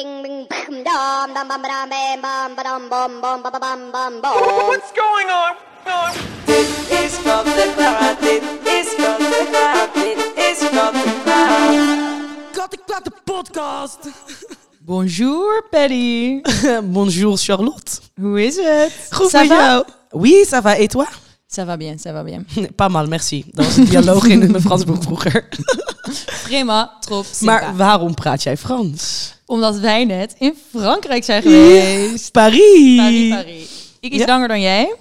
What's 0.00 0.52
going 4.94 5.28
on? 5.28 5.54
Dit 6.46 6.68
is 6.88 7.12
van 7.12 7.44
de 7.44 7.72
Clara, 7.76 8.14
dit 8.20 8.42
is 8.64 8.86
van 8.96 9.18
de 9.18 9.46
Clara, 9.50 9.86
dit 9.94 10.32
is 10.36 10.58
van 10.58 10.92
de 10.92 11.20
Clara. 11.24 11.58
Kattenklat 12.52 13.04
de 13.04 13.12
podcast. 13.24 13.98
Bonjour, 14.78 15.66
Paddy. 15.70 16.40
Bonjour 16.84 17.38
Charlotte. 17.38 18.00
Hoe 18.20 18.44
is 18.44 18.56
het? 18.56 18.92
Goed 19.10 19.30
Ça 19.30 19.40
met 19.40 19.48
va? 19.48 19.56
jou? 19.70 19.84
Oui, 20.10 20.44
ça 20.48 20.60
va. 20.62 20.78
Et 20.78 20.88
toi? 20.88 21.06
Ça 21.46 21.64
va 21.66 21.76
bien, 21.76 21.98
ça 21.98 22.12
va 22.12 22.22
bien. 22.24 22.44
Pas 22.76 22.88
mal, 22.88 23.06
merci. 23.06 23.44
Dat 23.52 23.64
was 23.66 23.76
een 23.76 23.84
dialoog 23.84 24.24
in 24.26 24.38
mijn 24.50 24.62
Frans 24.62 24.84
boek 24.84 25.02
vroeger. 25.02 25.48
Prima, 26.42 26.96
trop, 27.00 27.26
maar 27.40 27.76
waarom 27.76 28.14
praat 28.14 28.42
jij 28.42 28.56
Frans? 28.56 29.38
Omdat 29.50 29.78
wij 29.78 30.04
net 30.04 30.34
in 30.38 30.54
Frankrijk 30.70 31.24
zijn 31.24 31.42
geweest. 31.42 32.32
Paris. 32.32 32.96
Paris, 32.96 33.28
Paris. 33.28 33.92
Ik 34.00 34.12
iets 34.12 34.24
Ja. 34.24 34.26
langer 34.26 34.48
dan 34.48 34.60
jij. 34.60 34.94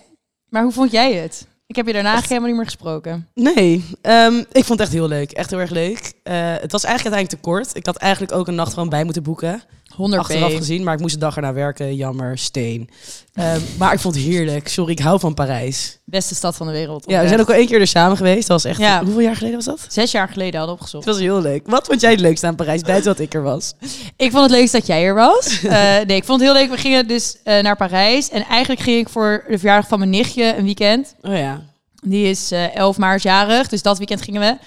Maar 0.50 0.64
hoe 0.64 0.72
vond 0.72 0.92
jij 0.92 1.14
het? 1.14 1.48
Ik 1.68 1.76
heb 1.76 1.86
je 1.88 1.94
daarna 1.94 2.10
eigenlijk 2.14 2.42
helemaal 2.42 2.48
niet 2.50 2.58
meer 2.58 2.78
gesproken. 2.78 3.28
Nee, 3.34 3.86
ehm, 4.02 4.38
ik 4.38 4.66
vond 4.66 4.70
het 4.70 4.80
echt 4.80 4.92
heel 4.92 5.08
leuk. 5.08 5.32
Echt 5.32 5.50
heel 5.50 5.60
erg 5.60 5.70
leuk. 5.70 6.14
Eh, 6.24 6.34
het 6.62 6.72
was 6.72 6.84
eigenlijk 6.84 7.16
uiteindelijk 7.16 7.30
te 7.30 7.38
kort. 7.38 7.76
Ik 7.76 7.86
had 7.86 7.96
eigenlijk 7.96 8.32
ook 8.34 8.48
een 8.48 8.56
nacht 8.56 8.74
gewoon 8.74 8.90
bij 8.90 9.04
moeten 9.04 9.24
boeken. 9.24 9.62
100 9.96 10.22
Achteraf 10.22 10.56
gezien, 10.56 10.84
maar 10.84 10.94
ik 10.94 11.00
moest 11.00 11.14
de 11.14 11.20
dag 11.20 11.36
erna 11.36 11.54
werken. 11.54 11.96
Jammer, 11.96 12.38
steen. 12.38 12.90
Ehm, 13.34 13.60
maar 13.78 13.94
ik 13.94 14.00
vond 14.00 14.16
het 14.16 14.24
heerlijk. 14.24 14.68
Sorry, 14.68 14.92
ik 14.92 15.00
hou 15.00 15.20
van 15.20 15.34
Parijs. 15.34 16.00
Beste 16.06 16.36
stad 16.36 16.56
van 16.56 16.68
de 16.68 16.74
wereld. 16.74 17.04
Ja, 17.08 17.22
we 17.22 17.28
zijn 17.28 17.40
ook 17.40 17.48
al 17.48 17.54
één 17.54 17.68
keer 17.68 17.80
er 17.80 17.88
samen 17.88 18.18
geweest. 18.18 18.48
Dat 18.48 18.62
was 18.62 18.72
echt... 18.72 18.80
Ja. 18.80 19.04
Hoeveel 19.04 19.22
jaar 19.22 19.36
geleden 19.36 19.56
was 19.56 19.66
dat? 19.66 19.86
Zes 19.88 20.12
jaar 20.12 20.28
geleden 20.28 20.60
hadden 20.60 20.76
we 20.76 20.82
opgezocht. 20.82 21.06
Het 21.06 21.14
was 21.14 21.24
heel 21.24 21.42
leuk. 21.42 21.68
Wat 21.68 21.86
vond 21.86 22.02
jij 22.02 22.12
het 22.12 22.20
leukste 22.20 22.48
aan 22.48 22.56
Parijs, 22.56 22.82
buiten 22.82 23.12
dat 23.12 23.20
ik 23.20 23.34
er 23.34 23.44
was? 23.44 23.74
Ik 24.16 24.32
vond 24.32 24.44
het 24.44 24.52
leukst 24.52 24.74
dat 24.74 24.88
jij 24.88 25.04
er 25.04 25.16
was. 25.16 25.48
Eh, 25.70 26.06
nee, 26.06 26.18
ik 26.18 26.26
vond 26.26 26.42
het 26.42 26.50
heel 26.50 26.62
leuk. 26.62 26.70
We 26.70 26.78
gingen 26.78 27.08
dus 27.08 27.38
eh, 27.44 27.64
naar 27.64 27.76
Parijs. 27.76 28.30
En 28.30 28.46
eigenlijk 28.46 28.82
ging 28.82 29.00
ik 29.00 29.10
voor 29.10 29.44
de 29.50 29.58
verjaardag 29.58 29.88
van 29.88 30.00
mijn 30.00 30.12
nichtje 30.12 30.56
een 30.58 30.64
weekend. 30.64 31.16
Oh 31.22 31.38
ja. 31.38 31.62
Die 32.04 32.30
is 32.30 32.52
eh 32.52 32.76
11 32.76 32.98
maart 32.98 33.22
jarig, 33.22 33.68
dus 33.68 33.82
dat 33.82 33.98
weekend 33.98 34.22
gingen 34.22 34.42
we. 34.42 34.58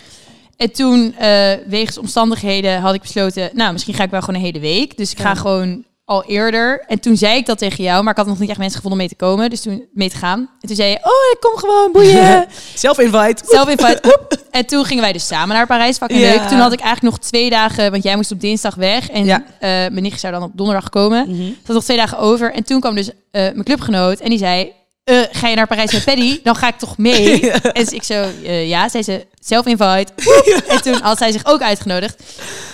En 0.62 0.72
toen, 0.72 1.14
eh 1.18 1.52
wegens 1.66 1.98
omstandigheden, 1.98 2.80
had 2.80 2.94
ik 2.94 3.00
besloten... 3.00 3.50
nou, 3.52 3.72
misschien 3.72 3.94
ga 3.94 4.02
ik 4.04 4.10
wel 4.10 4.20
gewoon 4.20 4.34
een 4.34 4.46
hele 4.46 4.60
week. 4.60 4.96
Dus 4.96 5.10
ik 5.12 5.18
ga 5.20 5.28
Ja. 5.28 5.34
gewoon 5.34 5.84
al 6.04 6.24
eerder. 6.24 6.84
En 6.86 7.00
toen 7.00 7.16
zei 7.16 7.36
ik 7.36 7.46
dat 7.46 7.58
tegen 7.58 7.84
jou, 7.84 8.02
maar 8.02 8.12
ik 8.12 8.18
had 8.18 8.26
nog 8.26 8.38
niet 8.38 8.48
echt 8.48 8.58
mensen 8.58 8.76
gevonden 8.80 9.00
om 9.00 9.06
mee 9.06 9.16
te 9.18 9.24
komen. 9.24 9.50
Dus 9.50 9.60
toen 9.60 9.84
mee 9.92 10.10
te 10.10 10.16
gaan. 10.16 10.38
En 10.60 10.66
toen 10.68 10.76
zei 10.76 10.90
je, 10.90 10.96
oh, 10.96 11.32
ik 11.32 11.36
kom 11.40 11.56
gewoon, 11.58 11.92
boeien. 11.92 12.46
Self-invite. 12.74 13.44
Zelf 13.54 13.68
invite. 13.68 14.00
Oep. 14.06 14.36
En 14.50 14.66
toen 14.66 14.84
gingen 14.84 15.02
wij 15.02 15.12
dus 15.12 15.26
samen 15.26 15.56
naar 15.56 15.66
Parijs. 15.66 15.96
Fucking 15.96 16.20
Ja. 16.20 16.28
leuk. 16.28 16.48
Toen 16.48 16.58
had 16.58 16.72
ik 16.72 16.80
eigenlijk 16.80 17.14
nog 17.14 17.24
twee 17.28 17.50
dagen, 17.50 17.90
want 17.90 18.02
jij 18.02 18.16
moest 18.16 18.32
op 18.32 18.40
dinsdag 18.40 18.74
weg. 18.74 19.08
En 19.10 19.24
Ja. 19.24 19.44
eh, 19.58 19.68
mijn 19.68 20.02
nicht 20.02 20.20
zou 20.20 20.32
dan 20.32 20.42
op 20.42 20.50
donderdag 20.54 20.88
komen. 20.88 21.28
Mhm. 21.30 21.42
Ik 21.46 21.56
had 21.66 21.74
nog 21.74 21.84
twee 21.84 21.96
dagen 21.96 22.18
over. 22.18 22.52
En 22.54 22.64
toen 22.64 22.80
kwam 22.80 22.94
dus 22.94 23.08
eh, 23.08 23.14
mijn 23.30 23.64
clubgenoot 23.64 24.18
en 24.20 24.28
die 24.30 24.38
zei... 24.38 24.72
eh, 25.04 25.20
ga 25.32 25.48
je 25.48 25.56
naar 25.56 25.66
Parijs 25.66 25.92
met 25.92 26.04
Paddy? 26.04 26.40
Dan 26.42 26.56
ga 26.56 26.68
ik 26.68 26.78
toch 26.78 26.98
mee? 26.98 27.50
En 27.50 27.72
dus 27.84 27.88
ik 27.92 28.02
zo, 28.02 28.14
eh, 28.44 28.68
ja, 28.68 28.88
zei 28.88 29.02
ze, 29.02 29.26
self-invite. 29.40 30.12
En 30.68 30.82
toen 30.82 31.00
had 31.02 31.18
zij 31.18 31.32
zich 31.32 31.44
ook 31.46 31.60
uitgenodigd. 31.62 32.22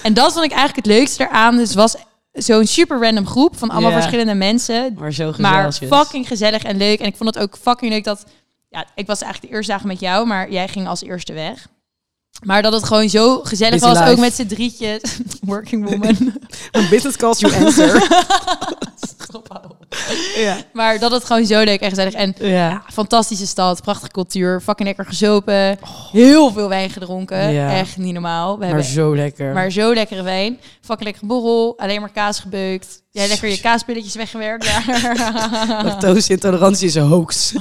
En 0.03 0.15
dat 0.15 0.33
vond 0.33 0.45
ik 0.45 0.51
eigenlijk 0.53 0.87
het 0.87 0.97
leukste 0.97 1.23
eraan. 1.23 1.57
Dus 1.57 1.75
was 1.75 1.95
zo'n 2.33 2.67
super 2.67 3.01
random 3.01 3.27
groep 3.27 3.59
van 3.59 3.69
allemaal 3.71 3.91
Ja. 3.91 3.97
verschillende 3.97 4.35
mensen. 4.35 4.95
Maar 4.99 5.13
zo 5.13 5.33
Maar 5.39 5.65
gezellig. 5.65 5.97
fucking 5.99 6.27
gezellig 6.29 6.63
en 6.63 6.77
leuk. 6.77 7.01
En 7.01 7.07
ik 7.07 7.17
vond 7.17 7.35
het 7.35 7.43
ook 7.45 7.59
fucking 7.63 7.93
leuk 7.93 8.05
dat... 8.05 8.25
Ja, 8.71 8.85
ik 8.95 9.07
was 9.07 9.21
eigenlijk 9.23 9.51
de 9.53 9.57
eerste 9.59 9.73
dagen 9.73 9.89
met 9.89 10.01
jou, 10.01 10.27
maar 10.27 10.51
jij 10.51 10.69
ging 10.69 10.89
als 10.89 11.03
eerste 11.03 11.33
weg. 11.33 11.67
Maar 12.45 12.63
dat 12.63 12.73
het 12.73 12.85
gewoon 12.85 13.09
zo 13.09 13.41
gezellig 13.43 13.73
Busy 13.81 13.87
was, 13.87 13.99
life. 13.99 14.11
ook 14.11 14.19
met 14.19 14.35
z'n 14.35 14.47
drietjes. 14.47 15.01
Working 15.41 15.91
woman. 15.91 16.17
When 16.71 16.89
business 16.89 17.17
calls 17.17 17.39
you 17.41 17.65
answer. 17.65 18.07
Ja. 20.39 20.57
maar 20.73 20.99
dat 20.99 21.11
het 21.11 21.25
gewoon 21.25 21.47
zo 21.47 21.63
leuk 21.63 21.81
en 21.81 21.89
gezellig. 21.89 22.13
En 22.15 22.35
Ja. 22.39 22.83
fantastische 22.93 23.47
stad, 23.47 23.83
prachtige 23.83 24.11
cultuur, 24.11 24.61
fucking 24.61 24.89
lekker 24.89 25.05
gezopen. 25.07 25.79
Heel 26.13 26.53
veel 26.53 26.69
wijn 26.69 26.91
gedronken. 26.91 27.53
Ja. 27.53 27.73
Echt 27.77 27.97
niet 27.97 28.13
normaal. 28.13 28.53
We 28.53 28.59
Maar 28.59 28.67
hebben 28.69 28.85
zo 28.85 29.17
lekker. 29.17 29.53
maar 29.53 29.71
zo 29.71 29.95
lekkere 29.95 30.23
wijn. 30.23 30.59
Fucking 30.81 31.05
lekkere 31.05 31.27
borrel. 31.27 31.75
Alleen 31.79 32.01
maar 32.01 32.11
kaas 32.13 32.41
gebeukt. 32.41 33.03
Jij 33.11 33.29
lekker 33.29 33.49
je 33.49 33.61
kaaspilletjes 33.61 34.15
weggewerkt. 34.15 34.65
Ja. 34.67 34.83
Lactose-intolerantie 35.85 36.87
is 36.87 36.95
een 36.95 37.03
hoax. 37.07 37.53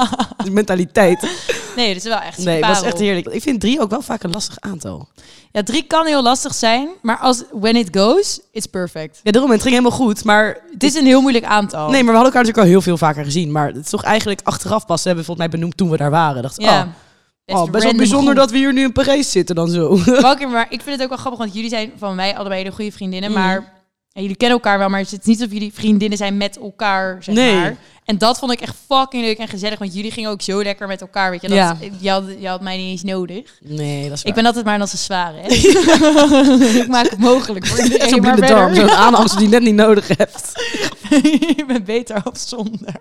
mentaliteit. 0.50 1.28
Nee, 1.76 1.88
dat 1.94 1.96
is 1.96 2.08
wel 2.08 2.18
echt 2.20 2.38
Nee, 2.38 2.56
het 2.56 2.66
was 2.66 2.82
echt 2.82 2.98
heerlijk. 2.98 3.26
Ik 3.26 3.42
vind 3.42 3.60
drie 3.60 3.80
ook 3.80 3.90
wel 3.90 4.02
vaak 4.02 4.22
een 4.22 4.30
lastig 4.30 4.56
aantal. 4.60 5.08
Ja, 5.52 5.62
drie 5.62 5.82
kan 5.82 6.06
heel 6.06 6.22
lastig 6.22 6.54
zijn, 6.54 6.88
maar 7.02 7.18
als 7.18 7.42
when 7.52 7.76
it 7.76 7.88
goes, 7.96 8.40
it's 8.52 8.66
perfect. 8.66 9.20
Ja, 9.22 9.30
daarom, 9.30 9.50
het 9.50 9.62
ging 9.62 9.74
helemaal 9.74 9.98
goed. 9.98 10.24
Maar 10.24 10.58
Het 10.72 10.82
is 10.82 10.94
een 10.94 11.04
heel 11.06 11.20
moeilijk 11.20 11.44
aantal. 11.44 11.88
Nee, 11.90 12.02
maar 12.02 12.12
we 12.14 12.18
hadden 12.20 12.25
elkaar 12.26 12.40
natuurlijk 12.42 12.66
al 12.66 12.72
heel 12.72 12.82
veel 12.82 12.96
vaker 12.98 13.24
gezien. 13.24 13.52
Maar 13.52 13.66
het 13.66 13.76
is 13.84 13.90
toch 13.90 14.02
eigenlijk 14.02 14.40
achteraf 14.42 14.86
pas. 14.86 15.00
Ze 15.02 15.06
hebben 15.06 15.24
volgens 15.24 15.46
mij 15.48 15.56
benoemd 15.58 15.76
toen 15.76 15.90
we 15.90 15.96
daar 15.96 16.10
waren. 16.10 16.42
Dacht, 16.42 16.60
ja. 16.62 16.80
oh, 16.80 16.80
oh, 16.80 16.90
best 17.44 17.72
wel 17.72 17.80
random 17.80 17.96
bijzonder 17.96 18.34
dat 18.34 18.50
we 18.50 18.56
hier 18.56 18.72
nu 18.72 18.82
in 18.82 18.92
Parijs 18.92 19.30
zitten 19.30 19.54
dan 19.54 19.68
zo. 19.68 19.98
Welke, 20.04 20.46
maar 20.46 20.66
ik 20.68 20.80
vind 20.82 20.94
het 20.94 21.02
ook 21.02 21.08
wel 21.08 21.18
grappig, 21.18 21.40
want 21.40 21.54
jullie 21.54 21.70
zijn 21.70 21.92
van 21.98 22.14
mij 22.14 22.36
allebei 22.36 22.64
de 22.64 22.70
goede 22.72 22.92
vriendinnen, 22.92 23.30
Mhm. 23.30 23.40
maar 23.40 23.74
ja, 24.08 24.20
jullie 24.22 24.36
kennen 24.36 24.56
elkaar 24.58 24.78
wel, 24.78 24.88
maar 24.88 25.00
het 25.00 25.12
is 25.12 25.18
niet 25.22 25.38
alsof 25.40 25.52
jullie 25.52 25.72
vriendinnen 25.74 26.18
zijn 26.18 26.36
met 26.36 26.58
elkaar, 26.58 27.16
zeg 27.22 27.34
Nee. 27.34 27.54
maar. 27.54 27.76
En 28.04 28.18
dat 28.18 28.38
vond 28.38 28.52
ik 28.52 28.60
echt 28.60 28.74
fucking 28.88 29.22
leuk 29.24 29.38
en 29.38 29.48
gezellig, 29.48 29.78
want 29.78 29.94
jullie 29.94 30.10
gingen 30.10 30.30
ook 30.30 30.42
zo 30.42 30.62
lekker 30.62 30.86
met 30.86 31.00
elkaar, 31.00 31.30
weet 31.30 31.42
je. 31.42 31.48
Dat, 31.48 31.56
Ja. 31.56 31.76
je, 32.00 32.10
had, 32.10 32.24
je 32.38 32.48
had 32.48 32.60
mij 32.60 32.76
niet 32.76 32.90
eens 32.90 33.02
nodig. 33.02 33.58
Nee, 33.60 34.02
dat 34.08 34.12
is 34.12 34.22
Ik 34.22 34.34
ben 34.34 34.46
altijd 34.46 34.64
maar 34.64 34.74
een 34.74 34.80
accessoire, 34.80 35.38
hè. 35.42 35.48
ik 36.82 36.88
maak 36.88 37.10
het 37.10 37.18
mogelijk 37.18 37.66
voor 37.66 37.80
iedereen, 37.84 38.08
Zo'n 38.08 38.20
blinde 38.20 38.46
darm, 38.46 38.74
zo'n 38.74 38.90
aanhangsel 38.90 39.38
die 39.38 39.46
je 39.48 39.52
net 39.54 39.62
niet 39.62 39.74
nodig 39.74 40.08
hebt. 40.16 40.52
je 41.56 41.64
bent 41.66 41.84
beter 41.84 42.22
af 42.24 42.38
zonder. 42.38 42.94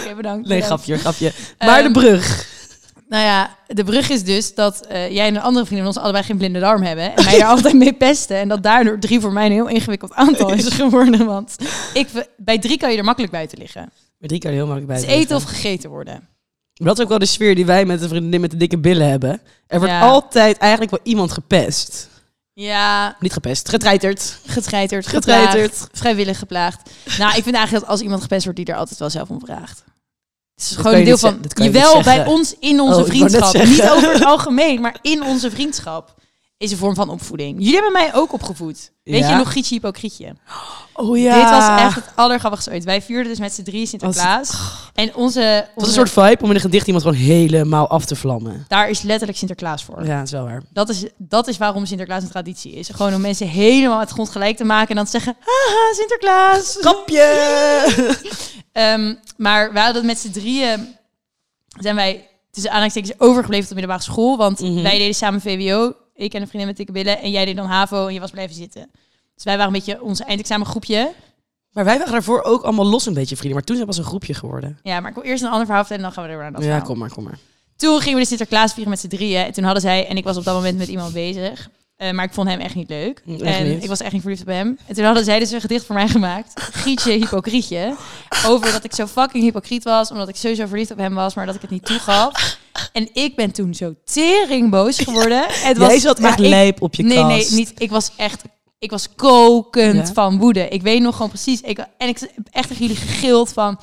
Oké, 0.00 0.14
bedankt. 0.16 0.48
Nee, 0.48 0.60
grapje, 0.62 0.98
grapje. 0.98 1.32
Maar 1.58 1.78
Ehm, 1.78 1.92
de 1.92 2.00
brug. 2.00 2.50
Nou 3.08 3.24
ja, 3.24 3.56
de 3.66 3.84
brug 3.84 4.10
is 4.10 4.24
dus 4.24 4.54
dat 4.54 4.86
eh, 4.86 5.10
jij 5.10 5.26
en 5.26 5.34
een 5.34 5.40
andere 5.42 5.64
vriendin 5.66 5.84
van 5.86 5.94
ons 5.94 6.04
allebei 6.04 6.24
geen 6.24 6.36
blinde 6.36 6.60
darm 6.60 6.82
hebben. 6.82 7.14
En 7.16 7.24
mij 7.24 7.38
daar 7.38 7.48
altijd 7.56 7.74
mee 7.74 7.92
pesten. 7.92 8.36
En 8.36 8.48
dat 8.48 8.62
daardoor 8.62 8.98
drie 8.98 9.20
voor 9.20 9.32
mij 9.32 9.46
een 9.46 9.52
heel 9.52 9.68
ingewikkeld 9.68 10.12
aantal 10.12 10.52
is 10.52 10.68
geworden. 10.82 11.26
Want 11.26 11.56
ik, 11.94 12.08
bij 12.36 12.58
drie 12.58 12.76
kan 12.78 12.92
je 12.92 12.98
er 12.98 13.04
makkelijk 13.04 13.32
buiten 13.32 13.58
liggen. 13.58 13.92
Met 14.18 14.28
drie 14.28 14.40
kan 14.40 14.50
je 14.52 14.56
er 14.58 14.62
heel 14.64 14.72
makkelijk 14.74 14.86
bij 14.86 14.96
Het 14.96 15.06
is 15.20 15.24
eten 15.24 15.36
of 15.36 15.42
liggen. 15.42 15.60
gegeten 15.62 15.90
worden. 15.90 16.28
Dat 16.74 16.96
is 16.98 17.02
ook 17.02 17.08
wel 17.10 17.18
de 17.18 17.26
sfeer 17.26 17.54
die 17.54 17.66
wij 17.66 17.84
met 17.84 18.00
de 18.00 18.08
vriendin 18.08 18.40
met 18.40 18.50
de 18.50 18.56
dikke 18.56 18.78
billen 18.78 19.08
hebben. 19.08 19.40
Er 19.66 19.78
wordt 19.78 19.92
Ja. 19.92 20.00
altijd 20.00 20.58
eigenlijk 20.58 20.90
wel 20.90 21.00
iemand 21.02 21.32
gepest. 21.32 22.08
Ja, 22.54 23.16
Niet 23.20 23.32
gepest, 23.32 23.68
getreiterd. 23.68 24.38
getreiterd, 24.46 25.06
Getreiterd. 25.06 25.86
vrijwillig 25.92 26.38
geplaagd. 26.38 26.90
Nou, 27.18 27.36
ik 27.36 27.42
vind 27.42 27.54
eigenlijk 27.56 27.84
dat 27.84 27.94
als 27.94 28.00
iemand 28.00 28.22
gepest 28.22 28.44
wordt, 28.44 28.58
die 28.58 28.68
er 28.68 28.76
altijd 28.76 28.98
wel 28.98 29.10
zelf 29.10 29.28
om 29.28 29.40
vraagt. 29.44 29.84
Het 30.54 30.70
is 30.70 30.76
gewoon 30.76 30.94
een 30.94 31.04
deel 31.04 31.18
van, 31.18 31.38
je 31.54 31.62
jawel, 31.64 32.02
bij 32.02 32.26
ons 32.26 32.54
in 32.60 32.80
onze 32.80 33.00
Oh, 33.00 33.06
vriendschap. 33.06 33.54
Niet 33.54 33.82
over 33.90 34.12
het 34.12 34.24
algemeen, 34.24 34.80
maar 34.80 34.96
in 35.02 35.22
onze 35.22 35.50
vriendschap 35.50 36.14
is 36.62 36.70
een 36.72 36.78
vorm 36.78 36.94
van 36.94 37.08
opvoeding. 37.08 37.56
Jullie 37.58 37.74
hebben 37.74 37.92
mij 37.92 38.14
ook 38.14 38.32
opgevoed. 38.32 38.90
Weet 39.04 39.20
Ja? 39.20 39.30
je 39.30 39.36
nog 39.36 39.52
Gietje 39.52 39.74
Hypocrietje? 39.74 40.34
Oh 40.94 41.18
ja. 41.18 41.34
Dit 41.40 41.50
was 41.50 41.80
echt 41.80 41.94
het 41.94 42.04
allergrappigste 42.14 42.70
ooit. 42.70 42.84
Wij 42.84 43.02
vierden 43.02 43.28
dus 43.30 43.38
met 43.38 43.52
z'n 43.54 43.62
drie 43.62 43.86
Sinterklaas. 43.86 44.52
En 44.94 45.14
onze, 45.14 45.40
Het 45.40 45.64
was 45.74 45.84
onze 45.86 46.00
een 46.00 46.06
soort 46.06 46.26
vibe 46.26 46.42
om 46.42 46.48
in 46.48 46.54
een 46.54 46.60
gedicht 46.60 46.86
iemand 46.86 47.04
gewoon 47.04 47.18
helemaal 47.20 47.88
af 47.88 48.04
te 48.04 48.16
vlammen. 48.16 48.64
daar 48.68 48.88
is 48.90 49.02
letterlijk 49.02 49.38
Sinterklaas 49.38 49.84
voor. 49.84 50.04
Ja, 50.06 50.16
dat 50.16 50.26
is 50.26 50.32
wel 50.32 50.44
waar. 50.44 50.62
Dat, 50.72 50.88
is, 50.88 51.04
dat 51.18 51.48
is 51.48 51.58
waarom 51.58 51.86
Sinterklaas 51.86 52.22
een 52.22 52.28
traditie 52.30 52.72
is. 52.72 52.88
Gewoon 52.88 53.14
om 53.14 53.20
mensen 53.20 53.48
helemaal 53.48 54.00
de 54.00 54.12
grond 54.12 54.30
gelijk 54.30 54.56
te 54.56 54.64
maken 54.64 54.88
en 54.88 54.94
dan 54.96 55.04
te 55.04 55.10
zeggen, 55.10 55.36
haha, 55.40 55.94
Sinterklaas. 55.94 56.76
Grapje! 56.80 58.20
Ehm, 58.72 59.14
maar 59.36 59.72
we 59.72 59.80
hadden 59.80 60.06
met 60.06 60.18
z'n 60.18 60.30
drieën, 60.30 60.96
zijn 61.80 61.94
wij 61.94 62.28
tussen 62.50 62.70
aanhalingstekens 62.70 63.18
overgebleven 63.20 63.62
op 63.62 63.68
de 63.68 63.74
middelbare 63.74 64.02
school. 64.10 64.36
Want 64.36 64.60
Mhm. 64.60 64.82
wij 64.82 64.98
deden 64.98 65.14
samen 65.14 65.40
VWO, 65.40 65.94
ik 66.14 66.34
en 66.34 66.40
een 66.40 66.46
vriendin 66.46 66.66
met 66.68 66.76
dikke 66.76 66.92
billen. 66.92 67.18
En 67.20 67.30
jij 67.30 67.44
deed 67.44 67.56
dan 67.56 67.66
HAVO 67.66 68.06
en 68.06 68.14
je 68.14 68.20
was 68.20 68.30
blijven 68.30 68.54
zitten. 68.56 68.90
Dus 69.34 69.44
wij 69.44 69.56
waren 69.56 69.72
een 69.74 69.78
beetje 69.84 70.02
onze 70.02 70.24
eindexamengroepje. 70.24 71.12
Maar 71.72 71.84
wij 71.84 71.98
waren 71.98 72.12
daarvoor 72.12 72.42
ook 72.42 72.62
allemaal 72.62 72.86
los 72.86 73.06
een 73.06 73.14
beetje 73.14 73.36
vrienden. 73.36 73.54
Maar 73.56 73.64
toen 73.66 73.76
zijn 73.76 73.88
we 73.88 73.94
pas 73.94 74.04
een 74.04 74.08
groepje 74.10 74.34
geworden. 74.34 74.78
Ja, 74.82 75.00
maar 75.00 75.08
ik 75.10 75.16
wil 75.16 75.24
eerst 75.24 75.42
een 75.42 75.48
ander 75.50 75.66
verhaal 75.66 75.84
vertellen 75.84 76.04
en 76.08 76.12
dan 76.14 76.22
gaan 76.24 76.30
we 76.30 76.36
er 76.36 76.42
naar 76.42 76.52
dat 76.52 76.60
ja, 76.62 76.66
verhaal. 76.68 76.86
kom 76.86 76.98
maar, 76.98 77.10
kom 77.12 77.24
maar. 77.24 77.38
Toen 77.76 77.98
gingen 77.98 78.14
we 78.14 78.20
de 78.20 78.28
Sinterklaas 78.28 78.72
vieren 78.72 78.90
met 78.90 79.00
z'n 79.00 79.08
drieën. 79.08 79.44
En 79.44 79.52
toen 79.52 79.64
hadden 79.64 79.82
zij, 79.82 80.06
en 80.06 80.16
ik 80.16 80.24
was 80.24 80.36
op 80.36 80.44
dat 80.44 80.54
moment 80.54 80.78
met 80.78 80.88
iemand 80.88 81.12
bezig. 81.12 81.68
eh, 81.96 82.10
maar 82.10 82.24
ik 82.24 82.32
vond 82.32 82.48
hem 82.48 82.60
echt 82.60 82.74
niet 82.74 82.88
leuk. 82.88 83.22
Echt 83.26 83.40
en 83.40 83.68
niet. 83.68 83.82
ik 83.82 83.88
was 83.88 84.00
echt 84.00 84.12
niet 84.12 84.20
verliefd 84.20 84.42
op 84.42 84.48
hem. 84.48 84.78
En 84.86 84.94
toen 84.94 85.04
hadden 85.04 85.24
zij 85.24 85.38
dus 85.38 85.50
een 85.50 85.60
gedicht 85.60 85.84
voor 85.86 85.94
mij 85.94 86.08
gemaakt. 86.08 86.52
Gietje 86.60 87.12
Hypocrietje. 87.12 87.96
Over 88.46 88.72
dat 88.72 88.84
ik 88.84 88.94
zo 88.94 89.06
fucking 89.06 89.44
hypocriet 89.44 89.84
was. 89.84 90.10
Omdat 90.10 90.28
ik 90.28 90.36
sowieso 90.36 90.66
verliefd 90.66 90.90
op 90.90 90.98
hem 90.98 91.14
was. 91.14 91.34
Maar 91.34 91.46
dat 91.46 91.54
ik 91.54 91.60
het 91.60 91.70
niet 91.70 91.84
toegaf. 91.84 92.58
En 92.92 93.08
ik 93.12 93.36
ben 93.36 93.50
toen 93.52 93.74
zo 93.74 93.94
teringboos 94.04 94.98
geworden. 94.98 95.44
Het 95.68 95.76
Jij 95.76 95.98
zat 95.98 96.18
echt 96.18 96.40
ik- 96.40 96.46
lijp 96.46 96.82
op 96.82 96.94
je 96.94 97.02
Nee, 97.02 97.24
nee, 97.24 97.38
kast. 97.38 97.52
niet. 97.52 97.72
Ik 97.78 97.90
was 97.90 98.10
echt... 98.16 98.42
Ik 98.78 98.90
was 98.90 99.08
kokend 99.16 100.06
Ja? 100.08 100.12
van 100.12 100.38
woede. 100.38 100.68
Ik 100.68 100.82
weet 100.82 101.00
nog 101.00 101.14
gewoon 101.14 101.28
precies. 101.30 101.60
Ik, 101.60 101.78
en 101.98 102.08
ik 102.08 102.18
heb 102.20 102.46
echt 102.50 102.68
tegen 102.68 102.86
jullie 102.86 103.00
gegild 103.02 103.52
van... 103.52 103.78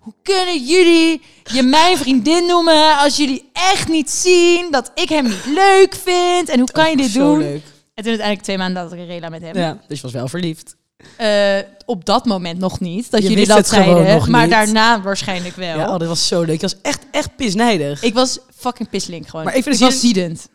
Hoe 0.00 0.14
kunnen 0.22 0.64
jullie 0.64 1.20
je 1.52 1.62
mijn 1.62 1.96
vriendin 1.96 2.46
noemen 2.46 2.98
als 2.98 3.16
jullie 3.16 3.50
echt 3.52 3.88
niet 3.88 4.10
zien 4.10 4.70
dat 4.70 4.90
ik 4.94 5.08
hem 5.08 5.24
niet 5.24 5.44
leuk 5.54 5.94
vind? 5.94 6.48
En 6.48 6.58
hoe 6.58 6.70
kan 6.72 6.90
je 6.90 6.96
dit 6.96 7.14
doen? 7.14 7.38
leuk. 7.38 7.62
En 7.94 8.02
toen 8.06 8.06
uiteindelijk 8.06 8.42
twee 8.42 8.58
maanden 8.58 8.82
dat 8.82 8.92
ik 8.92 8.98
een 8.98 9.06
rela 9.06 9.28
met 9.28 9.42
hem. 9.42 9.56
Ja, 9.56 9.78
dus 9.88 9.96
je 9.96 10.02
was 10.02 10.12
wel 10.12 10.28
verliefd. 10.28 10.76
Eh, 11.16 11.58
op 11.86 12.04
dat 12.04 12.24
moment 12.24 12.58
nog 12.58 12.80
niet. 12.80 13.10
Dat 13.10 13.22
Je 13.22 13.28
jullie 13.28 13.46
dat 13.46 13.68
zeiden. 13.68 14.30
maar 14.30 14.40
niet. 14.42 14.50
daarna 14.50 15.02
waarschijnlijk 15.02 15.56
wel. 15.56 15.76
Ja, 15.78 15.92
oh, 15.92 15.98
dat 15.98 16.08
was 16.08 16.26
zo 16.26 16.40
leuk. 16.42 16.54
Ik 16.54 16.60
was 16.60 16.74
echt, 16.82 17.02
echt 17.10 17.36
pisnijdig. 17.36 18.02
Ik 18.02 18.14
was 18.14 18.38
fucking 18.56 18.88
pisslink 18.88 19.26
gewoon. 19.28 19.44
Maar 19.44 19.56
ik 19.56 19.62
vind 19.62 19.74
ik 19.74 19.80
was 19.80 20.00
ziedend. 20.00 20.48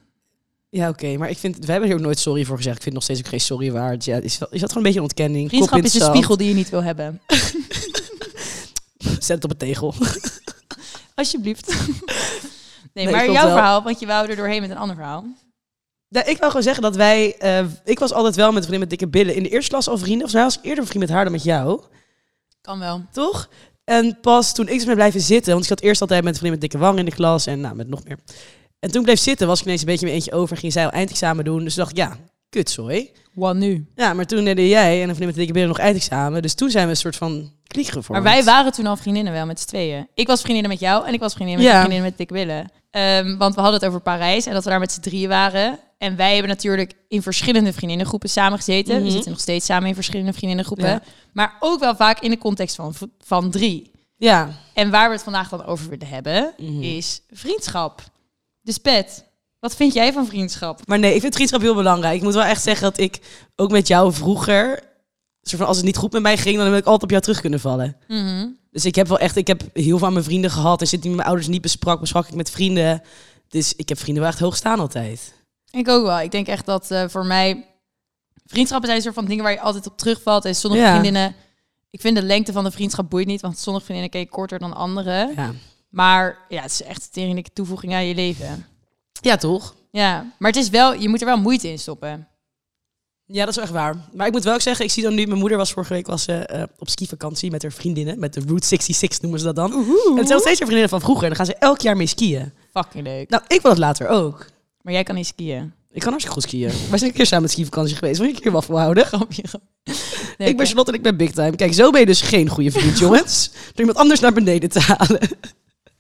Ja, 0.69 0.89
oké. 0.89 1.17
maar 1.17 1.29
ik 1.29 1.37
vind, 1.37 1.65
we 1.65 1.71
hebben 1.71 1.89
hier 1.89 1.97
ook 1.97 2.03
nooit 2.03 2.19
sorry 2.19 2.45
voor 2.45 2.57
gezegd. 2.57 2.75
Ik 2.75 2.81
vind 2.81 2.95
nog 2.95 3.03
steeds 3.03 3.19
ook 3.19 3.27
geen 3.27 3.39
sorry 3.41 3.71
waard. 3.71 4.05
Ja, 4.05 4.17
is, 4.17 4.37
dat- 4.37 4.53
is 4.53 4.59
dat 4.59 4.71
gewoon 4.71 4.77
een 4.77 4.83
beetje 4.93 4.97
een 4.99 5.05
ontkenning? 5.05 5.49
Vriendschap 5.49 5.83
is 5.83 5.93
het 5.93 6.03
spiegel 6.03 6.37
die 6.37 6.47
je 6.47 6.53
niet 6.53 6.69
wil 6.69 6.83
hebben. 6.83 7.21
Zet 8.97 9.27
het 9.27 9.43
op 9.43 9.49
een 9.51 9.57
tegel. 9.57 9.93
Alsjeblieft. 11.15 11.73
Nee, 12.93 13.05
Nee, 13.05 13.13
maar 13.15 13.25
jouw 13.31 13.33
wel. 13.45 13.51
verhaal, 13.55 13.83
want 13.83 13.99
je 13.99 14.05
wou 14.05 14.29
er 14.29 14.35
doorheen 14.35 14.61
met 14.61 14.69
een 14.69 14.77
ander 14.77 14.95
verhaal. 14.95 15.25
Nou, 16.15 16.29
ik 16.29 16.37
wil 16.37 16.47
gewoon 16.47 16.63
zeggen 16.63 16.83
dat 16.83 16.95
wij... 16.95 17.35
eh, 17.37 17.65
ik 17.83 17.99
was 17.99 18.13
altijd 18.13 18.35
wel 18.35 18.47
met 18.51 18.55
een 18.55 18.61
vriendin 18.67 18.79
met 18.79 18.89
dikke 18.89 19.07
billen. 19.07 19.35
In 19.35 19.43
de 19.43 19.49
eerste 19.49 19.69
klas 19.69 19.87
al 19.87 19.97
vrienden. 19.97 20.29
Volgens 20.29 20.33
mij 20.33 20.43
was 20.43 20.57
ik 20.57 20.63
eerder 20.63 20.85
vriend 20.85 20.99
met 20.99 21.09
haar 21.13 21.23
dan 21.23 21.33
met 21.33 21.43
jou. 21.43 21.81
Kan 22.61 22.79
wel. 22.79 23.01
Toch? 23.11 23.49
En 23.83 24.17
pas 24.21 24.53
toen 24.53 24.67
ik 24.67 24.73
dus 24.75 24.85
ben 24.85 24.95
blijven 24.95 25.21
zitten... 25.21 25.51
Want 25.51 25.63
ik 25.63 25.69
zat 25.69 25.81
eerst 25.81 26.01
altijd 26.01 26.23
met 26.23 26.33
een 26.33 26.39
vriendin 26.39 26.59
met 26.59 26.69
dikke 26.71 26.85
wang 26.85 26.99
in 26.99 27.05
de 27.05 27.11
klas. 27.11 27.45
En 27.45 27.59
nou, 27.61 27.75
met 27.75 27.87
nog 27.87 28.03
meer. 28.03 28.17
En 28.79 28.91
toen 28.91 28.99
ik 28.99 29.05
bleef 29.05 29.19
zitten 29.19 29.47
was 29.47 29.59
ik 29.59 29.65
ineens 29.65 29.81
een 29.81 29.87
beetje 29.87 30.05
mijn 30.05 30.17
eentje 30.17 30.31
over. 30.33 30.57
Ging 30.57 30.71
zij 30.73 30.85
al 30.85 30.91
eindexamen 30.91 31.45
doen. 31.45 31.63
Dus 31.63 31.73
toen 31.73 31.83
dacht 31.83 31.97
ik, 31.97 32.03
ja, 32.03 32.17
kutzooi. 32.49 33.11
Wat 33.33 33.55
nu? 33.55 33.85
Ja, 33.95 34.13
maar 34.13 34.25
toen 34.25 34.43
deden 34.45 34.67
jij 34.67 34.93
en 34.93 34.99
een 35.09 35.15
vriendin 35.15 35.25
met 35.27 35.35
dikke 35.35 35.53
billen 35.53 35.67
nog 35.67 35.79
eindexamen. 35.79 36.41
Dus 36.41 36.53
toen 36.53 36.69
zijn 36.69 36.83
we 36.85 36.89
een 36.91 36.97
soort 36.97 37.15
van 37.15 37.51
kliek 37.67 37.87
gevormd. 37.87 38.23
Maar 38.23 38.33
wij 38.33 38.43
waren 38.43 38.71
toen 38.71 38.85
al 38.85 38.97
vriendinnen 38.97 39.33
wel 39.33 39.45
met 39.45 39.59
z'n 39.59 39.67
tweeën. 39.67 40.07
Ik 40.13 40.27
was 40.27 40.41
vriendinnen 40.41 40.71
met 40.71 40.79
jou 40.79 41.07
en 41.07 41.13
ik 41.13 41.19
was 41.19 41.33
vriendin 41.33 41.55
met 41.55 41.65
Ja. 41.65 41.79
vriendin 41.79 42.01
met 42.01 42.17
Dick 42.17 42.29
Willen. 42.29 42.71
Ehm, 42.91 43.37
want 43.37 43.55
we 43.55 43.61
hadden 43.61 43.79
het 43.79 43.89
over 43.89 44.01
Parijs 44.01 44.45
en 44.45 44.53
dat 44.53 44.63
we 44.63 44.69
daar 44.69 44.79
met 44.79 44.91
z'n 44.91 44.99
drieën 44.99 45.29
waren. 45.29 45.79
En 45.97 46.15
wij 46.15 46.31
hebben 46.31 46.49
natuurlijk 46.49 46.93
in 47.07 47.21
verschillende 47.21 47.73
vriendinnengroepen 47.73 48.29
samengezeten. 48.29 48.95
Mhm. 48.95 49.03
We 49.03 49.11
zitten 49.11 49.31
nog 49.31 49.39
steeds 49.39 49.65
samen 49.65 49.87
in 49.87 49.95
verschillende 49.95 50.33
vriendinnengroepen. 50.33 50.89
Ja. 50.89 51.01
Maar 51.33 51.55
ook 51.59 51.79
wel 51.79 51.95
vaak 51.95 52.19
in 52.19 52.29
de 52.29 52.37
context 52.37 52.75
van, 52.75 52.93
van 53.19 53.51
drie. 53.51 53.91
Ja. 54.17 54.49
En 54.73 54.89
waar 54.89 55.07
we 55.07 55.13
het 55.13 55.23
vandaag 55.23 55.49
dan 55.49 55.65
over 55.65 55.89
willen 55.89 56.07
hebben, 56.07 56.53
Mhm. 56.57 56.81
is 56.81 57.21
vriendschap. 57.31 58.01
Dus 58.61 58.77
Pet, 58.77 59.25
wat 59.59 59.75
vind 59.75 59.93
jij 59.93 60.13
van 60.13 60.25
vriendschap? 60.27 60.87
Maar 60.87 60.99
nee, 60.99 61.15
ik 61.15 61.21
vind 61.21 61.33
vriendschap 61.35 61.61
heel 61.61 61.75
belangrijk. 61.75 62.15
Ik 62.15 62.21
moet 62.23 62.33
wel 62.33 62.43
echt 62.43 62.63
zeggen 62.63 62.83
dat 62.83 62.99
ik 62.99 63.19
ook 63.55 63.71
met 63.71 63.87
jou 63.87 64.13
vroeger... 64.13 64.93
Soort 65.41 65.57
van, 65.57 65.67
als 65.67 65.77
het 65.77 65.85
niet 65.85 65.97
goed 65.97 66.11
met 66.11 66.21
mij 66.21 66.37
ging, 66.37 66.57
dan 66.57 66.65
heb 66.65 66.75
ik 66.75 66.85
altijd 66.85 67.03
op 67.03 67.09
jou 67.09 67.21
terug 67.21 67.41
kunnen 67.41 67.59
vallen. 67.59 67.97
Mhm. 68.07 68.47
Dus 68.71 68.85
ik 68.85 68.95
heb 68.95 69.07
wel 69.07 69.19
echt, 69.19 69.35
ik 69.35 69.47
heb 69.47 69.61
heel 69.73 69.97
veel 69.97 70.07
aan 70.07 70.13
mijn 70.13 70.25
vrienden 70.25 70.51
gehad. 70.51 70.81
En 70.81 70.87
zit 70.87 70.99
die 70.99 71.09
met 71.09 71.17
mijn 71.17 71.29
ouders 71.29 71.49
niet 71.49 71.61
besprak, 71.61 71.99
besprak 71.99 72.27
ik 72.27 72.33
met 72.33 72.49
vrienden. 72.49 73.01
Dus 73.47 73.73
ik 73.75 73.89
heb 73.89 73.99
vrienden 73.99 74.23
wel 74.23 74.31
echt 74.31 74.41
hoog 74.41 74.55
staan 74.55 74.79
altijd. 74.79 75.33
Ik 75.75 75.89
ook 75.89 76.05
wel. 76.05 76.19
Ik 76.19 76.31
denk 76.31 76.47
echt 76.47 76.65
dat 76.65 76.91
eh, 76.91 77.03
voor 77.07 77.25
mij 77.25 77.65
vriendschappen 78.45 78.85
zijn 78.85 78.97
een 78.97 79.03
soort 79.05 79.15
van 79.15 79.25
dingen 79.25 79.43
waar 79.43 79.53
je 79.53 79.59
altijd 79.59 79.87
op 79.87 79.97
terugvalt. 79.97 80.45
En 80.45 80.55
sommige 80.55 80.83
Ja. 80.83 80.89
vriendinnen, 80.91 81.35
ik 81.89 82.01
vind 82.01 82.15
de 82.15 82.23
lengte 82.23 82.51
van 82.53 82.63
de 82.63 82.71
vriendschap 82.71 83.09
boeit 83.09 83.27
niet, 83.27 83.41
want 83.41 83.57
sommige 83.59 83.85
vriendinnen 83.85 84.11
ken 84.13 84.21
je 84.21 84.29
korter 84.35 84.59
dan 84.59 84.73
andere. 84.75 85.31
Ja, 85.35 85.51
Maar 85.89 86.37
ja, 86.49 86.61
het 86.61 86.71
is 86.71 86.83
echt 86.83 87.09
een 87.13 87.45
toevoeging 87.53 87.93
aan 87.93 88.05
je 88.05 88.15
leven. 88.15 88.65
ja 89.21 89.35
toch? 89.35 89.75
Ja, 89.91 90.33
maar 90.39 90.51
het 90.51 90.59
is 90.59 90.69
wel, 90.69 90.93
je 90.93 91.09
moet 91.09 91.19
er 91.21 91.27
wel 91.27 91.37
moeite 91.37 91.69
in 91.69 91.79
stoppen. 91.79 92.27
Ja, 93.27 93.45
dat 93.45 93.57
is 93.57 93.63
echt 93.63 93.71
waar. 93.71 93.95
Maar 94.13 94.27
ik 94.27 94.33
moet 94.33 94.43
wel 94.43 94.53
ook 94.53 94.61
zeggen, 94.61 94.85
ik 94.85 94.91
zie 94.91 95.03
dan 95.03 95.13
nu, 95.15 95.25
mijn 95.25 95.39
moeder 95.39 95.57
was 95.57 95.71
vorige 95.73 95.93
week 95.93 96.07
was, 96.07 96.23
ze 96.23 96.33
eh, 96.33 96.63
op 96.77 96.89
skivakantie 96.89 97.51
met 97.51 97.61
haar 97.61 97.71
vriendinnen. 97.71 98.19
Met 98.19 98.33
de 98.33 98.41
Route 98.45 98.67
66 98.67 99.21
noemen 99.21 99.39
ze 99.39 99.45
dat 99.45 99.55
dan. 99.55 99.71
En 99.73 99.79
het 99.79 99.87
zijn 99.97 100.15
nog 100.15 100.25
steeds 100.25 100.43
haar 100.43 100.53
vriendinnen 100.55 100.89
van 100.89 101.01
vroeger. 101.01 101.23
En 101.23 101.27
dan 101.29 101.37
gaan 101.37 101.45
ze 101.45 101.55
elk 101.59 101.81
jaar 101.81 101.97
mee 101.97 102.07
skiën. 102.07 102.53
Fucking 102.73 103.03
leuk. 103.03 103.29
Nou, 103.29 103.43
ik 103.47 103.61
wil 103.61 103.71
dat 103.71 103.79
later 103.79 104.07
ook. 104.07 104.45
Maar 104.85 104.93
jij 104.93 105.03
kan 105.03 105.15
niet 105.15 105.27
skiën. 105.27 105.73
Ik 105.91 106.01
kan 106.01 106.09
hartstikke 106.09 106.39
goed 106.39 106.43
skiën. 106.49 106.69
We 106.69 106.97
zijn 106.97 107.09
een 107.09 107.15
keer 107.15 107.25
samen 107.25 107.43
met 107.43 107.51
skivakantie 107.51 107.95
geweest. 107.95 108.17
Wil 108.19 108.27
je 108.27 108.33
een 108.35 108.41
keer 108.41 108.51
waffel 108.51 108.79
houden? 108.79 109.05
Grapje. 109.05 109.43
Nee, 110.37 110.47
ik 110.49 110.57
ben. 110.57 110.65
Charlotte 110.65 110.91
en 110.91 110.97
ik 110.97 111.03
ben 111.03 111.17
Big 111.17 111.31
Time. 111.31 111.55
Kijk, 111.55 111.73
zo 111.73 111.91
ben 111.91 111.99
je 111.99 112.05
dus 112.05 112.21
geen 112.21 112.47
goede 112.49 112.71
vriend, 112.71 112.99
jongens. 112.99 113.49
Door 113.51 113.79
iemand 113.79 113.97
anders 113.97 114.19
naar 114.19 114.33
beneden 114.33 114.69
te 114.69 114.79
halen. 114.79 115.19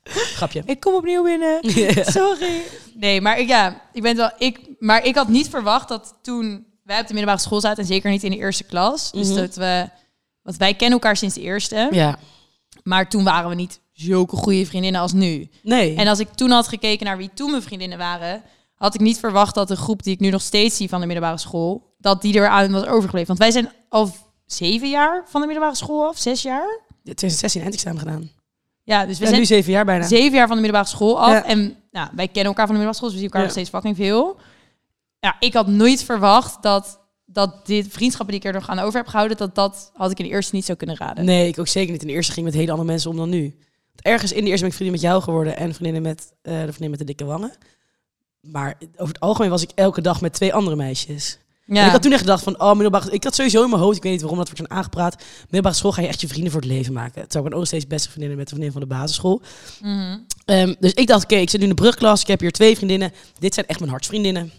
Grapje. 0.03 0.63
Ik 0.65 0.79
kom 0.79 0.93
opnieuw 0.93 1.23
binnen. 1.23 1.59
Sorry. 2.11 2.61
Nee, 2.93 3.21
maar 3.21 3.39
ik, 3.39 3.47
ja, 3.47 3.81
ik 3.93 4.01
ben 4.01 4.15
wel. 4.15 4.31
Ik, 4.37 4.59
maar 4.79 5.05
ik 5.05 5.15
had 5.15 5.27
niet 5.27 5.49
verwacht 5.49 5.87
dat 5.87 6.15
toen 6.21 6.65
wij 6.83 6.99
op 6.99 7.07
de 7.07 7.13
middelbare 7.13 7.41
school 7.43 7.59
zaten 7.61 7.77
en 7.83 7.89
zeker 7.89 8.09
niet 8.11 8.23
in 8.23 8.31
de 8.31 8.37
eerste 8.37 8.63
klas. 8.63 9.11
Dus 9.11 9.27
Mhm. 9.27 9.35
dat 9.37 9.55
we, 9.55 9.89
want 10.41 10.57
wij 10.57 10.73
kennen 10.73 10.91
elkaar 10.99 11.17
sinds 11.17 11.35
de 11.35 11.41
eerste. 11.41 11.87
Ja. 11.91 12.19
Maar 12.83 13.09
toen 13.09 13.23
waren 13.23 13.49
we 13.49 13.55
niet 13.55 13.79
zulke 13.93 14.35
goede 14.35 14.65
vriendinnen 14.65 15.01
als 15.01 15.13
nu. 15.13 15.49
Nee. 15.63 15.95
En 15.95 16.07
als 16.07 16.19
ik 16.19 16.29
toen 16.35 16.49
had 16.49 16.67
gekeken 16.67 17.05
naar 17.05 17.17
wie 17.17 17.29
toen 17.33 17.51
mijn 17.51 17.63
vriendinnen 17.63 17.97
waren, 17.97 18.41
had 18.75 18.93
ik 18.93 19.01
niet 19.01 19.19
verwacht 19.19 19.55
dat 19.55 19.67
de 19.67 19.75
groep 19.75 20.03
die 20.03 20.13
ik 20.13 20.19
nu 20.19 20.29
nog 20.29 20.41
steeds 20.41 20.77
zie 20.77 20.89
van 20.89 20.99
de 20.99 21.05
middelbare 21.05 21.37
school, 21.37 21.93
dat 21.97 22.21
die 22.21 22.33
eraan 22.33 22.71
was 22.71 22.85
overgebleven. 22.85 23.27
Want 23.27 23.39
wij 23.39 23.51
zijn 23.51 23.71
al 23.89 24.15
zeven 24.45 24.89
jaar 24.89 25.23
van 25.27 25.41
de 25.41 25.47
middelbare 25.47 25.75
school 25.77 26.07
af, 26.07 26.17
zes 26.17 26.41
jaar. 26.41 26.79
2016 27.03 27.61
eindexamen 27.61 27.99
gedaan. 27.99 28.29
Ja, 28.83 29.05
dus 29.05 29.19
we 29.19 29.25
zijn 29.25 29.39
nu 29.39 29.45
zeven 29.45 29.71
jaar 29.71 29.85
bijna. 29.85 30.05
zeven 30.07 30.37
jaar 30.37 30.47
van 30.47 30.55
de 30.55 30.61
middelbare 30.61 30.91
school 30.95 31.19
af. 31.21 31.31
Ja. 31.31 31.45
En 31.45 31.75
nou, 31.91 32.09
wij 32.15 32.25
kennen 32.27 32.45
elkaar 32.45 32.67
van 32.67 32.75
de 32.75 32.81
middelbare 32.81 32.93
school, 32.93 33.09
dus 33.09 33.17
we 33.17 33.23
zien 33.23 33.25
elkaar 33.31 33.39
Ja. 33.41 33.45
nog 33.45 33.51
steeds 33.55 33.69
fucking 33.69 33.95
veel. 33.95 34.37
Ja, 35.19 35.35
ik 35.39 35.53
had 35.53 35.67
nooit 35.67 36.03
verwacht 36.03 36.61
dat, 36.63 36.99
dat 37.25 37.65
dit 37.65 37.87
vriendschappen 37.89 38.35
die 38.35 38.43
ik 38.43 38.53
er 38.53 38.59
nog 38.59 38.69
aan 38.69 38.79
over 38.79 38.99
heb 38.99 39.07
gehouden, 39.07 39.37
dat 39.37 39.55
dat 39.55 39.91
had 39.93 40.11
ik 40.11 40.19
in 40.19 40.25
de 40.25 40.31
eerste 40.31 40.55
niet 40.55 40.65
zo 40.65 40.75
kunnen 40.75 40.97
raden. 40.97 41.25
Nee, 41.25 41.47
ik 41.47 41.59
ook 41.59 41.67
zeker 41.67 41.91
niet. 41.91 42.01
In 42.01 42.07
de 42.07 42.13
eerste 42.13 42.33
ging 42.33 42.45
met 42.45 42.55
hele 42.55 42.71
andere 42.71 42.87
mensen 42.89 43.09
om 43.09 43.17
dan 43.17 43.29
nu. 43.29 43.41
Want 43.41 44.01
ergens 44.01 44.31
in 44.31 44.43
de 44.43 44.49
eerste 44.49 44.59
ben 44.65 44.69
ik 44.69 44.75
vriendin 44.75 44.99
met 45.01 45.09
jou 45.09 45.21
geworden 45.21 45.57
en 45.57 45.73
vriendinnen 45.73 46.01
met 46.01 46.33
eh, 46.41 46.53
de 46.53 46.61
vriendin 46.67 46.89
met 46.89 46.99
de 46.99 47.05
dikke 47.05 47.25
wangen. 47.25 47.51
Maar 48.51 48.75
over 48.95 49.13
het 49.13 49.19
algemeen 49.19 49.49
was 49.49 49.61
ik 49.61 49.71
elke 49.75 50.01
dag 50.01 50.21
met 50.21 50.33
twee 50.33 50.53
andere 50.53 50.75
meisjes. 50.75 51.37
Ja. 51.65 51.79
En 51.79 51.85
ik 51.85 51.91
had 51.91 52.01
toen 52.01 52.11
echt 52.11 52.21
gedacht 52.21 52.43
van, 52.43 52.61
oh, 52.61 52.71
middelbare... 52.71 53.11
Ik 53.11 53.23
had 53.23 53.35
sowieso 53.35 53.63
in 53.63 53.69
mijn 53.69 53.81
hoofd, 53.81 53.97
ik 53.97 54.03
weet 54.03 54.11
niet 54.11 54.21
waarom 54.21 54.39
dat 54.39 54.49
wordt 54.49 54.71
aangepraat. 54.71 55.23
Middelbare 55.41 55.75
school 55.75 55.91
ga 55.91 56.01
je 56.01 56.07
echt 56.07 56.21
je 56.21 56.27
vrienden 56.27 56.51
voor 56.51 56.61
het 56.61 56.69
leven 56.69 56.93
maken. 56.93 57.21
Terwijl 57.21 57.43
ik 57.43 57.49
ben 57.49 57.59
ook 57.59 57.65
steeds 57.65 57.87
beste 57.87 58.09
vriendinnen 58.09 58.37
met 58.37 58.47
de 58.49 58.55
vriendin 58.55 58.73
van 58.73 58.81
de 58.81 58.95
basisschool. 58.95 59.41
Mhm. 59.81 60.17
Ehm, 60.45 60.73
dus 60.79 60.93
ik 60.93 61.07
dacht, 61.07 61.23
oké, 61.23 61.35
ik 61.35 61.49
zit 61.49 61.59
nu 61.59 61.67
in 61.67 61.75
de 61.75 61.81
brugklas, 61.81 62.21
ik 62.21 62.27
heb 62.27 62.39
hier 62.39 62.51
twee 62.51 62.75
vriendinnen. 62.75 63.13
Dit 63.39 63.53
zijn 63.53 63.65
echt 63.65 63.79
mijn 63.79 63.91
hartsvriendinnen. 63.91 64.51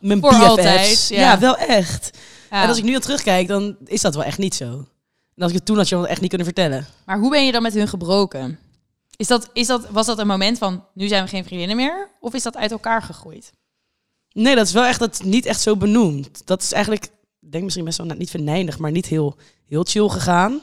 Mijn 0.00 0.20
Voor 0.20 0.30
BFF's. 0.30 0.44
altijd, 0.44 1.08
ja. 1.08 1.20
ja. 1.20 1.38
wel 1.38 1.56
echt. 1.56 2.18
Ja. 2.50 2.62
En 2.62 2.68
als 2.68 2.78
ik 2.78 2.84
nu 2.84 2.94
aan 2.94 3.00
terugkijk, 3.00 3.48
dan 3.48 3.76
is 3.84 4.00
dat 4.00 4.14
wel 4.14 4.24
echt 4.24 4.38
niet 4.38 4.54
zo. 4.54 4.86
En 5.36 5.42
als 5.42 5.50
ik 5.50 5.56
het 5.56 5.66
toen 5.66 5.76
had 5.76 5.88
je 5.88 5.96
wel 5.96 6.06
echt 6.06 6.20
niet 6.20 6.28
kunnen 6.28 6.46
vertellen. 6.46 6.86
Maar 7.06 7.18
hoe 7.18 7.30
ben 7.30 7.46
je 7.46 7.52
dan 7.52 7.62
met 7.62 7.74
hun 7.74 7.88
gebroken? 7.88 8.58
Is 9.16 9.26
dat, 9.26 9.50
is 9.52 9.66
dat, 9.66 9.88
was 9.90 10.06
dat 10.06 10.18
een 10.18 10.26
moment 10.26 10.58
van, 10.58 10.84
nu 10.94 11.08
zijn 11.08 11.22
we 11.24 11.28
geen 11.28 11.44
vriendinnen 11.44 11.76
meer? 11.76 12.08
Of 12.20 12.34
is 12.34 12.42
dat 12.42 12.56
uit 12.56 12.70
elkaar 12.70 13.02
gegroeid? 13.02 13.52
Nee, 14.32 14.54
dat 14.54 14.66
is 14.66 14.72
wel 14.72 14.84
echt 14.84 14.98
dat 14.98 15.22
niet 15.24 15.46
echt 15.46 15.60
zo 15.60 15.76
benoemd. 15.76 16.46
Dat 16.46 16.62
is 16.62 16.72
eigenlijk, 16.72 17.04
ik 17.40 17.52
denk 17.52 17.64
misschien 17.64 17.84
best 17.84 17.98
wel 17.98 18.06
nou, 18.06 18.18
niet 18.18 18.30
venijnig, 18.30 18.78
maar 18.78 18.90
niet 18.90 19.06
heel, 19.06 19.36
heel 19.66 19.84
chill 19.84 20.08
gegaan. 20.08 20.60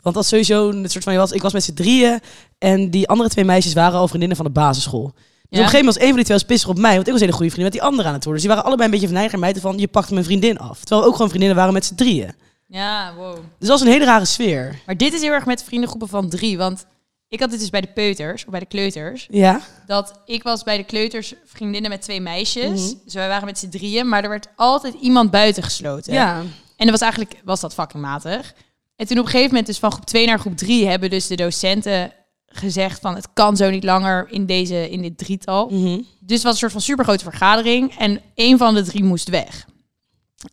Want 0.00 0.14
dat 0.14 0.26
sowieso 0.26 0.68
een 0.68 0.90
soort 0.90 1.04
van, 1.04 1.12
je 1.12 1.18
was, 1.18 1.32
ik 1.32 1.42
was 1.42 1.52
met 1.52 1.64
z'n 1.64 1.74
drieën 1.74 2.20
en 2.58 2.90
die 2.90 3.08
andere 3.08 3.28
twee 3.28 3.44
meisjes 3.44 3.72
waren 3.72 3.98
al 3.98 4.08
vriendinnen 4.08 4.36
van 4.36 4.46
de 4.46 4.52
basisschool. 4.52 5.04
Dus 5.04 5.12
op 5.12 5.50
een 5.50 5.58
gegeven 5.58 5.78
moment 5.78 5.94
was 5.94 6.02
een 6.02 6.08
van 6.08 6.16
die 6.16 6.24
twee 6.24 6.36
was 6.36 6.46
pissig 6.46 6.68
op 6.68 6.78
mij, 6.78 6.94
want 6.94 7.06
ik 7.06 7.12
was 7.12 7.20
een 7.20 7.26
hele 7.26 7.38
goede 7.38 7.52
vriendin 7.52 7.72
met 7.72 7.80
die 7.80 7.90
andere 7.90 8.08
aan 8.08 8.14
het 8.14 8.24
worden. 8.24 8.42
Dus 8.42 8.50
die 8.50 8.56
waren 8.56 8.64
allebei 8.64 8.88
een 8.88 8.94
beetje 8.94 9.06
venijnig 9.06 9.32
en 9.32 9.40
mij 9.40 9.54
van, 9.54 9.78
je 9.78 9.88
pakt 9.88 10.10
mijn 10.10 10.24
vriendin 10.24 10.58
af. 10.58 10.78
Terwijl 10.78 11.00
we 11.00 11.06
ook 11.06 11.14
gewoon 11.14 11.28
vriendinnen 11.28 11.58
waren 11.58 11.72
met 11.72 11.84
z'n 11.84 11.94
drieën. 11.94 12.34
Ja, 12.66 13.14
wow. 13.14 13.34
Dus 13.34 13.68
dat 13.68 13.68
was 13.68 13.80
een 13.80 13.92
hele 13.92 14.04
rare 14.04 14.24
sfeer. 14.24 14.82
Maar 14.86 14.96
dit 14.96 15.12
is 15.12 15.20
heel 15.20 15.32
erg 15.32 15.46
met 15.46 15.64
vriendengroepen 15.64 16.08
van 16.08 16.28
drie. 16.28 16.56
Want 16.56 16.86
ik 17.34 17.40
had 17.40 17.50
dit 17.50 17.60
dus 17.60 17.70
bij 17.70 17.80
de 17.80 17.92
peuters, 17.94 18.44
of 18.44 18.50
bij 18.50 18.60
de 18.60 18.66
kleuters. 18.66 19.26
Ja. 19.30 19.60
Dat 19.86 20.20
ik 20.24 20.42
was 20.42 20.62
bij 20.62 20.76
de 20.76 20.84
kleuters 20.84 21.34
vriendinnen 21.44 21.90
met 21.90 22.02
twee 22.02 22.20
meisjes. 22.20 22.80
Mhm. 22.80 23.04
Dus 23.04 23.14
wij 23.14 23.28
waren 23.28 23.44
met 23.44 23.58
z'n 23.58 23.68
drieën. 23.68 24.08
Maar 24.08 24.22
er 24.22 24.28
werd 24.28 24.48
altijd 24.56 24.94
iemand 25.00 25.30
buiten 25.30 25.62
gesloten. 25.62 26.12
Ja. 26.12 26.38
En 26.76 26.86
dat 26.86 26.90
was 26.90 27.00
eigenlijk, 27.00 27.34
was 27.44 27.60
dat 27.60 27.74
fucking 27.74 28.02
matig. 28.02 28.54
En 28.96 29.06
toen 29.06 29.18
op 29.18 29.24
een 29.24 29.30
gegeven 29.30 29.50
moment, 29.50 29.66
dus 29.66 29.78
van 29.78 29.92
groep 29.92 30.04
2 30.04 30.26
naar 30.26 30.38
groep 30.38 30.56
3, 30.56 30.86
hebben 30.86 31.10
dus 31.10 31.26
de 31.26 31.36
docenten 31.36 32.12
gezegd 32.46 33.00
van 33.00 33.14
het 33.14 33.28
kan 33.32 33.56
zo 33.56 33.70
niet 33.70 33.84
langer 33.84 34.26
in, 34.30 34.46
deze, 34.46 34.90
in 34.90 35.02
dit 35.02 35.18
drietal. 35.18 35.68
Mhm. 35.68 36.00
Dus 36.20 36.36
het 36.36 36.42
was 36.42 36.52
een 36.52 36.58
soort 36.58 36.72
van 36.72 36.80
supergrote 36.80 37.24
vergadering. 37.24 37.94
En 37.98 38.20
één 38.34 38.58
van 38.58 38.74
de 38.74 38.82
drie 38.82 39.04
moest 39.04 39.28
weg. 39.28 39.66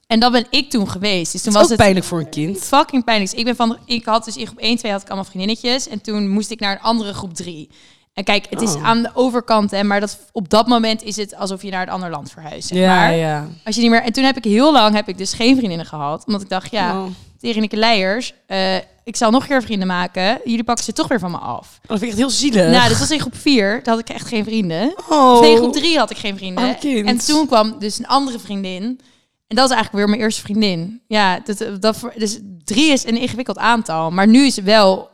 En 0.07 0.19
dat 0.19 0.31
ben 0.31 0.45
ik 0.50 0.69
toen 0.69 0.89
geweest. 0.89 1.31
Dus 1.31 1.41
toen 1.41 1.51
Dat 1.53 1.62
was 1.62 1.71
het 1.71 1.79
pijnlijk 1.79 2.05
voor 2.05 2.19
een 2.19 2.29
kind. 2.29 2.57
fucking 2.60 3.03
pijnlijk. 3.03 3.29
Dus 3.29 3.39
ik 3.39 3.45
ben 3.45 3.55
van, 3.55 3.77
ik 3.86 4.05
had 4.05 4.25
dus 4.25 4.38
in 4.38 4.45
groep 4.45 4.60
1, 4.60 4.77
2 4.77 4.91
had 4.91 5.01
ik 5.01 5.07
allemaal 5.07 5.25
vriendinnetjes. 5.25 5.88
En 5.88 6.01
toen 6.01 6.29
moest 6.29 6.51
ik 6.51 6.60
naar 6.60 6.71
een 6.71 6.81
andere 6.81 7.13
groep 7.13 7.33
3. 7.33 7.69
En 8.13 8.24
kijk, 8.24 8.45
het 8.50 8.62
is 8.62 8.74
Oh. 8.74 8.86
aan 8.86 9.01
de 9.01 9.10
overkant, 9.13 9.71
hè, 9.71 9.83
maar 9.83 10.00
dat, 10.00 10.17
op 10.31 10.50
dat 10.50 10.67
moment 10.67 11.03
is 11.03 11.15
het 11.15 11.36
alsof 11.36 11.62
je 11.62 11.69
naar 11.71 11.81
een 11.81 11.93
ander 11.93 12.10
land 12.10 12.31
verhuist. 12.31 12.67
Zeg 12.67 12.77
Ja, 12.77 12.95
maar. 12.95 13.15
ja. 13.15 13.48
Als 13.65 13.75
je 13.75 13.81
niet 13.81 13.89
meer. 13.91 14.01
En 14.03 14.13
toen 14.13 14.24
heb 14.24 14.38
ik 14.38 14.43
heel 14.43 14.71
lang 14.71 14.95
heb 14.95 15.07
ik 15.07 15.17
dus 15.17 15.33
geen 15.33 15.55
vriendinnen 15.57 15.86
gehad. 15.86 16.24
Omdat 16.25 16.41
ik 16.41 16.50
dacht, 16.50 16.71
ja, 16.71 16.98
Oh. 17.01 17.05
tegen 17.39 17.69
de 17.69 17.77
leiers, 17.77 18.33
eh, 18.48 18.75
ik 19.03 19.15
zal 19.15 19.31
nog 19.31 19.41
een 19.41 19.48
keer 19.48 19.62
vrienden 19.63 19.88
maken. 19.88 20.39
Jullie 20.45 20.63
pakken 20.63 20.86
ze 20.86 20.93
toch 20.93 21.07
weer 21.07 21.19
van 21.19 21.31
me 21.31 21.38
af. 21.38 21.79
Oh, 21.81 21.88
dat 21.88 22.00
vind 22.00 22.01
ik 22.01 22.07
echt 22.07 22.17
heel 22.17 22.29
zielig. 22.29 22.71
Nou, 22.71 22.89
dit 22.89 23.00
was 23.00 23.12
in 23.12 23.19
groep 23.19 23.36
4. 23.36 23.79
Daar 23.83 23.93
had 23.95 24.10
ik 24.10 24.15
echt 24.15 24.27
geen 24.27 24.43
vrienden. 24.43 24.93
oh. 25.10 25.41
Nee, 25.41 25.55
groep 25.55 25.74
3 25.74 25.98
had 25.98 26.10
ik 26.10 26.17
geen 26.17 26.38
vrienden. 26.38 26.63
Oh, 26.83 27.07
en 27.07 27.17
toen 27.17 27.48
kwam 27.48 27.75
dus 27.79 28.00
een 28.00 28.07
andere 28.07 28.39
vriendin. 28.39 29.00
En 29.51 29.58
dat 29.58 29.70
is 29.70 29.75
eigenlijk 29.75 29.91
weer 30.05 30.10
mijn 30.15 30.22
eerste 30.22 30.41
vriendin. 30.41 31.01
Ja, 31.08 31.39
dat, 31.39 31.81
dat, 31.81 31.98
voor- 31.98 32.13
dus 32.17 32.39
drie 32.63 32.91
is 32.91 33.05
een 33.05 33.17
ingewikkeld 33.17 33.58
aantal. 33.58 34.12
Maar 34.12 34.27
nu 34.27 34.46
is 34.46 34.55
wel... 34.55 35.10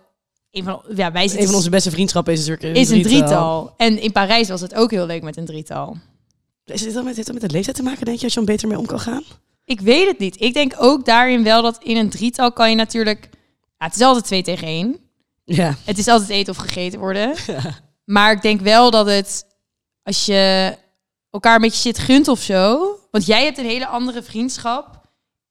Een 0.51 0.63
van, 0.63 0.82
ja, 0.96 1.12
wij 1.12 1.24
Een 1.24 1.29
zitten, 1.29 1.48
van 1.48 1.56
onze 1.56 1.70
beste 1.70 1.91
vriendschappen 1.91 2.34
is 2.34 2.48
natuurlijk 2.48 2.77
is 2.77 2.89
een 2.89 3.01
drietal. 3.01 3.74
En 3.77 4.01
in 4.01 4.12
Parijs 4.12 4.50
was 4.50 4.62
het 4.62 4.75
ook 4.75 4.91
heel 4.91 5.06
leuk 5.06 5.22
met 5.24 5.38
een 5.38 5.46
drietal. 5.46 5.98
Is 6.65 6.82
dit 6.82 6.94
dan 6.94 7.03
met, 7.03 7.15
dat 7.15 7.34
met 7.34 7.41
de 7.41 7.50
leeftijd 7.50 7.75
te 7.75 7.84
maken, 7.84 8.06
denk 8.06 8.17
je, 8.17 8.24
als 8.24 8.34
je 8.34 8.39
dan 8.39 8.50
beter 8.50 8.67
mee 8.67 8.77
om 8.77 8.86
kan 8.86 9.00
gaan? 9.00 9.24
Ik 9.65 9.82
weet 9.82 10.08
het 10.08 10.20
niet. 10.20 10.41
Ik 10.41 10.53
denk 10.53 10.74
ook 10.77 11.06
daarin 11.06 11.44
wel 11.44 11.62
dat 11.62 11.84
in 11.84 11.98
een 11.98 12.10
drietal 12.10 12.51
kan 12.51 12.70
je 12.70 12.75
natuurlijk... 12.75 13.29
Ja, 13.77 13.86
het 13.86 13.96
is 13.96 14.01
altijd 14.01 14.25
twee 14.25 14.44
tegen 14.44 14.67
één. 14.67 14.98
Ja. 15.44 15.75
Het 15.86 15.98
is 15.98 16.08
altijd 16.08 16.29
eten 16.29 16.53
of 16.53 16.60
gegeten 16.60 17.00
worden. 17.00 17.36
Maar 18.06 18.32
ik 18.32 18.41
denk 18.41 18.62
wel 18.62 18.91
dat 18.91 19.06
het... 19.06 19.46
Als 20.03 20.25
je 20.25 20.74
elkaar 21.29 21.56
een 21.56 21.62
beetje 21.62 21.82
shit 21.82 22.00
gunt 22.00 22.27
of 22.27 22.41
zo... 22.41 22.79
Want 23.18 23.30
jij 23.30 23.44
hebt 23.44 23.58
een 23.58 23.66
hele 23.66 23.88
andere 23.88 24.24
vriendschap... 24.24 25.06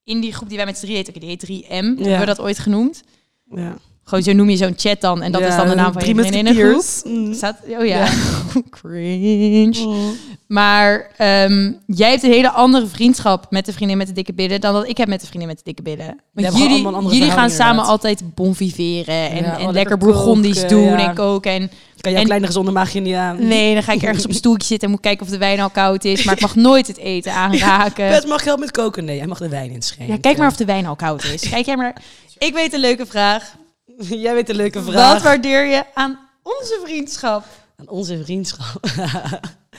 In 0.05 0.21
die 0.21 0.33
groep 0.33 0.49
die 0.49 0.57
wij 0.57 0.67
met 0.67 0.79
z'n 0.79 0.85
drie 0.85 0.97
heet. 0.97 1.09
Oké, 1.09 1.19
die 1.19 1.29
heet 1.29 1.65
3M. 1.65 1.69
Hebben 1.69 2.19
we 2.19 2.25
dat 2.25 2.41
ooit 2.41 2.59
genoemd? 2.59 3.03
ja. 3.51 3.77
Gewoon 4.09 4.25
zo 4.25 4.33
noem 4.33 4.51
je 4.51 4.57
zo'n 4.57 4.75
chat 4.77 5.01
dan. 5.01 5.23
En 5.23 5.33
dat 5.33 5.41
Ja, 5.41 5.47
is 5.49 5.57
dan 5.57 5.69
de 5.69 5.75
naam 5.75 5.93
van 5.93 6.07
je 6.07 6.13
drie 6.15 6.25
vriendinnengroep. 6.27 6.75
musketeers. 6.77 7.03
Mm. 7.27 7.35
Staat, 7.35 7.57
oh 7.79 7.85
ja, 7.87 8.09
cringe. 8.81 10.15
Maar 10.49 11.11
ehm, 11.17 11.73
jij 11.87 12.11
hebt 12.11 12.23
een 12.23 12.31
hele 12.31 12.51
andere 12.51 12.87
vriendschap 12.87 13.47
met 13.51 13.67
de 13.67 13.73
vriendin 13.73 13.97
met 13.97 14.07
de 14.07 14.13
dikke 14.13 14.33
billen 14.35 14.61
dan 14.61 14.75
dat 14.75 14.89
ik 14.89 14.97
heb 14.97 15.09
met 15.09 15.21
de 15.21 15.27
vriendin 15.27 15.49
met 15.49 15.57
de 15.57 15.65
dikke 15.65 15.83
billen. 15.83 16.21
Want 16.33 16.57
jullie, 16.59 16.87
een 16.87 17.03
jullie 17.07 17.31
gaan 17.31 17.51
samen 17.51 17.69
inderdaad. 17.71 17.87
altijd 17.89 18.23
bonviveren 18.35 19.31
en, 19.31 19.45
Ja, 19.45 19.59
en 19.59 19.67
oh, 19.67 19.73
lekker 19.73 19.99
bourgondisch 19.99 20.69
doen 20.69 20.89
en 20.97 21.15
koken. 21.15 21.53
En 21.53 21.71
Kan 22.01 22.11
jouw 22.13 22.21
En- 22.21 22.27
kleine 22.27 22.47
gezonde 22.47 22.71
maagje 22.71 23.01
niet 23.01 23.15
aan? 23.15 23.47
nee, 23.49 23.75
dan 23.75 23.83
ga 23.83 23.93
ik 23.93 24.03
ergens 24.03 24.25
op 24.25 24.31
een 24.31 24.37
stoeltje 24.37 24.67
zitten 24.67 24.89
en 24.89 24.95
moet 24.95 25.03
kijken 25.03 25.27
of 25.27 25.33
de 25.33 25.39
wijn 25.39 25.61
al 25.61 25.71
koud 25.71 26.05
is. 26.05 26.25
Maar 26.25 26.35
ik 26.35 26.41
mag 26.41 26.55
nooit 26.57 26.87
het 26.87 26.99
eten 26.99 27.33
aanraken. 27.33 28.09
Pet 28.09 28.27
mag 28.27 28.43
geld 28.43 28.59
met 28.59 28.71
koken? 28.71 29.05
Nee, 29.05 29.19
hij 29.19 29.27
mag 29.27 29.39
de 29.39 29.49
wijn 29.49 29.71
inschenken. 29.71 30.15
Ja, 30.15 30.21
kijk 30.21 30.37
maar 30.39 30.49
of 30.49 30.57
de 30.57 30.65
wijn 30.65 30.87
al 30.87 30.97
koud 30.97 31.25
is. 31.25 31.49
Kijk 31.49 31.67
jij 31.67 31.77
maar. 31.77 31.97
Ik 32.39 32.55
weet 32.55 32.73
een 32.73 32.81
leuke 32.81 33.07
vraag. 33.07 33.55
Jij 34.25 34.35
weet 34.35 34.49
een 34.49 34.57
leuke 34.57 34.83
vraag. 34.83 35.13
Wat 35.13 35.23
waardeer 35.23 35.65
je 35.65 35.83
aan 35.95 36.19
onze 36.43 36.81
vriendschap? 36.85 37.45
Aan 37.77 37.89
onze 37.89 38.23
vriendschap. 38.25 38.81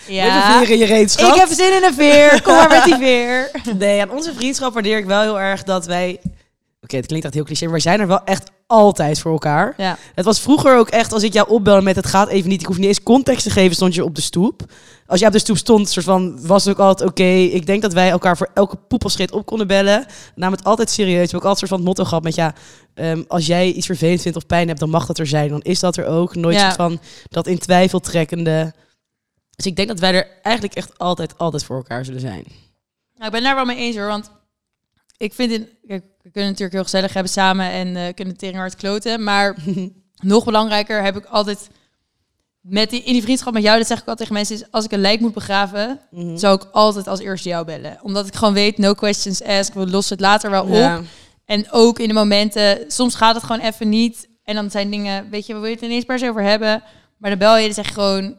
Ja. 0.07 0.23
Met 0.25 0.59
een 0.61 0.65
veer 0.65 0.73
in 0.73 0.79
je 0.79 0.85
reet, 0.85 1.11
schat. 1.11 1.35
Ik 1.35 1.39
heb 1.39 1.49
zin 1.49 1.75
in 1.75 1.83
een 1.83 1.93
veer. 1.93 2.41
Kom 2.41 2.53
maar 2.55 2.69
met 2.69 2.83
die 2.83 2.95
veer. 2.95 3.51
Nee, 3.77 4.01
aan 4.01 4.09
onze 4.09 4.33
vriendschap 4.33 4.73
waardeer 4.73 4.97
ik 4.97 5.05
wel 5.05 5.21
heel 5.21 5.39
erg 5.39 5.63
dat 5.63 5.85
wij... 5.85 6.19
Oké, 6.87 6.95
het 6.95 7.05
klinkt 7.05 7.25
echt 7.25 7.33
heel 7.33 7.43
cliché, 7.43 7.63
maar 7.63 7.71
wij 7.71 7.81
zijn 7.81 7.99
er 7.99 8.07
wel 8.07 8.23
echt 8.23 8.51
altijd 8.67 9.19
voor 9.19 9.31
elkaar. 9.31 9.73
Ja. 9.77 9.97
Het 10.15 10.25
was 10.25 10.39
vroeger 10.39 10.77
ook 10.77 10.89
echt, 10.89 11.13
als 11.13 11.23
ik 11.23 11.33
jou 11.33 11.49
opbelde 11.49 11.81
met 11.81 11.95
het 11.95 12.05
gaat 12.05 12.27
even 12.27 12.49
niet, 12.49 12.61
ik 12.61 12.67
hoef 12.67 12.77
niet 12.77 12.87
eens 12.87 13.03
context 13.03 13.43
te 13.43 13.49
geven, 13.49 13.75
stond 13.75 13.95
je 13.95 14.03
op 14.03 14.15
de 14.15 14.21
stoep. 14.21 14.61
Als 15.05 15.19
jij 15.19 15.27
op 15.27 15.33
de 15.33 15.39
stoep 15.39 15.57
stond, 15.57 15.89
soort 15.89 16.05
van, 16.05 16.47
was 16.47 16.65
het 16.65 16.73
ook 16.73 16.85
altijd 16.85 17.09
oké. 17.09 17.23
Ik 17.23 17.65
denk 17.65 17.81
dat 17.81 17.93
wij 17.93 18.09
elkaar 18.09 18.37
voor 18.37 18.49
elke 18.53 18.75
poep 18.75 19.05
of 19.05 19.11
scheet 19.11 19.31
op 19.31 19.45
konden 19.45 19.67
bellen. 19.67 20.05
Namen 20.35 20.57
het 20.57 20.67
altijd 20.67 20.89
serieus. 20.89 21.13
We 21.13 21.19
hebben 21.21 21.39
ook 21.39 21.45
altijd 21.45 21.57
soort 21.57 21.69
van 21.69 21.77
het 21.79 21.87
motto 21.87 22.03
gehad 22.03 22.23
met, 22.23 22.35
ja, 22.35 22.53
ehm, 22.93 23.23
als 23.27 23.45
jij 23.45 23.71
iets 23.71 23.85
vervelend 23.85 24.21
vindt 24.21 24.37
of 24.37 24.45
pijn 24.45 24.67
hebt, 24.67 24.79
dan 24.79 24.89
mag 24.89 25.05
dat 25.05 25.19
er 25.19 25.27
zijn. 25.27 25.49
Dan 25.49 25.61
is 25.61 25.79
dat 25.79 25.97
er 25.97 26.05
ook. 26.05 26.35
Nooit 26.35 26.55
Ja. 26.55 26.61
soort 26.61 26.75
van 26.75 26.99
dat 27.29 27.47
in 27.47 27.57
twijfel 27.57 27.99
trekkende. 27.99 28.73
Dus 29.55 29.65
ik 29.65 29.75
denk 29.75 29.87
dat 29.87 29.99
wij 29.99 30.13
er 30.13 30.27
eigenlijk 30.41 30.75
echt 30.75 30.97
altijd, 30.97 31.37
altijd 31.37 31.63
voor 31.63 31.75
elkaar 31.75 32.05
zullen 32.05 32.21
zijn. 32.21 32.43
Nou, 33.13 33.25
ik 33.25 33.31
ben 33.31 33.43
daar 33.43 33.55
wel 33.55 33.65
mee 33.65 33.77
eens 33.77 33.95
hoor, 33.95 34.07
want 34.07 34.31
ik 35.17 35.33
vind 35.33 35.51
het... 35.51 35.67
Kijk, 35.87 36.03
we 36.21 36.29
kunnen 36.31 36.49
natuurlijk 36.49 36.73
heel 36.73 36.83
gezellig 36.83 37.13
hebben 37.13 37.31
samen 37.31 37.71
en 37.71 37.95
eh, 37.95 38.13
kunnen 38.13 38.37
tering 38.37 38.57
hard 38.57 38.75
kloten, 38.75 39.23
maar 39.23 39.55
nog 40.33 40.45
belangrijker 40.45 41.03
heb 41.03 41.17
ik 41.17 41.25
altijd 41.25 41.67
met 42.61 42.89
die, 42.89 43.03
in 43.03 43.13
die 43.13 43.21
vriendschap 43.21 43.53
met 43.53 43.63
jou, 43.63 43.77
dat 43.77 43.87
zeg 43.87 43.99
ik 44.01 44.07
altijd 44.07 44.17
tegen 44.17 44.33
mensen, 44.33 44.55
is 44.55 44.71
als 44.71 44.85
ik 44.85 44.91
een 44.91 45.01
lijk 45.01 45.19
moet 45.19 45.33
begraven, 45.33 45.99
Mhm. 46.11 46.37
zou 46.37 46.55
ik 46.55 46.67
altijd 46.71 47.07
als 47.07 47.19
eerste 47.19 47.49
jou 47.49 47.65
bellen. 47.65 47.99
Omdat 48.01 48.27
ik 48.27 48.35
gewoon 48.35 48.53
weet, 48.53 48.77
no 48.77 48.93
questions 48.93 49.43
asked, 49.43 49.73
we 49.75 49.87
lossen 49.89 50.15
het 50.17 50.25
later 50.25 50.49
wel 50.49 50.63
op. 50.63 50.73
Ja. 50.73 51.01
En 51.45 51.71
ook 51.71 51.99
in 51.99 52.07
de 52.07 52.13
momenten, 52.13 52.79
soms 52.87 53.15
gaat 53.15 53.35
het 53.35 53.43
gewoon 53.43 53.61
even 53.61 53.89
niet. 53.89 54.29
En 54.43 54.55
dan 54.55 54.71
zijn 54.71 54.91
dingen, 54.91 55.29
weet 55.29 55.45
je, 55.45 55.53
we 55.53 55.59
willen 55.59 55.75
het 55.75 55.85
ineens 55.85 56.03
per 56.05 56.19
se 56.19 56.29
over 56.29 56.41
hebben. 56.43 56.83
Maar 57.17 57.29
dan 57.29 57.39
bel 57.39 57.57
je, 57.57 57.65
dan 57.65 57.73
zeg 57.73 57.87
je 57.87 57.93
gewoon 57.93 58.37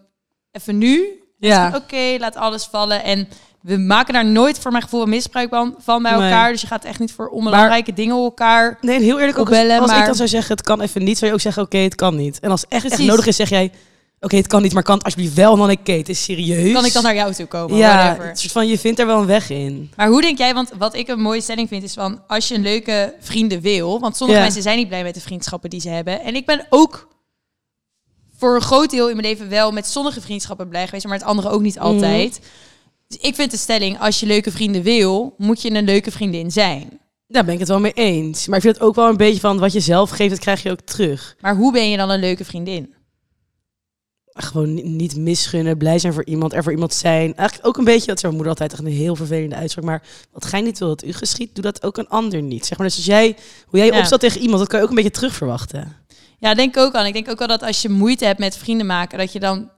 even 0.50 0.78
nu. 0.78 1.06
Ja. 1.38 1.72
Oké, 1.74 2.16
laat 2.18 2.36
alles 2.36 2.64
vallen. 2.64 3.04
En 3.04 3.28
we 3.68 3.78
maken 3.78 4.12
daar 4.14 4.24
nooit 4.26 4.58
voor 4.58 4.70
mijn 4.70 4.82
gevoel 4.82 5.02
een 5.02 5.08
misbruik 5.08 5.48
van, 5.48 5.74
van 5.78 6.02
bij 6.02 6.12
Nee. 6.12 6.22
elkaar. 6.22 6.52
Dus 6.52 6.60
je 6.60 6.66
gaat 6.66 6.84
echt 6.84 6.98
niet 6.98 7.12
voor 7.12 7.28
onbelangrijke 7.28 7.92
dingen 7.92 8.16
elkaar. 8.16 8.78
Nee, 8.80 9.00
heel 9.00 9.18
eerlijk 9.20 9.38
ook 9.38 9.48
als, 9.48 9.56
Opbellen, 9.56 9.80
als 9.80 9.90
ik 9.90 9.96
maar- 9.96 10.06
dan 10.06 10.14
zou 10.14 10.28
zeggen, 10.28 10.56
het 10.56 10.64
kan 10.64 10.80
even 10.80 11.04
niet, 11.04 11.18
zou 11.18 11.26
je 11.30 11.36
ook 11.36 11.42
zeggen, 11.42 11.62
oké, 11.62 11.78
het 11.78 11.94
kan 11.94 12.16
niet. 12.16 12.40
En 12.40 12.50
als 12.50 12.62
echt, 12.68 12.72
echt 12.84 12.86
Precies. 12.86 13.06
nodig 13.10 13.26
is, 13.26 13.36
zeg 13.36 13.48
jij, 13.48 13.72
oké, 14.20 14.36
het 14.36 14.46
kan 14.46 14.62
niet, 14.62 14.72
maar 14.72 14.82
kan 14.82 14.94
het 14.96 15.04
alsjeblieft 15.04 15.34
wel? 15.34 15.52
En 15.52 15.58
dan 15.58 15.70
ik, 15.70 15.78
oké, 15.78 15.92
het 15.92 16.08
is 16.08 16.24
serieus. 16.24 16.72
Kan 16.72 16.84
ik 16.84 16.92
dan 16.92 17.02
naar 17.02 17.14
jou 17.14 17.34
toe 17.34 17.46
komen? 17.46 17.76
Ja, 17.76 18.16
het 18.20 18.38
soort 18.38 18.52
van, 18.52 18.66
je 18.68 18.78
vindt 18.78 18.98
er 19.00 19.06
wel 19.06 19.20
een 19.20 19.26
weg 19.26 19.50
in. 19.50 19.90
Maar 19.96 20.08
hoe 20.08 20.20
denk 20.20 20.38
jij, 20.38 20.54
want 20.54 20.70
wat 20.78 20.94
ik 20.94 21.08
een 21.08 21.20
mooie 21.20 21.40
stelling 21.40 21.68
vind, 21.68 21.82
is 21.82 21.94
van 21.94 22.20
als 22.26 22.48
je 22.48 22.54
een 22.54 22.62
leuke 22.62 23.14
vrienden 23.20 23.60
wil, 23.60 24.00
want 24.00 24.16
sommige 24.16 24.38
Ja. 24.38 24.44
mensen 24.44 24.62
zijn 24.62 24.76
niet 24.78 24.88
blij 24.88 25.02
met 25.02 25.14
de 25.14 25.20
vriendschappen 25.20 25.70
die 25.70 25.80
ze 25.80 25.88
hebben. 25.88 26.20
En 26.22 26.34
ik 26.34 26.46
ben 26.46 26.66
ook 26.70 27.08
voor 28.36 28.54
een 28.54 28.60
groot 28.62 28.90
deel 28.90 29.08
in 29.08 29.16
mijn 29.16 29.28
leven 29.28 29.48
wel 29.48 29.72
met 29.72 29.86
sommige 29.86 30.20
vriendschappen 30.20 30.68
blij 30.68 30.84
geweest, 30.84 31.04
maar 31.06 31.18
het 31.18 31.26
andere 31.26 31.48
ook 31.50 31.60
niet 31.62 31.78
altijd. 31.78 32.40
Dus 33.08 33.18
ik 33.20 33.34
vind 33.34 33.50
de 33.50 33.56
stelling, 33.56 34.00
als 34.00 34.20
je 34.20 34.26
leuke 34.26 34.50
vrienden 34.50 34.82
wil, 34.82 35.34
moet 35.38 35.62
je 35.62 35.70
een 35.70 35.84
leuke 35.84 36.10
vriendin 36.10 36.50
zijn. 36.52 37.00
Daar 37.26 37.44
ben 37.44 37.54
ik 37.54 37.60
het 37.60 37.68
wel 37.68 37.80
mee 37.80 37.92
eens. 37.92 38.46
Maar 38.46 38.56
ik 38.56 38.62
vind 38.62 38.74
het 38.74 38.84
ook 38.84 38.94
wel 38.94 39.08
een 39.08 39.16
beetje 39.16 39.40
van, 39.40 39.58
wat 39.58 39.72
je 39.72 39.80
zelf 39.80 40.10
geeft, 40.10 40.30
dat 40.30 40.38
krijg 40.38 40.62
je 40.62 40.70
ook 40.70 40.80
terug. 40.80 41.36
Maar 41.40 41.56
hoe 41.56 41.72
ben 41.72 41.90
je 41.90 41.96
dan 41.96 42.10
een 42.10 42.20
leuke 42.20 42.44
vriendin? 42.44 42.94
Gewoon 44.26 44.74
ni- 44.74 44.82
niet 44.82 45.16
misgunnen, 45.16 45.76
blij 45.76 45.98
zijn 45.98 46.12
voor 46.12 46.24
iemand, 46.24 46.52
er 46.52 46.62
voor 46.62 46.72
iemand 46.72 46.94
zijn. 46.94 47.36
Eigenlijk 47.36 47.68
ook 47.68 47.76
een 47.76 47.84
beetje, 47.84 48.06
dat 48.06 48.16
is 48.16 48.22
mijn 48.22 48.34
moeder 48.34 48.52
altijd 48.52 48.72
echt 48.72 48.80
een 48.82 48.86
heel 48.92 49.16
vervelende 49.16 49.54
uitspraak. 49.54 49.84
Maar 49.84 50.02
wat 50.32 50.44
gij 50.44 50.60
niet 50.60 50.78
wil 50.78 50.88
dat 50.88 51.04
u 51.04 51.12
geschiet, 51.12 51.54
doe 51.54 51.64
dat 51.64 51.82
ook 51.82 51.96
een 51.96 52.08
ander 52.08 52.42
niet. 52.42 52.66
Zeg 52.66 52.78
maar, 52.78 52.86
dus 52.86 52.96
als 52.96 53.04
jij, 53.06 53.36
hoe 53.66 53.78
jij 53.78 53.86
je 53.86 53.92
Ja. 53.92 53.98
opstelt 53.98 54.20
tegen 54.20 54.40
iemand, 54.40 54.58
dat 54.58 54.68
kan 54.68 54.78
je 54.78 54.84
ook 54.84 54.90
een 54.90 54.96
beetje 54.96 55.10
terug 55.10 55.34
verwachten. 55.34 55.96
Ja, 56.38 56.54
denk 56.54 56.76
ik 56.76 56.82
ook 56.82 56.94
aan. 56.94 57.06
Ik 57.06 57.12
denk 57.12 57.30
ook 57.30 57.38
wel 57.38 57.48
dat 57.48 57.62
als 57.62 57.82
je 57.82 57.88
moeite 57.88 58.24
hebt 58.24 58.38
met 58.38 58.56
vrienden 58.56 58.86
maken, 58.86 59.18
dat 59.18 59.32
je 59.32 59.40
dan... 59.40 59.70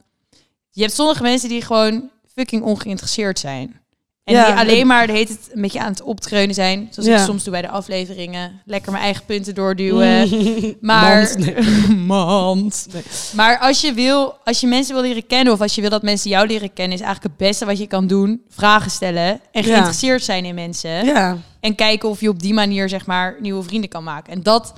Je 0.69 0.81
hebt 0.81 0.93
sommige 0.93 1.21
mensen 1.23 1.49
die 1.49 1.61
gewoon 1.61 2.09
fucking 2.35 2.63
ongeïnteresseerd 2.63 3.39
zijn. 3.39 3.79
En 4.23 4.33
Ja, 4.35 4.45
die 4.45 4.55
alleen 4.55 4.81
en- 4.81 4.87
maar 4.87 5.07
de 5.07 5.13
heet 5.13 5.29
het 5.29 5.49
een 5.53 5.61
beetje 5.61 5.79
aan 5.79 5.91
het 5.91 6.01
optreunen 6.01 6.55
zijn. 6.55 6.87
Zoals 6.91 7.09
Ja. 7.09 7.17
ik 7.17 7.23
soms 7.25 7.43
doe 7.43 7.51
bij 7.51 7.61
de 7.61 7.69
afleveringen. 7.69 8.61
Lekker 8.65 8.91
mijn 8.91 9.03
eigen 9.03 9.25
punten 9.25 9.55
doorduwen. 9.55 10.29
Maar, 10.81 11.15
Mand, 11.21 11.37
nee. 11.37 11.95
Mand. 11.97 12.87
Nee. 12.93 13.03
maar 13.35 13.57
als 13.59 13.81
je 13.81 13.93
wil, 13.93 14.33
als 14.43 14.59
je 14.59 14.67
mensen 14.67 14.93
wil 14.93 15.03
leren 15.03 15.27
kennen 15.27 15.53
of 15.53 15.61
als 15.61 15.75
je 15.75 15.81
wil 15.81 15.89
dat 15.89 16.01
mensen 16.01 16.29
jou 16.29 16.47
leren 16.47 16.73
kennen, 16.73 16.97
is 16.97 17.03
eigenlijk 17.03 17.33
het 17.37 17.47
beste 17.47 17.65
wat 17.65 17.77
je 17.77 17.87
kan 17.87 18.07
doen: 18.07 18.41
vragen 18.49 18.91
stellen 18.91 19.25
en 19.25 19.41
Ja. 19.51 19.61
geïnteresseerd 19.63 20.23
zijn 20.23 20.45
in 20.45 20.55
mensen. 20.55 21.05
Ja, 21.05 21.37
En 21.59 21.75
kijken 21.75 22.09
of 22.09 22.21
je 22.21 22.29
op 22.29 22.39
die 22.39 22.53
manier 22.53 22.89
zeg 22.89 23.05
maar 23.05 23.35
nieuwe 23.39 23.63
vrienden 23.63 23.89
kan 23.89 24.03
maken. 24.03 24.33
En 24.33 24.43
dat 24.43 24.73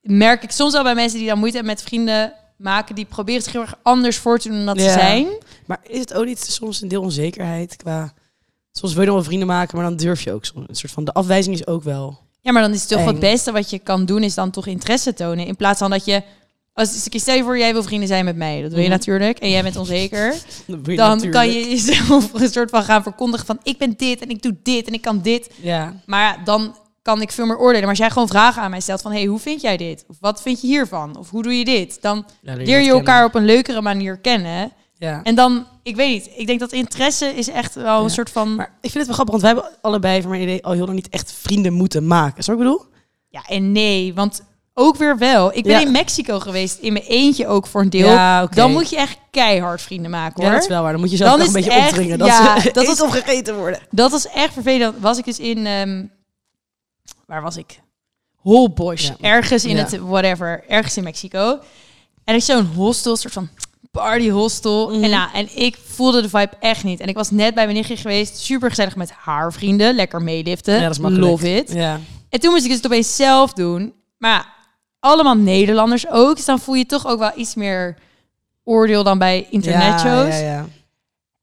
merk 0.00 0.42
ik 0.42 0.50
soms 0.50 0.72
wel 0.72 0.82
bij 0.82 0.94
mensen 0.94 1.18
die 1.18 1.28
dan 1.28 1.38
moeite 1.38 1.56
hebben 1.56 1.74
met 1.74 1.84
vrienden 1.84 2.32
maken. 2.58 2.94
Die 2.94 3.04
proberen 3.04 3.42
zich 3.42 3.52
heel 3.52 3.60
erg 3.60 3.78
anders 3.82 4.16
voor 4.16 4.38
te 4.38 4.48
doen 4.48 4.56
dan 4.64 4.66
dat 4.76 4.84
Ja. 4.84 4.92
ze 4.92 4.98
zijn. 4.98 5.26
maar 5.66 5.78
is 5.82 5.98
het 6.00 6.14
ook 6.14 6.24
niet 6.24 6.38
soms 6.40 6.82
een 6.82 6.88
deel 6.88 7.02
onzekerheid 7.02 7.76
qua... 7.76 8.12
Soms 8.72 8.92
wil 8.92 9.02
je 9.02 9.06
nog 9.08 9.16
wel 9.16 9.24
vrienden 9.26 9.48
maken, 9.48 9.76
maar 9.76 9.86
dan 9.86 9.96
durf 9.96 10.22
je 10.22 10.32
ook 10.32 10.44
soms. 10.44 10.64
Een 10.68 10.74
soort 10.76 10.92
van, 10.92 11.04
de 11.04 11.12
afwijzing 11.12 11.54
is 11.54 11.66
ook 11.66 11.82
wel... 11.82 12.18
Ja, 12.40 12.52
maar 12.52 12.62
dan 12.62 12.72
is 12.72 12.80
het 12.80 12.88
toch 12.88 13.00
Eng. 13.00 13.06
het 13.06 13.18
beste 13.18 13.52
wat 13.52 13.70
je 13.70 13.78
kan 13.78 14.04
doen, 14.04 14.22
is 14.22 14.34
dan 14.34 14.50
toch 14.50 14.66
interesse 14.66 15.14
tonen. 15.14 15.46
In 15.46 15.56
plaats 15.56 15.78
van 15.78 15.90
dat 15.90 16.04
je. 16.04 16.22
Als 16.72 17.02
stel 17.10 17.34
je 17.34 17.42
voor, 17.42 17.58
jij 17.58 17.72
wil 17.72 17.82
vrienden 17.82 18.08
zijn 18.08 18.24
met 18.24 18.36
mij. 18.36 18.62
Dat 18.62 18.70
wil 18.70 18.80
je 18.80 18.88
Mhm. 18.88 18.96
natuurlijk. 18.96 19.38
En 19.38 19.50
jij 19.50 19.62
bent 19.62 19.76
onzeker. 19.76 20.34
Dan, 20.66 20.76
natuurlijk- 20.84 21.32
kan 21.32 21.48
je 21.50 21.68
jezelf 21.68 22.32
een 22.42 22.48
soort 22.50 22.70
van 22.70 22.82
gaan 22.82 23.02
verkondigen 23.02 23.46
van 23.46 23.58
ik 23.62 23.78
ben 23.78 23.94
dit 23.96 24.20
en 24.20 24.28
ik 24.30 24.42
doe 24.42 24.56
dit 24.62 24.86
en 24.86 24.92
ik 24.92 25.02
kan 25.02 25.20
dit. 25.22 25.50
Ja, 25.60 26.00
Maar 26.06 26.40
dan 26.44 26.76
kan 27.08 27.22
ik 27.22 27.32
veel 27.32 27.46
meer 27.46 27.58
oordelen. 27.58 27.80
Maar 27.80 27.88
als 27.90 27.98
jij 27.98 28.10
gewoon 28.10 28.28
vragen 28.28 28.62
aan 28.62 28.70
mij 28.70 28.80
stelt 28.80 29.00
van 29.02 29.12
hey, 29.12 29.24
hoe 29.24 29.38
vind 29.38 29.60
jij 29.60 29.76
dit? 29.76 30.04
Of 30.08 30.16
wat 30.20 30.42
vind 30.42 30.60
je 30.60 30.66
hiervan? 30.66 31.16
Of 31.18 31.30
hoe 31.30 31.42
doe 31.42 31.58
je 31.58 31.64
dit? 31.64 31.98
Dan 32.02 32.24
ja 32.42 32.54
leer 32.54 32.80
je 32.80 32.90
elkaar 32.90 33.24
op 33.24 33.34
een 33.34 33.44
leukere 33.44 33.80
manier 33.82 34.18
kennen. 34.18 34.72
Ja. 34.94 35.20
En 35.22 35.34
dan, 35.34 35.66
ik 35.82 35.96
weet 35.96 36.08
niet, 36.10 36.30
ik 36.36 36.46
denk 36.46 36.60
dat 36.60 36.72
interesse 36.72 37.26
is 37.34 37.48
echt 37.48 37.74
wel 37.74 37.96
een 37.96 38.02
Ja. 38.02 38.08
soort 38.08 38.30
van... 38.30 38.54
Maar 38.54 38.66
ik 38.80 38.90
vind 38.90 38.94
het 38.94 39.06
wel 39.06 39.14
grappig, 39.14 39.34
want 39.34 39.42
wij 39.42 39.52
hebben 39.54 39.78
allebei 39.82 40.20
van 40.20 40.30
mijn 40.30 40.42
idee 40.42 40.64
al 40.64 40.72
heel 40.72 40.84
lang 40.84 40.94
niet 40.96 41.08
echt 41.08 41.32
vrienden 41.32 41.72
moeten 41.72 42.06
maken. 42.06 42.44
Zo 42.44 42.52
ik 42.52 42.58
bedoel? 42.58 42.84
Ja 43.28 43.42
en 43.46 43.72
nee, 43.72 44.14
want 44.14 44.42
ook 44.74 44.96
weer 44.96 45.18
wel. 45.18 45.56
Ik 45.56 45.62
ben 45.62 45.72
Ja. 45.72 45.80
in 45.80 45.92
Mexico 45.92 46.38
geweest, 46.38 46.78
in 46.78 46.92
mijn 46.92 47.04
eentje 47.04 47.46
ook 47.46 47.66
voor 47.66 47.80
een 47.80 47.90
deel. 47.90 48.08
Ja. 48.08 48.46
Dan 48.46 48.72
moet 48.72 48.90
je 48.90 48.96
echt 48.96 49.18
keihard 49.30 49.82
vrienden 49.82 50.10
maken 50.10 50.34
hoor. 50.34 50.44
Ja, 50.44 50.52
dat 50.52 50.62
is 50.62 50.68
wel 50.68 50.82
waar. 50.82 50.92
Dan 50.92 51.00
moet 51.00 51.10
je 51.10 51.16
zelf 51.16 51.30
Dan 51.30 51.38
nog 51.38 51.48
is 51.48 51.54
een 51.54 51.60
beetje 51.62 51.78
echt- 51.78 51.88
opdringen. 51.88 52.18
Dat 52.18 52.28
ja, 52.28 52.60
ze 52.60 52.70
dat 52.72 52.88
is- 52.88 53.02
of 53.02 53.10
gegeten 53.10 53.56
worden. 53.56 53.80
Dat 53.90 54.10
was 54.10 54.28
echt 54.28 54.52
vervelend. 54.52 54.94
Was 55.00 55.18
ik 55.18 55.24
dus 55.24 55.38
in, 55.38 55.66
ehm, 55.66 56.04
waar 57.28 57.42
was 57.42 57.56
ik? 57.56 57.80
Holbosch, 58.36 59.06
Ja. 59.08 59.14
ergens 59.20 59.64
in 59.64 59.76
Ja. 59.76 59.82
het 59.82 59.98
whatever, 59.98 60.64
ergens 60.68 60.96
in 60.96 61.04
Mexico. 61.04 61.50
En 61.50 61.60
er 62.24 62.34
is 62.34 62.44
zo'n 62.44 62.64
hostel, 62.64 63.16
soort 63.16 63.32
van 63.32 63.48
party 63.90 64.30
hostel. 64.30 64.90
Mhm. 64.90 65.02
En, 65.04 65.10
nou, 65.10 65.28
en 65.34 65.48
ik 65.56 65.76
voelde 65.86 66.22
de 66.22 66.28
vibe 66.28 66.50
echt 66.60 66.84
niet. 66.84 67.00
En 67.00 67.08
ik 67.08 67.14
was 67.14 67.30
net 67.30 67.54
bij 67.54 67.64
mijn 67.64 67.76
nichtje 67.76 67.96
geweest, 67.96 68.36
super 68.38 68.68
gezellig 68.68 68.96
met 68.96 69.10
haar 69.10 69.52
vrienden, 69.52 69.94
lekker 69.94 70.22
meeliften. 70.22 70.74
Ja, 70.74 70.80
dat 70.80 70.90
is 70.90 70.98
makkelijk. 70.98 71.30
Love 71.30 71.54
it. 71.56 71.72
Ja. 71.72 72.00
En 72.28 72.40
toen 72.40 72.50
moest 72.50 72.62
ik 72.62 72.68
dus 72.68 72.76
het 72.76 72.86
opeens 72.86 73.16
zelf 73.16 73.52
doen. 73.52 73.92
Maar 74.18 74.54
allemaal 75.00 75.36
Nederlanders 75.36 76.08
ook. 76.10 76.36
Dus 76.36 76.44
dan 76.44 76.58
voel 76.58 76.74
je 76.74 76.86
toch 76.86 77.06
ook 77.06 77.18
wel 77.18 77.32
iets 77.36 77.54
meer 77.54 77.96
oordeel 78.64 79.02
dan 79.04 79.18
bij 79.18 79.46
internetshows. 79.50 80.34
Ja, 80.34 80.40
ja, 80.40 80.52
ja. 80.52 80.66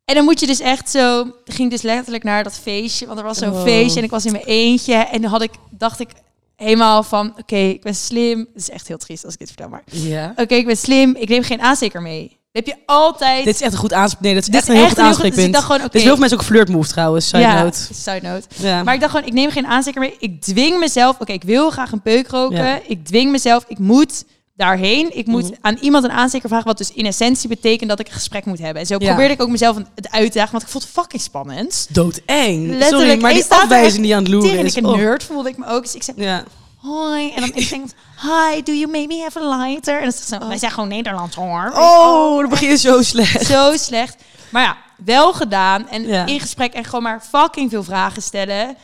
En 0.05 0.15
dan 0.15 0.23
moet 0.23 0.39
je 0.39 0.47
dus 0.47 0.59
echt 0.59 0.89
zo... 0.89 1.25
Ging 1.45 1.69
dus 1.69 1.81
letterlijk 1.81 2.23
naar 2.23 2.43
dat 2.43 2.59
feestje. 2.59 3.05
Want 3.05 3.19
er 3.19 3.25
was 3.25 3.37
zo'n 3.37 3.51
Oh. 3.53 3.63
feestje 3.63 3.97
en 3.99 4.05
ik 4.05 4.11
was 4.11 4.25
in 4.25 4.31
mijn 4.31 4.43
eentje. 4.43 4.93
En 4.93 5.21
dan 5.21 5.31
had 5.31 5.41
ik, 5.41 5.51
dacht 5.69 5.99
ik 5.99 6.09
helemaal 6.55 7.03
van... 7.03 7.33
Oké, 7.39 7.55
ik 7.55 7.81
ben 7.81 7.95
slim. 7.95 8.39
Het 8.39 8.61
is 8.61 8.69
echt 8.69 8.87
heel 8.87 8.97
triest 8.97 9.23
als 9.25 9.33
ik 9.33 9.39
dit 9.39 9.47
vertel, 9.47 9.69
maar... 9.69 9.83
Ja. 9.91 10.33
Oké, 10.35 10.55
ik 10.55 10.65
ben 10.65 10.77
slim. 10.77 11.15
Ik 11.15 11.29
neem 11.29 11.43
geen 11.43 11.61
aansteker 11.61 12.01
mee. 12.01 12.37
heb 12.51 12.65
je 12.65 12.75
altijd... 12.85 13.45
Dit 13.45 13.55
is 13.55 13.61
echt 13.61 13.73
een 13.73 13.79
goed 13.79 13.93
aanspreek. 13.93 14.21
Nee, 14.23 14.33
dat 14.33 14.43
is 14.43 14.49
Dit 14.49 14.59
echt 14.59 14.67
een 14.67 14.75
heel 14.75 14.83
echt 14.83 14.93
goed 14.93 15.03
dus 15.03 15.11
ik 15.11 15.11
aanspreekpunt. 15.23 15.53
Dit 15.53 15.85
oké. 15.85 15.97
is 15.97 16.01
heel 16.01 16.11
veel 16.11 16.19
mensen 16.19 16.37
ook 16.37 16.43
flirtmove 16.43 16.89
trouwens. 16.89 17.27
Side 17.27 17.39
ja, 17.39 17.63
note. 17.63 17.77
side 17.93 18.19
note. 18.21 18.47
Ja. 18.55 18.83
Maar 18.83 18.93
ik 18.93 18.99
dacht 18.99 19.11
gewoon, 19.11 19.27
ik 19.27 19.33
neem 19.33 19.51
geen 19.51 19.65
aansteker 19.67 20.01
mee. 20.01 20.15
Ik 20.19 20.41
dwing 20.41 20.79
mezelf. 20.79 21.19
Oké, 21.19 21.31
ik 21.33 21.43
wil 21.43 21.69
graag 21.69 21.91
een 21.91 22.01
peuk 22.01 22.27
roken. 22.27 22.65
Ja. 22.65 22.79
Ik 22.87 23.05
dwing 23.05 23.31
mezelf. 23.31 23.65
Ik 23.67 23.79
moet 23.79 24.23
daarheen. 24.55 25.17
Ik 25.17 25.25
moet 25.27 25.43
Mhm. 25.43 25.53
aan 25.61 25.77
iemand 25.81 26.03
een 26.03 26.11
aansteker 26.11 26.49
vragen. 26.49 26.67
Wat 26.67 26.77
dus 26.77 26.91
in 26.93 27.05
essentie 27.05 27.49
betekent 27.49 27.89
dat 27.89 27.99
ik 27.99 28.07
een 28.07 28.13
gesprek 28.13 28.45
moet 28.45 28.59
hebben. 28.59 28.81
En 28.81 28.87
zo 28.87 28.95
Ja. 28.99 29.07
probeerde 29.07 29.33
ik 29.33 29.41
ook 29.41 29.49
mezelf 29.49 29.75
het 29.95 30.11
uit 30.11 30.31
te 30.31 30.37
dagen. 30.37 30.51
Want 30.51 30.63
ik 30.63 30.69
vond 30.69 30.83
het 30.83 30.93
fucking 30.93 31.21
spannend. 31.21 31.87
Doodeng. 31.89 32.67
Letterlijk. 32.67 32.83
Sorry, 32.89 33.21
maar 33.21 33.33
die 33.33 33.45
afwijzing 33.49 34.03
die 34.03 34.15
aan 34.15 34.23
het 34.23 34.31
loeren 34.31 34.65
is. 34.65 34.75
een 34.75 34.85
oh. 34.85 34.95
nerd 34.95 35.23
voelde 35.23 35.49
ik 35.49 35.57
me 35.57 35.65
ook. 35.67 35.83
Dus 35.83 35.95
ik 35.95 36.03
zei, 36.03 36.21
Ja. 36.21 36.43
hoi. 36.77 37.31
En 37.33 37.39
dan 37.41 37.51
ik 37.53 37.69
denk, 37.69 37.85
hi, 38.21 38.63
do 38.63 38.71
you 38.71 38.87
maybe 38.91 39.19
have 39.23 39.39
a 39.39 39.57
lighter? 39.57 39.95
En 39.97 40.03
dan 40.03 40.11
zegt 40.11 40.27
ze, 40.27 40.47
wij 40.47 40.57
zijn 40.57 40.71
gewoon 40.71 40.89
Nederlands 40.89 41.35
hoor. 41.35 41.71
Oh, 41.75 42.39
dan 42.39 42.49
begin 42.49 42.69
je 42.69 42.77
zo 42.77 43.01
slecht. 43.11 43.45
Zo 43.45 43.77
slecht. 43.77 44.15
Maar 44.49 44.63
ja, 44.63 44.77
wel 45.05 45.33
gedaan. 45.33 45.89
En 45.89 46.07
Ja. 46.07 46.25
in 46.25 46.39
gesprek 46.39 46.73
en 46.73 46.83
gewoon 46.83 47.03
maar 47.03 47.21
fucking 47.29 47.69
veel 47.69 47.83
vragen 47.83 48.21
stellen. 48.21 48.77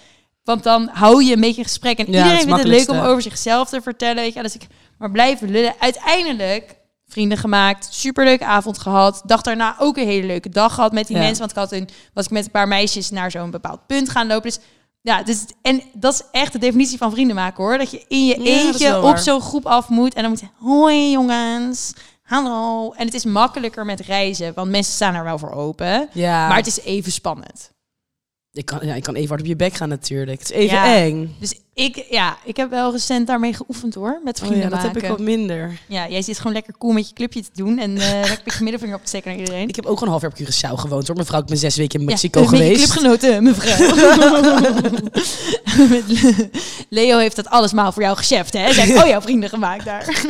Want 0.44 0.64
dan 0.64 0.90
hou 0.94 1.24
je 1.24 1.34
een 1.34 1.42
beetje 1.42 1.64
gesprek. 1.64 1.98
En 1.98 2.06
Ja, 2.12 2.18
iedereen 2.18 2.40
vindt 2.40 2.58
het 2.58 2.68
leuk 2.68 2.90
om 2.90 3.00
over 3.00 3.22
zichzelf 3.22 3.70
te 3.70 3.82
vertellen. 3.82 4.16
Weet 4.24 4.34
je, 4.34 4.42
dus 4.42 4.56
ik 4.56 4.68
maar 5.02 5.12
blijven 5.12 5.50
lullen. 5.52 5.74
Uiteindelijk 5.80 6.76
vrienden 7.08 7.38
gemaakt, 7.38 7.88
superleuke 7.94 8.46
avond 8.46 8.78
gehad. 8.80 9.22
Dag 9.26 9.42
daarna 9.42 9.76
ook 9.80 9.98
een 9.98 10.08
hele 10.08 10.28
leuke 10.28 10.50
dag 10.50 10.74
gehad 10.74 10.92
met 10.92 11.08
die 11.08 11.16
Ja. 11.16 11.22
mensen. 11.22 11.40
Want 11.40 11.52
ik 11.52 11.58
had 11.58 11.72
een, 11.72 11.90
was 12.14 12.26
ik 12.26 12.32
met 12.32 12.46
een 12.46 12.52
paar 12.52 12.68
meisjes 12.68 13.10
naar 13.10 13.32
zo'n 13.32 13.52
bepaald 13.52 13.88
punt 13.88 14.10
gaan 14.10 14.28
lopen. 14.28 14.50
Dus 14.50 14.60
ja, 15.02 15.24
dus, 15.24 15.46
en 15.62 15.82
dat 15.94 16.14
is 16.14 16.22
echt 16.32 16.52
de 16.54 16.60
definitie 16.60 16.98
van 16.98 17.12
vrienden 17.12 17.36
maken 17.36 17.64
hoor. 17.64 17.78
Dat 17.78 17.92
je 17.92 18.06
in 18.08 18.26
je 18.26 18.40
Ja, 18.42 18.46
eentje 18.46 19.02
op 19.02 19.18
zo'n 19.18 19.42
groep 19.42 19.66
af 19.66 19.90
moet. 19.90 20.14
En 20.14 20.22
dan 20.22 20.32
moet 20.32 20.40
je, 20.40 20.48
hoi 20.60 21.12
jongens, 21.12 21.94
hallo. 22.24 22.92
En 22.92 23.06
het 23.06 23.14
is 23.14 23.26
makkelijker 23.26 23.86
met 23.86 24.00
reizen, 24.00 24.54
want 24.54 24.70
mensen 24.72 24.94
staan 24.94 25.16
er 25.16 25.24
wel 25.24 25.38
voor 25.40 25.52
open. 25.52 26.10
Ja. 26.14 26.48
Maar 26.48 26.58
het 26.58 26.68
is 26.68 26.82
even 26.82 27.12
spannend. 27.12 27.72
Ik 28.54 28.66
kan, 28.66 28.80
ja, 28.82 28.94
ik 28.96 29.04
kan 29.04 29.16
even 29.16 29.28
hard 29.30 29.40
op 29.42 29.46
je 29.48 29.56
bek 29.56 29.74
gaan 29.74 29.90
natuurlijk. 29.90 30.40
Het 30.40 30.50
is 30.52 30.56
even 30.56 30.76
Ja. 30.78 30.96
eng. 30.96 31.36
Dus 31.40 31.54
ik, 31.74 32.06
ja, 32.10 32.38
ik 32.44 32.58
heb 32.58 32.70
wel 32.70 32.92
recent 32.92 33.28
daarmee 33.28 33.54
geoefend 33.54 33.94
hoor, 33.96 34.22
met 34.24 34.40
Oh 34.40 34.46
vrienden 34.46 34.62
ja, 34.64 34.70
dat 34.70 34.80
maken. 34.84 34.94
heb 34.94 35.04
ik 35.04 35.10
wat 35.10 35.20
minder. 35.20 35.80
Ja, 35.88 36.08
jij 36.10 36.22
zit 36.22 36.38
gewoon 36.38 36.54
lekker 36.54 36.74
cool 36.78 36.94
met 36.94 37.08
je 37.08 37.14
clubje 37.14 37.42
te 37.42 37.50
doen 37.54 37.80
en 37.80 37.98
eh 37.98 38.12
lekker 38.30 38.42
met 38.46 38.54
je 38.54 38.64
middelvinger 38.64 38.96
op 38.96 39.02
te 39.02 39.08
steken 39.08 39.30
naar 39.32 39.40
iedereen. 39.40 39.68
Ik 39.68 39.76
heb 39.76 39.86
ook 39.86 39.98
gewoon 40.00 40.14
een 40.14 40.20
half 40.22 40.38
jaar 40.38 40.48
op 40.48 40.54
Curaçao 40.78 40.80
gewoond 40.82 41.08
hoor. 41.08 41.16
Mevrouw, 41.18 41.40
ik 41.40 41.46
ben 41.46 41.58
zes 41.58 41.76
weken 41.76 42.00
in 42.00 42.06
Ja, 42.06 42.12
Mexico 42.12 42.40
eh, 42.42 42.50
je 42.50 42.56
geweest. 42.58 42.76
clubgenoten, 42.94 43.44
mevrouw. 43.50 43.90
Leo 46.90 47.18
heeft 47.18 47.36
dat 47.36 47.48
alles 47.50 47.72
maar 47.74 47.94
voor 47.94 48.02
jou 48.04 48.18
gecheft, 48.18 48.54
hè? 48.54 48.74
Zij 48.74 48.84
heeft 48.86 48.98
al 49.02 49.08
jouw 49.08 49.22
vrienden 49.22 49.50
gemaakt 49.50 49.86
daar. 49.86 50.24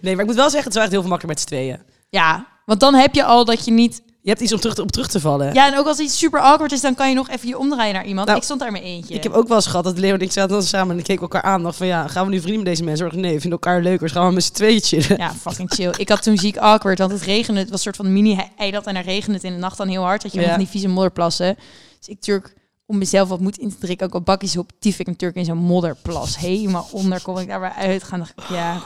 Nee, 0.00 0.12
maar 0.12 0.20
ik 0.20 0.26
moet 0.26 0.36
wel 0.36 0.50
zeggen, 0.50 0.58
het 0.58 0.68
is 0.68 0.74
wel 0.74 0.82
echt 0.82 0.92
heel 0.92 1.00
veel 1.00 1.10
makkelijker 1.10 1.28
met 1.28 1.40
z'n 1.40 1.46
tweeën. 1.46 1.78
Ja, 2.10 2.46
want 2.66 2.80
dan 2.80 2.94
heb 2.94 3.14
je 3.14 3.24
al 3.24 3.44
dat 3.44 3.64
je 3.64 3.70
niet... 3.70 4.02
Je 4.22 4.28
hebt 4.34 4.40
iets 4.40 4.52
om 4.52 4.60
terug 4.60 4.74
te, 4.74 4.82
op 4.82 4.92
terug 4.92 5.08
te 5.08 5.20
vallen. 5.20 5.54
Ja, 5.54 5.72
en 5.72 5.78
ook 5.78 5.86
als 5.86 5.98
iets 5.98 6.18
super 6.18 6.40
awkward 6.40 6.72
is, 6.72 6.80
dan 6.80 6.94
kan 6.94 7.08
je 7.08 7.14
nog 7.14 7.28
even 7.28 7.48
je 7.48 7.58
omdraaien 7.58 7.94
naar 7.94 8.06
iemand. 8.06 8.26
Nou, 8.26 8.38
ik 8.38 8.44
stond 8.44 8.60
daar 8.60 8.72
met 8.72 8.82
eentje. 8.82 9.14
Ik 9.14 9.22
heb 9.22 9.32
ook 9.32 9.48
wel 9.48 9.56
eens 9.56 9.66
gehad 9.66 9.84
dat 9.84 9.98
Leo 9.98 10.14
en 10.14 10.20
ik 10.20 10.32
zaten 10.32 10.50
dan 10.50 10.62
samen 10.62 10.92
en 10.92 10.98
ik 10.98 11.04
keek 11.04 11.20
elkaar 11.20 11.42
aan. 11.42 11.62
dacht 11.62 11.76
van 11.76 11.86
ja, 11.86 12.06
gaan 12.08 12.24
we 12.24 12.30
nu 12.30 12.40
vrienden 12.40 12.62
met 12.62 12.70
deze 12.72 12.84
mensen? 12.84 13.06
Nee, 13.20 13.34
we 13.34 13.40
vinden 13.40 13.58
elkaar 13.60 13.82
leuker. 13.82 14.00
Dus 14.00 14.12
gaan 14.12 14.28
we 14.28 14.34
met 14.34 14.44
z'n 14.44 14.52
tweeën 14.52 14.80
chillen. 14.80 15.16
Ja, 15.16 15.32
fucking 15.34 15.70
chill. 15.74 15.92
Ik 15.96 16.08
had 16.08 16.22
toen 16.22 16.36
ziek 16.38 16.56
awkward, 16.56 16.98
want 16.98 17.10
het 17.10 17.22
regende. 17.22 17.60
Het 17.60 17.68
was 17.70 17.78
een 17.86 17.92
soort 17.94 17.96
van 18.06 18.12
mini-eiland 18.12 18.86
en 18.86 18.94
dan 18.94 19.02
regende 19.02 19.34
het 19.34 19.44
in 19.44 19.52
de 19.52 19.58
nacht 19.58 19.76
dan 19.76 19.88
heel 19.88 20.02
hard. 20.02 20.22
Dat 20.22 20.32
je 20.32 20.40
Ja. 20.40 20.48
nog 20.48 20.56
die 20.58 20.66
vieze 20.68 20.88
modderplassen. 20.88 21.54
Dus 21.98 22.08
ik 22.08 22.14
natuurlijk 22.14 22.54
om 22.86 22.98
mezelf 22.98 23.28
wat 23.28 23.40
moed 23.40 23.58
in 23.58 23.68
te 23.70 23.76
drinken, 23.78 24.06
ook 24.06 24.14
al 24.14 24.20
bakjes 24.20 24.56
op, 24.56 24.70
tief 24.78 24.98
ik 24.98 25.06
natuurlijk 25.06 25.38
in 25.38 25.44
zo'n 25.44 25.56
modderplas. 25.58 26.38
Helemaal 26.38 26.88
onder 26.92 27.22
kon 27.22 27.38
ik 27.40 27.48
daar 27.48 27.60
weer 27.60 27.72
uitgaan. 27.72 28.18
Dacht 28.18 28.32
ik, 28.36 28.44
ja. 28.48 28.80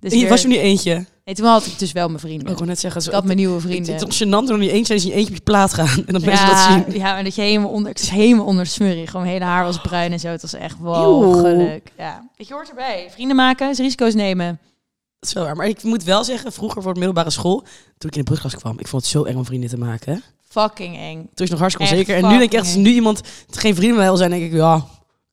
Dus 0.00 0.10
En 0.12 0.16
je 0.16 0.22
weer- 0.22 0.32
was 0.32 0.42
je 0.42 0.48
nu 0.48 0.58
eentje? 0.58 1.04
Nee, 1.28 1.36
toen 1.36 1.46
had 1.46 1.66
ik 1.66 1.78
dus 1.78 1.92
wel 1.92 2.08
mijn 2.08 2.20
vrienden. 2.20 2.48
Ik 2.48 2.54
wou 2.54 2.66
net 2.66 2.80
zeggen, 2.80 3.00
ik 3.00 3.06
zo, 3.06 3.12
had 3.12 3.24
mijn 3.24 3.36
nieuwe 3.36 3.54
het, 3.54 3.62
vrienden. 3.62 3.94
het 3.94 4.08
is 4.08 4.24
gênant 4.24 4.50
om 4.50 4.58
niet 4.58 4.70
zijn, 4.70 4.98
als 4.98 5.02
je 5.02 5.12
eentje 5.12 5.28
op 5.28 5.34
je 5.34 5.42
plaat 5.42 5.74
gaan. 5.74 6.04
En 6.06 6.12
dat 6.12 6.24
mensen 6.24 6.46
dat 6.46 6.56
ja, 6.56 6.84
zien. 6.88 6.98
ja, 6.98 7.18
en 7.18 7.24
dat 7.24 7.34
je 7.34 7.42
helemaal 7.42 7.70
onder, 7.70 7.90
ik 7.90 7.98
was 7.98 8.10
helemaal 8.10 8.44
onder 8.44 8.64
de 8.64 8.70
smurrie. 8.70 9.06
Gewoon 9.06 9.22
mijn 9.22 9.34
hele 9.34 9.50
haar 9.50 9.64
was 9.64 9.80
bruin 9.80 10.12
en 10.12 10.20
zo. 10.20 10.28
Het 10.28 10.42
was 10.42 10.52
echt 10.52 10.76
walgelijk. 10.78 11.92
Ja. 11.96 12.28
Je, 12.36 12.52
hoort 12.52 12.68
erbij. 12.68 13.08
Vrienden 13.10 13.36
maken, 13.36 13.70
is 13.70 13.78
risico's 13.78 14.14
nemen. 14.14 14.58
Dat 15.18 15.28
is 15.28 15.32
wel 15.32 15.44
waar. 15.44 15.56
Maar 15.56 15.68
ik 15.68 15.82
moet 15.82 16.04
wel 16.04 16.24
zeggen, 16.24 16.52
vroeger 16.52 16.82
voor 16.82 16.92
de 16.92 16.98
middelbare 16.98 17.30
school, 17.30 17.64
toen 17.98 18.10
ik 18.10 18.16
in 18.16 18.20
de 18.20 18.26
brugklas 18.26 18.54
kwam, 18.54 18.78
ik 18.78 18.88
vond 18.88 19.02
het 19.02 19.10
zo 19.10 19.24
eng 19.24 19.36
om 19.36 19.44
vrienden 19.44 19.70
te 19.70 19.78
maken. 19.78 20.22
Fucking 20.48 20.96
eng. 20.96 21.16
Toen 21.34 21.46
is 21.46 21.50
nog 21.50 21.60
hartstikke 21.60 21.92
onzeker. 21.92 22.16
En 22.16 22.22
nu 22.22 22.38
denk 22.38 22.52
ik 22.52 22.58
echt, 22.58 22.66
als 22.66 22.74
nu 22.74 22.90
iemand 22.90 23.20
geen 23.50 23.74
vrienden 23.74 23.98
wil 23.98 24.16
zijn, 24.16 24.30
denk 24.30 24.42
ik, 24.42 24.52
ja, 24.52 24.76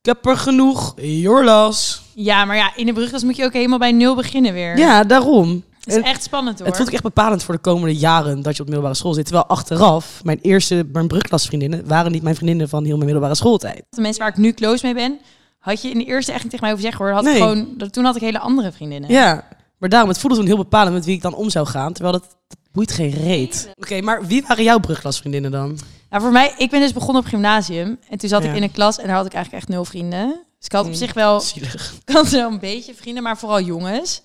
ik 0.00 0.06
heb 0.06 0.26
er 0.26 0.36
genoeg. 0.36 0.94
Jorlas. 0.96 2.02
Ja, 2.14 2.44
maar 2.44 2.56
ja, 2.56 2.76
in 2.76 2.86
de 2.86 2.92
brugklas 2.92 3.22
moet 3.22 3.36
je 3.36 3.44
ook 3.44 3.52
helemaal 3.52 3.78
bij 3.78 3.92
nul 3.92 4.14
beginnen 4.14 4.52
weer. 4.52 4.78
Ja, 4.78 5.04
daarom. 5.04 5.64
Het 5.86 5.94
is 5.96 6.02
En 6.02 6.08
echt 6.08 6.22
spannend 6.22 6.58
hoor. 6.58 6.66
Het 6.66 6.76
vond 6.76 6.88
ik 6.88 6.94
echt 6.94 7.02
bepalend 7.02 7.42
voor 7.42 7.54
de 7.54 7.60
komende 7.60 7.96
jaren 7.96 8.42
dat 8.42 8.54
je 8.56 8.60
op 8.60 8.66
de 8.66 8.72
middelbare 8.72 8.94
school 8.94 9.14
zit. 9.14 9.24
Terwijl 9.24 9.46
achteraf, 9.46 10.20
mijn 10.24 10.38
eerste, 10.42 10.86
mijn 10.92 11.06
brugklasvriendinnen 11.08 11.88
waren 11.88 12.12
niet 12.12 12.22
mijn 12.22 12.34
vriendinnen 12.34 12.68
van 12.68 12.82
heel 12.84 12.94
mijn 12.94 13.04
middelbare 13.04 13.34
schooltijd. 13.34 13.84
De 13.90 14.00
mensen 14.00 14.20
waar 14.22 14.30
ik 14.30 14.36
nu 14.36 14.52
close 14.52 14.84
mee 14.84 14.94
ben, 14.94 15.18
had 15.58 15.82
je 15.82 15.90
in 15.90 15.98
de 15.98 16.04
eerste 16.04 16.32
echt 16.32 16.42
niet 16.42 16.50
tegen 16.50 16.64
mij 16.66 16.74
over 16.74 16.84
zeggen 16.84 17.04
hoor. 17.04 17.14
Had 17.14 17.24
ik 17.26 17.30
Nee. 17.32 17.40
gewoon, 17.40 17.68
dat, 17.76 17.92
toen 17.92 18.04
had 18.04 18.16
ik 18.16 18.22
hele 18.22 18.38
andere 18.38 18.72
vriendinnen. 18.72 19.10
Ja, 19.10 19.44
maar 19.78 19.88
daarom, 19.88 20.08
het 20.08 20.18
voelde 20.18 20.36
toen 20.36 20.46
heel 20.46 20.56
bepalend 20.56 20.94
met 20.94 21.04
wie 21.04 21.14
ik 21.14 21.22
dan 21.22 21.34
om 21.34 21.50
zou 21.50 21.66
gaan. 21.66 21.92
Terwijl 21.92 22.14
dat, 22.18 22.36
dat 22.48 22.58
boeit 22.72 22.92
geen 22.92 23.10
reet. 23.10 23.70
Oké, 23.76 24.00
maar 24.00 24.26
wie 24.26 24.44
waren 24.48 24.64
jouw 24.64 24.78
brugklasvriendinnen 24.78 25.50
dan? 25.50 25.78
Nou, 26.16 26.28
voor 26.28 26.38
mij, 26.38 26.54
ik 26.58 26.70
ben 26.70 26.80
dus 26.80 26.92
begonnen 26.92 27.22
op 27.22 27.28
gymnasium. 27.28 27.98
En 28.08 28.18
toen 28.18 28.28
zat 28.28 28.42
Ja. 28.42 28.48
ik 28.50 28.56
in 28.56 28.62
een 28.62 28.70
klas 28.72 28.98
en 28.98 29.06
daar 29.06 29.16
had 29.16 29.26
ik 29.26 29.32
eigenlijk 29.32 29.62
echt 29.64 29.72
nul 29.74 29.84
vrienden. 29.84 30.26
Dus 30.28 30.66
ik 30.66 30.72
had 30.72 30.84
op 30.84 30.90
Mm. 30.90 30.96
zich 30.96 31.12
wel, 31.12 31.40
Zielig. 31.40 31.94
ik 32.06 32.14
had 32.14 32.28
wel 32.28 32.50
een 32.50 32.58
beetje 32.58 32.94
vrienden, 32.94 33.22
maar 33.22 33.38
vooral 33.38 33.60
jongens. 33.60 34.22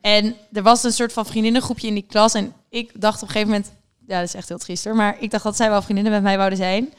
En 0.00 0.36
er 0.52 0.62
was 0.62 0.82
een 0.84 0.92
soort 0.92 1.12
van 1.12 1.26
vriendinnengroepje 1.26 1.86
in 1.86 1.94
die 1.94 2.06
klas. 2.08 2.34
En 2.34 2.52
ik 2.70 3.00
dacht 3.00 3.16
op 3.16 3.22
een 3.22 3.34
gegeven 3.34 3.48
moment, 3.52 3.72
ja, 4.06 4.18
dat 4.18 4.28
is 4.28 4.34
echt 4.34 4.48
heel 4.48 4.58
triest 4.58 4.84
hoor. 4.84 4.96
Maar 4.96 5.16
ik 5.20 5.30
dacht 5.30 5.44
dat 5.44 5.56
zij 5.56 5.70
wel 5.70 5.82
vriendinnen 5.82 6.12
met 6.12 6.22
mij 6.22 6.36
wouden 6.36 6.58
zijn. 6.58 6.94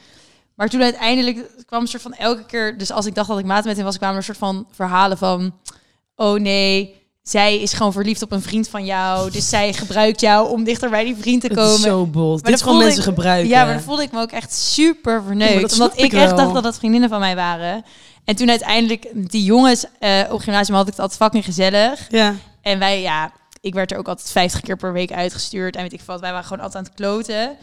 Maar 0.54 0.68
toen 0.68 0.82
uiteindelijk 0.82 1.50
kwam 1.66 1.80
een 1.80 1.86
soort 1.88 2.02
van 2.02 2.14
elke 2.14 2.44
keer, 2.46 2.78
dus 2.78 2.90
als 2.90 3.06
ik 3.06 3.14
dacht 3.14 3.28
dat 3.28 3.38
ik 3.38 3.44
maat 3.44 3.64
met 3.64 3.76
hem 3.76 3.84
was, 3.84 3.96
kwamen 3.96 4.14
er 4.16 4.20
een 4.20 4.34
soort 4.34 4.38
van 4.38 4.66
verhalen 4.70 5.18
van, 5.18 5.54
oh 6.16 6.40
nee, 6.40 6.97
zij 7.28 7.58
is 7.60 7.72
gewoon 7.72 7.92
verliefd 7.92 8.22
op 8.22 8.32
een 8.32 8.42
vriend 8.42 8.68
van 8.68 8.84
jou. 8.84 9.30
Dus 9.30 9.48
zij 9.48 9.72
gebruikt 9.72 10.20
jou 10.20 10.48
om 10.50 10.64
dichter 10.64 10.90
bij 10.90 11.04
die 11.04 11.16
vriend 11.16 11.40
te 11.40 11.46
Het 11.46 11.56
komen. 11.56 11.74
is 11.74 11.80
zo 11.82 12.06
bold. 12.06 12.42
Maar 12.42 12.50
Dit 12.50 12.60
is 12.60 12.66
gewoon 12.66 12.78
mensen 12.78 12.98
ik- 12.98 13.04
gebruiken. 13.08 13.48
Ja, 13.48 13.64
maar 13.64 13.74
dan 13.74 13.82
voelde 13.82 14.02
ik 14.02 14.12
me 14.12 14.20
ook 14.20 14.30
echt 14.32 14.52
super 14.52 15.22
verneukt. 15.26 15.60
dat 15.60 15.72
omdat 15.72 15.98
ik 15.98 16.12
echt 16.12 16.36
dacht 16.36 16.54
dat 16.54 16.62
dat 16.62 16.78
vriendinnen 16.78 17.08
van 17.08 17.20
mij 17.20 17.34
waren. 17.36 17.84
En 18.24 18.36
toen 18.36 18.50
uiteindelijk, 18.50 19.08
die 19.14 19.44
jongens 19.44 19.84
eh, 19.98 20.20
op 20.30 20.40
gymnasium 20.40 20.76
had 20.76 20.86
ik 20.86 20.92
het 20.92 21.00
altijd 21.00 21.20
fucking 21.20 21.44
gezellig. 21.44 22.06
Ja. 22.10 22.34
En 22.62 22.78
wij, 22.78 23.00
ja, 23.00 23.32
ik 23.60 23.74
werd 23.74 23.92
er 23.92 23.98
ook 23.98 24.08
altijd 24.08 24.30
50 24.30 24.60
keer 24.60 24.76
per 24.76 24.92
week 24.92 25.12
uitgestuurd. 25.12 25.76
En 25.76 25.82
weet 25.82 25.92
ik 25.92 26.00
wat, 26.06 26.20
wij 26.20 26.30
waren 26.30 26.44
gewoon 26.46 26.62
altijd 26.64 26.84
aan 26.84 26.90
het 26.90 27.00
kloten. 27.00 27.56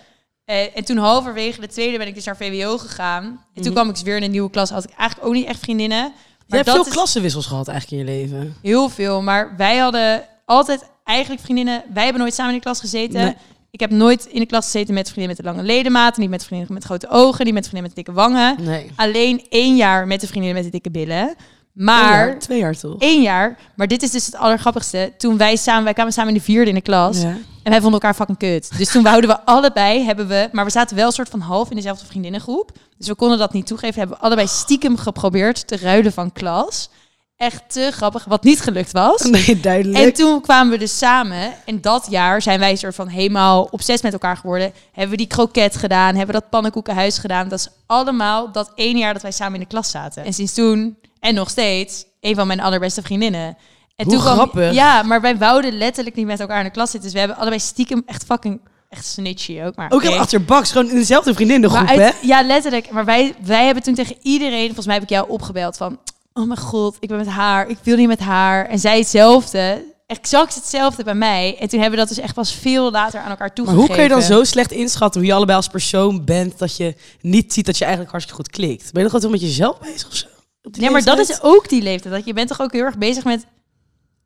Eh, 0.45 0.77
en 0.77 0.85
toen 0.85 0.97
halverwege 0.97 1.61
de 1.61 1.67
tweede 1.67 1.97
ben 1.97 2.07
ik 2.07 2.15
dus 2.15 2.25
naar 2.25 2.37
VWO 2.37 2.77
gegaan. 2.77 3.23
En 3.23 3.37
toen 3.53 3.63
Mhm. 3.63 3.71
kwam 3.73 3.87
ik 3.87 3.93
dus 3.93 4.03
weer 4.03 4.17
in 4.17 4.23
een 4.23 4.31
nieuwe 4.31 4.49
klas. 4.49 4.69
Had 4.69 4.83
ik 4.83 4.89
eigenlijk 4.97 5.27
ook 5.29 5.33
niet 5.35 5.47
echt 5.47 5.59
vriendinnen. 5.59 6.13
Je 6.47 6.55
hebt 6.55 6.69
veel 6.69 6.85
is 6.85 6.91
klassenwissels 6.91 7.45
gehad 7.45 7.67
eigenlijk 7.67 8.01
in 8.01 8.13
je 8.13 8.19
leven. 8.19 8.55
heel 8.61 8.89
veel. 8.89 9.21
Maar 9.21 9.53
wij 9.57 9.77
hadden 9.77 10.23
altijd 10.45 10.83
eigenlijk 11.03 11.41
vriendinnen. 11.41 11.83
Wij 11.93 12.03
hebben 12.03 12.21
nooit 12.21 12.33
samen 12.33 12.51
in 12.51 12.57
de 12.57 12.63
klas 12.63 12.79
gezeten. 12.79 13.21
Nee. 13.23 13.35
Ik 13.71 13.79
heb 13.79 13.89
nooit 13.91 14.25
in 14.25 14.39
de 14.39 14.45
klas 14.45 14.65
gezeten 14.65 14.93
met 14.93 15.09
vriendinnen 15.09 15.35
met 15.35 15.45
de 15.45 15.51
lange 15.51 15.67
ledematen. 15.73 16.21
Niet 16.21 16.29
met 16.29 16.43
vriendinnen 16.45 16.73
met 16.75 16.83
grote 16.83 17.09
ogen. 17.09 17.45
Niet 17.45 17.53
met 17.53 17.67
vriendinnen 17.67 17.93
met 17.95 18.05
dikke 18.05 18.21
wangen. 18.21 18.55
Nee. 18.63 18.91
Alleen 18.95 19.45
één 19.49 19.75
jaar 19.75 20.07
met 20.07 20.21
de 20.21 20.27
vriendinnen 20.27 20.55
met 20.63 20.71
de 20.71 20.79
dikke 20.79 20.91
billen. 20.91 21.35
Maar 21.73 22.05
Twee 22.05 22.27
jaar, 22.27 22.39
twee 22.39 22.59
jaar 22.59 22.77
toch? 22.77 23.01
één 23.01 23.21
jaar. 23.21 23.57
Maar 23.75 23.87
dit 23.87 24.03
is 24.03 24.11
dus 24.11 24.25
het 24.25 24.35
allergrappigste. 24.35 25.13
Toen 25.17 25.37
wij 25.37 25.55
samen, 25.55 25.83
wij 25.83 25.93
kwamen 25.93 26.13
samen 26.13 26.31
in 26.33 26.37
de 26.37 26.43
vierde 26.43 26.69
in 26.69 26.75
de 26.75 26.81
klas. 26.81 27.21
Ja. 27.21 27.37
En 27.65 27.71
wij 27.71 27.81
vonden 27.81 28.01
elkaar 28.01 28.15
fucking 28.15 28.37
kut. 28.37 28.77
Dus 28.77 28.91
toen 28.91 29.03
wouden 29.03 29.29
we 29.29 29.45
allebei, 29.45 30.03
hebben 30.03 30.27
we... 30.27 30.49
Maar 30.51 30.65
we 30.65 30.71
zaten 30.71 30.95
wel 30.95 31.05
een 31.05 31.11
soort 31.11 31.29
van 31.29 31.39
half 31.39 31.69
in 31.69 31.75
dezelfde 31.75 32.05
vriendinnengroep. 32.05 32.71
Dus 32.97 33.07
we 33.07 33.15
konden 33.15 33.37
dat 33.37 33.53
niet 33.53 33.67
toegeven. 33.67 33.99
Hebben 33.99 34.17
we 34.17 34.23
allebei 34.23 34.47
stiekem 34.47 34.97
geprobeerd 34.97 35.67
te 35.67 35.77
ruilen 35.77 36.13
van 36.13 36.31
klas. 36.31 36.89
Echt 37.35 37.63
te 37.67 37.89
grappig. 37.91 38.25
Wat 38.25 38.43
niet 38.43 38.61
gelukt 38.61 38.91
was. 38.91 39.21
Nee, 39.29 39.59
duidelijk. 39.59 40.03
En 40.03 40.13
toen 40.13 40.41
kwamen 40.41 40.71
we 40.71 40.77
dus 40.77 40.97
samen. 40.97 41.53
En 41.65 41.81
dat 41.81 42.07
jaar 42.09 42.41
zijn 42.41 42.59
wij 42.59 42.75
soort 42.75 42.95
van 42.95 43.07
helemaal 43.07 43.67
obsessief 43.71 44.03
met 44.03 44.13
elkaar 44.13 44.37
geworden. 44.37 44.73
Hebben 44.91 45.11
we 45.11 45.17
die 45.17 45.27
kroket 45.27 45.75
gedaan. 45.75 46.15
Hebben 46.15 46.35
we 46.35 46.41
dat 46.41 46.49
pannenkoekenhuis 46.49 47.17
gedaan. 47.17 47.49
Dat 47.49 47.59
is 47.59 47.69
allemaal 47.85 48.51
dat 48.51 48.71
één 48.75 48.97
jaar 48.97 49.13
dat 49.13 49.21
wij 49.21 49.31
samen 49.31 49.53
in 49.53 49.59
de 49.59 49.67
klas 49.67 49.91
zaten. 49.91 50.25
En 50.25 50.33
sinds 50.33 50.53
toen, 50.53 50.97
en 51.19 51.33
nog 51.33 51.49
steeds, 51.49 52.05
een 52.21 52.35
van 52.35 52.47
mijn 52.47 52.61
allerbeste 52.61 53.01
vriendinnen. 53.01 53.57
En 53.95 54.05
Hoe 54.05 54.19
grappig. 54.19 54.73
ja, 54.73 55.03
maar 55.03 55.21
wij 55.21 55.37
wouden 55.37 55.77
letterlijk 55.77 56.15
niet 56.15 56.25
met 56.25 56.39
elkaar 56.39 56.57
in 56.57 56.63
de 56.63 56.71
klas 56.71 56.91
zitten. 56.91 57.01
Dus 57.09 57.13
we 57.13 57.19
hebben 57.19 57.37
allebei 57.37 57.59
stiekem 57.61 58.03
echt 58.05 58.23
fucking, 58.25 58.59
echt 58.89 59.05
snitchy 59.05 59.61
ook. 59.65 59.75
Maar 59.75 59.91
Ook 59.91 60.01
heel 60.03 60.17
achterbaks, 60.17 60.71
gewoon 60.71 60.89
in 60.89 60.95
dezelfde 60.95 61.33
vriendinnengroep, 61.33 61.81
Maar 61.85 61.89
uit- 61.99 62.13
hè? 62.21 62.27
Ja, 62.27 62.41
letterlijk. 62.43 62.89
Maar 62.91 63.05
wij, 63.05 63.35
wij 63.45 63.65
hebben 63.65 63.83
toen 63.83 63.93
tegen 63.95 64.15
iedereen, 64.21 64.65
volgens 64.65 64.85
mij 64.85 64.95
heb 64.95 65.03
ik 65.03 65.09
jou 65.09 65.29
opgebeld 65.29 65.77
van, 65.77 65.99
oh 66.33 66.47
mijn 66.47 66.59
god, 66.59 66.97
ik 66.99 67.07
ben 67.09 67.17
met 67.17 67.27
haar, 67.27 67.67
ik 67.69 67.77
wil 67.83 67.97
niet 67.97 68.07
met 68.07 68.19
haar. 68.19 68.65
En 68.65 68.79
zij 68.79 68.97
hetzelfde, 68.97 69.83
exact 70.07 70.55
hetzelfde 70.55 71.03
bij 71.03 71.15
mij. 71.15 71.57
En 71.59 71.67
toen 71.69 71.79
hebben 71.79 71.99
we 71.99 72.05
dat 72.05 72.15
dus 72.15 72.23
echt 72.23 72.33
pas 72.33 72.53
veel 72.53 72.91
later 72.91 73.19
aan 73.19 73.29
elkaar 73.29 73.37
Maar 73.47 73.53
toegegeven. 73.55 73.85
hoe 73.87 73.95
kun 73.95 74.03
je 74.03 74.09
dan 74.09 74.21
zo 74.21 74.43
slecht 74.43 74.71
inschatten 74.71 75.19
hoe 75.21 75.29
je 75.29 75.35
allebei 75.35 75.57
als 75.57 75.67
persoon 75.67 76.25
bent, 76.25 76.57
dat 76.59 76.77
je 76.77 76.95
niet 77.21 77.53
ziet 77.53 77.65
dat 77.65 77.77
je 77.77 77.83
eigenlijk 77.83 78.13
hartstikke 78.13 78.41
goed 78.43 78.51
klikt? 78.51 78.83
Ben 78.83 79.01
je 79.01 79.03
nog 79.03 79.13
altijd 79.13 79.31
met 79.31 79.41
jezelf 79.41 79.79
bezig 79.79 80.07
of 80.07 80.15
zo? 80.15 80.25
Op 80.63 80.73
die 80.73 80.83
Ja, 80.83 80.89
maar 80.91 81.03
dat 81.03 81.19
is 81.19 81.41
ook 81.41 81.69
die 81.69 81.81
leeftijd. 81.81 82.13
Dat 82.13 82.25
je 82.25 82.33
bent 82.33 82.47
toch 82.47 82.61
ook 82.61 82.71
heel 82.71 82.83
erg 82.83 82.97
bezig 82.97 83.23
met, 83.23 83.45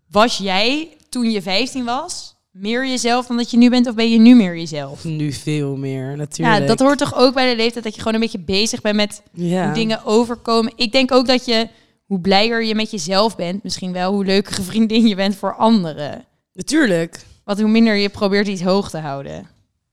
was 0.09 0.37
jij 0.37 0.97
toen 1.09 1.31
je 1.31 1.41
15 1.41 1.85
was, 1.85 2.35
meer 2.51 2.87
jezelf 2.87 3.27
dan 3.27 3.37
dat 3.37 3.51
je 3.51 3.57
nu 3.57 3.69
bent? 3.69 3.87
Of 3.87 3.95
ben 3.95 4.11
je 4.11 4.19
nu 4.19 4.35
meer 4.35 4.57
jezelf? 4.57 5.03
Nu 5.03 5.31
veel 5.31 5.75
meer, 5.75 6.17
natuurlijk. 6.17 6.59
Ja, 6.59 6.65
dat 6.67 6.79
hoort 6.79 6.97
toch 6.97 7.15
ook 7.15 7.33
bij 7.33 7.49
de 7.49 7.55
leeftijd 7.55 7.83
dat 7.83 7.93
je 7.93 7.99
gewoon 7.99 8.13
een 8.13 8.19
beetje 8.19 8.39
bezig 8.39 8.81
bent 8.81 8.95
met 8.95 9.21
ja. 9.33 9.63
hoe 9.65 9.73
dingen 9.73 10.05
overkomen. 10.05 10.73
Ik 10.75 10.91
denk 10.91 11.11
ook 11.11 11.27
dat 11.27 11.45
je, 11.45 11.67
hoe 12.05 12.19
blijer 12.19 12.63
je 12.63 12.75
met 12.75 12.91
jezelf 12.91 13.35
bent, 13.35 13.63
misschien 13.63 13.91
wel 13.91 14.13
hoe 14.13 14.25
leukere 14.25 14.61
vriendin 14.61 15.07
je 15.07 15.15
bent 15.15 15.35
voor 15.35 15.55
anderen. 15.55 16.25
Natuurlijk. 16.53 17.25
Want 17.43 17.59
hoe 17.59 17.69
minder 17.69 17.95
je 17.95 18.09
probeert 18.09 18.47
iets 18.47 18.61
hoog 18.61 18.89
te 18.89 18.97
houden. 18.97 19.47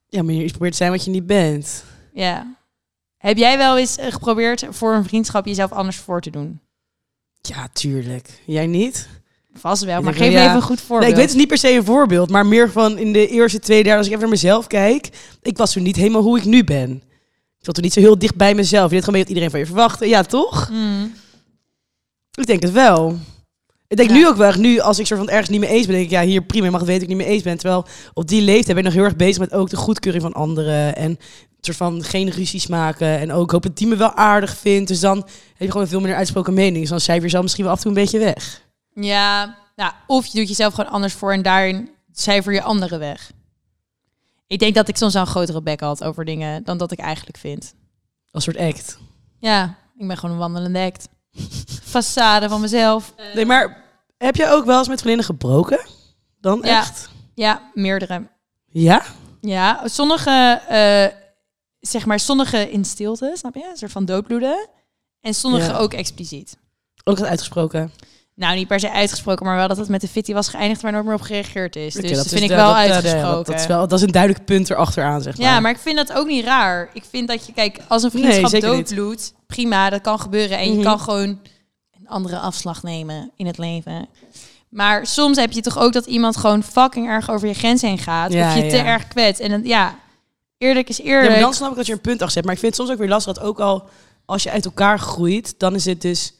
Ja, 0.08 0.22
maar 0.22 0.34
je 0.34 0.50
probeert 0.50 0.72
te 0.72 0.78
zijn 0.78 0.90
wat 0.90 1.04
je 1.04 1.10
niet 1.10 1.26
bent. 1.26 1.84
Ja. 2.12 2.56
Heb 3.16 3.36
jij 3.36 3.58
wel 3.58 3.78
eens 3.78 3.96
eh, 3.96 4.12
geprobeerd 4.12 4.66
voor 4.70 4.94
een 4.94 5.04
vriendschap 5.04 5.46
jezelf 5.46 5.72
anders 5.72 5.96
voor 5.96 6.20
te 6.20 6.30
doen? 6.30 6.60
Ja, 7.40 7.68
tuurlijk. 7.72 8.42
Jij 8.46 8.66
niet? 8.66 9.08
Vast 9.58 9.84
wel, 9.84 10.02
maar 10.02 10.14
geef 10.14 10.32
ja. 10.32 10.42
even 10.42 10.56
een 10.56 10.62
goed 10.62 10.80
voorbeeld. 10.80 11.00
Nee, 11.00 11.10
ik 11.10 11.16
weet 11.16 11.28
het 11.28 11.36
niet 11.36 11.48
per 11.48 11.58
se 11.58 11.72
een 11.72 11.84
voorbeeld, 11.84 12.30
maar 12.30 12.46
meer 12.46 12.70
van 12.70 12.98
in 12.98 13.12
de 13.12 13.28
eerste, 13.28 13.58
tweede 13.58 13.88
jaar, 13.88 13.96
als 13.96 14.06
ik 14.06 14.12
even 14.12 14.24
naar 14.24 14.34
mezelf 14.34 14.66
kijk, 14.66 15.08
ik 15.42 15.56
was 15.56 15.72
toen 15.72 15.82
niet 15.82 15.96
helemaal 15.96 16.22
hoe 16.22 16.38
ik 16.38 16.44
nu 16.44 16.64
ben. 16.64 16.90
Ik 17.58 17.64
zat 17.64 17.74
toen 17.74 17.84
niet 17.84 17.92
zo 17.92 18.00
heel 18.00 18.18
dicht 18.18 18.36
bij 18.36 18.54
mezelf. 18.54 18.88
Je 18.88 18.94
deed 18.94 19.04
gewoon 19.04 19.20
wat 19.20 19.28
iedereen 19.28 19.50
van 19.50 19.60
je 19.60 19.66
verwachtte. 19.66 20.08
Ja, 20.08 20.22
toch? 20.22 20.70
Mm. 20.72 21.12
Ik 22.38 22.46
denk 22.46 22.62
het 22.62 22.72
wel. 22.72 23.18
Ik 23.88 23.96
denk 23.96 24.08
Ja. 24.08 24.16
nu 24.16 24.26
ook 24.26 24.36
wel, 24.36 24.52
nu 24.52 24.78
als 24.78 24.98
ik 24.98 25.06
soort 25.06 25.20
van 25.20 25.28
ergens 25.28 25.48
niet 25.48 25.60
mee 25.60 25.70
eens 25.70 25.86
ben, 25.86 25.94
denk 25.94 26.06
ik, 26.06 26.12
ja, 26.12 26.22
hier 26.22 26.42
prima, 26.42 26.70
mag 26.70 26.80
weten 26.80 26.92
dat 26.92 27.02
ik 27.02 27.16
niet 27.16 27.26
mee 27.26 27.34
eens 27.34 27.42
ben. 27.42 27.58
Terwijl 27.58 27.86
op 28.14 28.28
die 28.28 28.42
leeftijd 28.42 28.66
ben 28.66 28.76
ik 28.76 28.84
nog 28.84 28.92
heel 28.92 29.04
erg 29.04 29.16
bezig 29.16 29.38
met 29.38 29.52
ook 29.52 29.70
de 29.70 29.76
goedkeuring 29.76 30.22
van 30.22 30.32
anderen. 30.32 30.96
En 30.96 31.18
soort 31.66 31.76
van 31.76 32.04
geen 32.04 32.30
ruzies 32.30 32.66
maken. 32.66 33.18
En 33.18 33.32
ook 33.32 33.50
hoop 33.50 33.62
dat 33.62 33.76
die 33.76 33.86
me 33.86 33.96
wel 33.96 34.14
aardig 34.14 34.56
vindt. 34.56 34.88
Dus 34.88 35.00
dan 35.00 35.16
heb 35.16 35.26
je 35.58 35.66
gewoon 35.66 35.82
een 35.82 35.88
veel 35.88 36.00
minder 36.00 36.18
uitsproken 36.18 36.54
mening. 36.54 36.80
Dus 36.80 36.88
dan 36.88 37.00
cijfer 37.00 37.30
je 37.30 37.42
misschien 37.42 37.64
wel 37.64 37.72
af 37.72 37.78
en 37.78 37.84
toe 37.84 37.96
een 37.96 38.02
beetje 38.02 38.18
weg. 38.18 38.64
Ja, 39.04 39.56
nou, 39.76 39.92
of 40.06 40.26
je 40.26 40.38
doet 40.38 40.48
jezelf 40.48 40.74
gewoon 40.74 40.90
anders 40.90 41.14
voor 41.14 41.32
en 41.32 41.42
daarin 41.42 41.90
cijfer 42.12 42.52
je 42.52 42.62
anderen 42.62 42.98
weg. 42.98 43.30
Ik 44.46 44.58
denk 44.58 44.74
dat 44.74 44.88
ik 44.88 44.96
soms 44.96 45.12
wel 45.12 45.22
een 45.22 45.28
grotere 45.28 45.62
bek 45.62 45.80
had 45.80 46.04
over 46.04 46.24
dingen 46.24 46.64
dan 46.64 46.78
dat 46.78 46.92
ik 46.92 46.98
eigenlijk 46.98 47.38
vind. 47.38 47.74
Als 48.30 48.44
soort 48.44 48.56
act. 48.56 48.98
Ja, 49.38 49.74
ik 49.98 50.06
ben 50.06 50.16
gewoon 50.16 50.30
een 50.34 50.40
wandelende 50.40 50.80
act. 50.80 51.08
Façade 51.94 52.48
van 52.48 52.60
mezelf. 52.60 53.14
Nee, 53.34 53.46
maar 53.46 53.84
heb 54.18 54.36
jij 54.36 54.52
ook 54.52 54.64
wel 54.64 54.78
eens 54.78 54.88
met 54.88 55.00
vriendinnen 55.00 55.26
gebroken? 55.26 55.86
Dan 56.40 56.60
Ja. 56.62 56.78
echt? 56.78 57.08
Ja, 57.34 57.70
meerdere. 57.74 58.26
Ja? 58.68 59.02
Ja, 59.40 59.88
sommige, 59.88 60.60
eh, 60.68 61.18
zeg 61.80 62.06
maar, 62.06 62.20
sommige 62.20 62.70
in 62.70 62.84
stilte, 62.84 63.32
snap 63.34 63.54
je? 63.54 63.68
Een 63.70 63.76
soort 63.76 63.92
van 63.92 64.04
doodbloeden. 64.04 64.68
En 65.20 65.34
sommige 65.34 65.70
Ja. 65.70 65.76
ook 65.76 65.92
expliciet. 65.94 66.56
Ook 67.04 67.20
uitgesproken. 67.20 67.92
Nou, 68.36 68.56
niet 68.56 68.66
per 68.68 68.80
se 68.80 68.90
uitgesproken, 68.90 69.46
maar 69.46 69.56
wel 69.56 69.68
dat 69.68 69.76
het 69.76 69.88
met 69.88 70.00
de 70.00 70.08
fitty 70.08 70.32
was 70.32 70.48
geëindigd 70.48 70.82
waar 70.82 70.92
nooit 70.92 71.04
meer 71.04 71.14
op 71.14 71.20
gereageerd 71.20 71.76
is. 71.76 71.94
Dus 71.94 72.10
dat, 72.16 72.26
vind 72.28 72.42
ik 72.42 72.48
wel 72.48 72.66
dat- 72.66 72.76
ja, 72.76 72.82
ja, 72.84 72.92
uitgesproken. 72.94 73.30
dat, 73.36 73.46
dat 73.46 73.60
is 73.60 73.66
wel, 73.66 73.88
dat 73.88 73.98
is 73.98 74.04
een 74.04 74.10
duidelijk 74.12 74.44
punt 74.44 74.70
erachteraan, 74.70 75.22
zeg 75.22 75.36
maar. 75.38 75.46
Ja, 75.46 75.60
maar 75.60 75.70
ik 75.70 75.78
vind 75.78 75.96
dat 75.96 76.12
ook 76.12 76.26
niet 76.26 76.44
raar. 76.44 76.90
Ik 76.92 77.04
vind 77.10 77.28
dat 77.28 77.46
je, 77.46 77.52
kijk, 77.52 77.78
als 77.88 78.02
een 78.02 78.10
Nee, 78.12 78.22
vriendschap 78.22 78.52
niet. 78.52 78.62
doodbloedt, 78.62 79.34
prima, 79.46 79.90
dat 79.90 80.00
kan 80.00 80.20
gebeuren. 80.20 80.58
En 80.58 80.68
Mhm. 80.68 80.78
je 80.78 80.84
kan 80.84 81.00
gewoon 81.00 81.28
een 81.98 82.08
andere 82.08 82.38
afslag 82.38 82.82
nemen 82.82 83.30
in 83.36 83.46
het 83.46 83.58
leven. 83.58 84.08
Maar 84.68 85.06
soms 85.06 85.36
heb 85.36 85.52
je 85.52 85.60
toch 85.60 85.78
ook 85.78 85.92
dat 85.92 86.06
iemand 86.06 86.36
gewoon 86.36 86.62
fucking 86.62 87.08
erg 87.08 87.30
over 87.30 87.48
je 87.48 87.54
grens 87.54 87.82
heen 87.82 87.98
gaat. 87.98 88.32
Ja, 88.32 88.48
of 88.48 88.54
je 88.62 88.66
te 88.66 88.76
ja. 88.76 88.84
erg 88.84 89.08
kwetst. 89.08 89.40
En 89.40 89.50
dan, 89.50 89.64
ja, 89.64 89.94
eerlijk 90.58 90.88
is 90.88 90.96
Ja, 90.96 91.04
eerlijk. 91.04 91.30
maar 91.30 91.40
dan 91.40 91.54
snap 91.54 91.70
ik 91.70 91.76
dat 91.76 91.86
je 91.86 91.92
een 91.92 92.00
punt 92.00 92.16
achter 92.22 92.30
zet. 92.30 92.44
Maar 92.44 92.54
ik 92.54 92.60
vind 92.60 92.72
het 92.76 92.80
soms 92.80 92.94
ook 92.94 93.00
weer 93.02 93.12
lastig 93.14 93.34
dat 93.34 93.44
ook 93.44 93.60
al 93.60 93.88
als 94.24 94.42
je 94.42 94.50
uit 94.50 94.64
elkaar 94.64 94.98
groeit, 94.98 95.54
dan 95.58 95.74
is 95.74 95.84
het 95.84 96.00
dus 96.02 96.32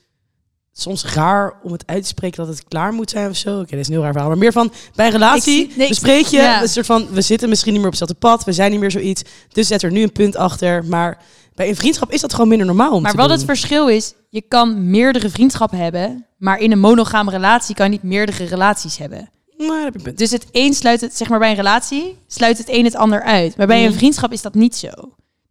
soms 0.79 1.05
raar 1.05 1.55
om 1.63 1.73
het 1.73 1.83
uit 1.87 2.03
te 2.03 2.09
spreken 2.09 2.37
dat 2.47 2.49
het 2.57 2.65
klaar 2.69 2.93
moet 2.93 3.11
zijn 3.11 3.31
of 3.31 3.37
zo. 3.37 3.59
Oké, 3.61 3.71
dat 3.71 3.79
is 3.79 3.87
een 3.87 3.93
heel 3.93 4.03
raar 4.03 4.11
verhaal. 4.13 4.29
Maar 4.31 4.39
meer 4.39 4.53
van, 4.53 4.73
bij 4.95 5.07
een 5.07 5.13
relatie 5.13 5.73
nee, 5.77 5.89
bespreek 5.89 6.27
je, 6.27 6.37
ja. 6.37 6.63
een 6.63 6.69
soort 6.69 6.87
van, 6.87 7.07
we 7.11 7.21
zitten 7.21 7.49
misschien 7.49 7.73
niet 7.73 7.81
meer 7.83 7.91
op 7.93 7.99
hetzelfde 7.99 8.29
pad, 8.29 8.45
we 8.45 8.53
zijn 8.53 8.71
niet 8.71 8.81
meer 8.81 8.91
zoiets. 8.91 9.23
Dus 9.53 9.67
zet 9.67 9.83
er 9.83 9.91
nu 9.91 10.03
een 10.03 10.13
punt 10.13 10.37
achter. 10.37 10.85
Maar 10.85 11.19
bij 11.55 11.69
een 11.69 11.77
vriendschap 11.77 12.11
is 12.13 12.21
dat 12.21 12.33
gewoon 12.33 12.49
minder 12.49 12.67
normaal 12.67 12.93
om 12.93 13.03
Maar 13.03 13.11
te 13.11 13.17
wat 13.17 13.29
doen. 13.29 13.37
het 13.37 13.47
verschil 13.47 13.89
is, 13.89 14.13
je 14.29 14.43
kan 14.49 14.91
meerdere 14.91 15.31
vriendschappen 15.31 15.79
hebben, 15.79 16.27
maar 16.39 16.59
in 16.59 16.73
een 16.73 16.79
monogame 16.81 17.31
relatie 17.31 17.75
kan 17.75 17.85
je 17.87 17.93
niet 17.93 18.03
meerdere 18.03 18.45
relaties 18.45 18.97
hebben. 18.99 19.31
Daar 19.57 19.85
heb 19.85 19.95
je 19.95 20.03
punt. 20.03 20.19
Dus 20.19 20.31
het 20.31 20.47
een 20.53 20.75
sluit 20.75 21.01
het, 21.01 21.17
zeg 21.17 21.29
maar 21.29 21.39
bij 21.39 21.51
een 21.51 21.57
relatie, 21.57 22.17
sluit 22.27 22.59
het 22.59 22.69
een 22.71 22.85
het 22.85 22.97
ander 22.97 23.23
uit. 23.23 23.57
Maar 23.57 23.67
bij 23.67 23.83
een 23.83 23.89
Mhm. 23.89 23.99
vriendschap 23.99 24.33
is 24.33 24.43
dat 24.43 24.55
niet 24.55 24.77
zo. 24.77 24.89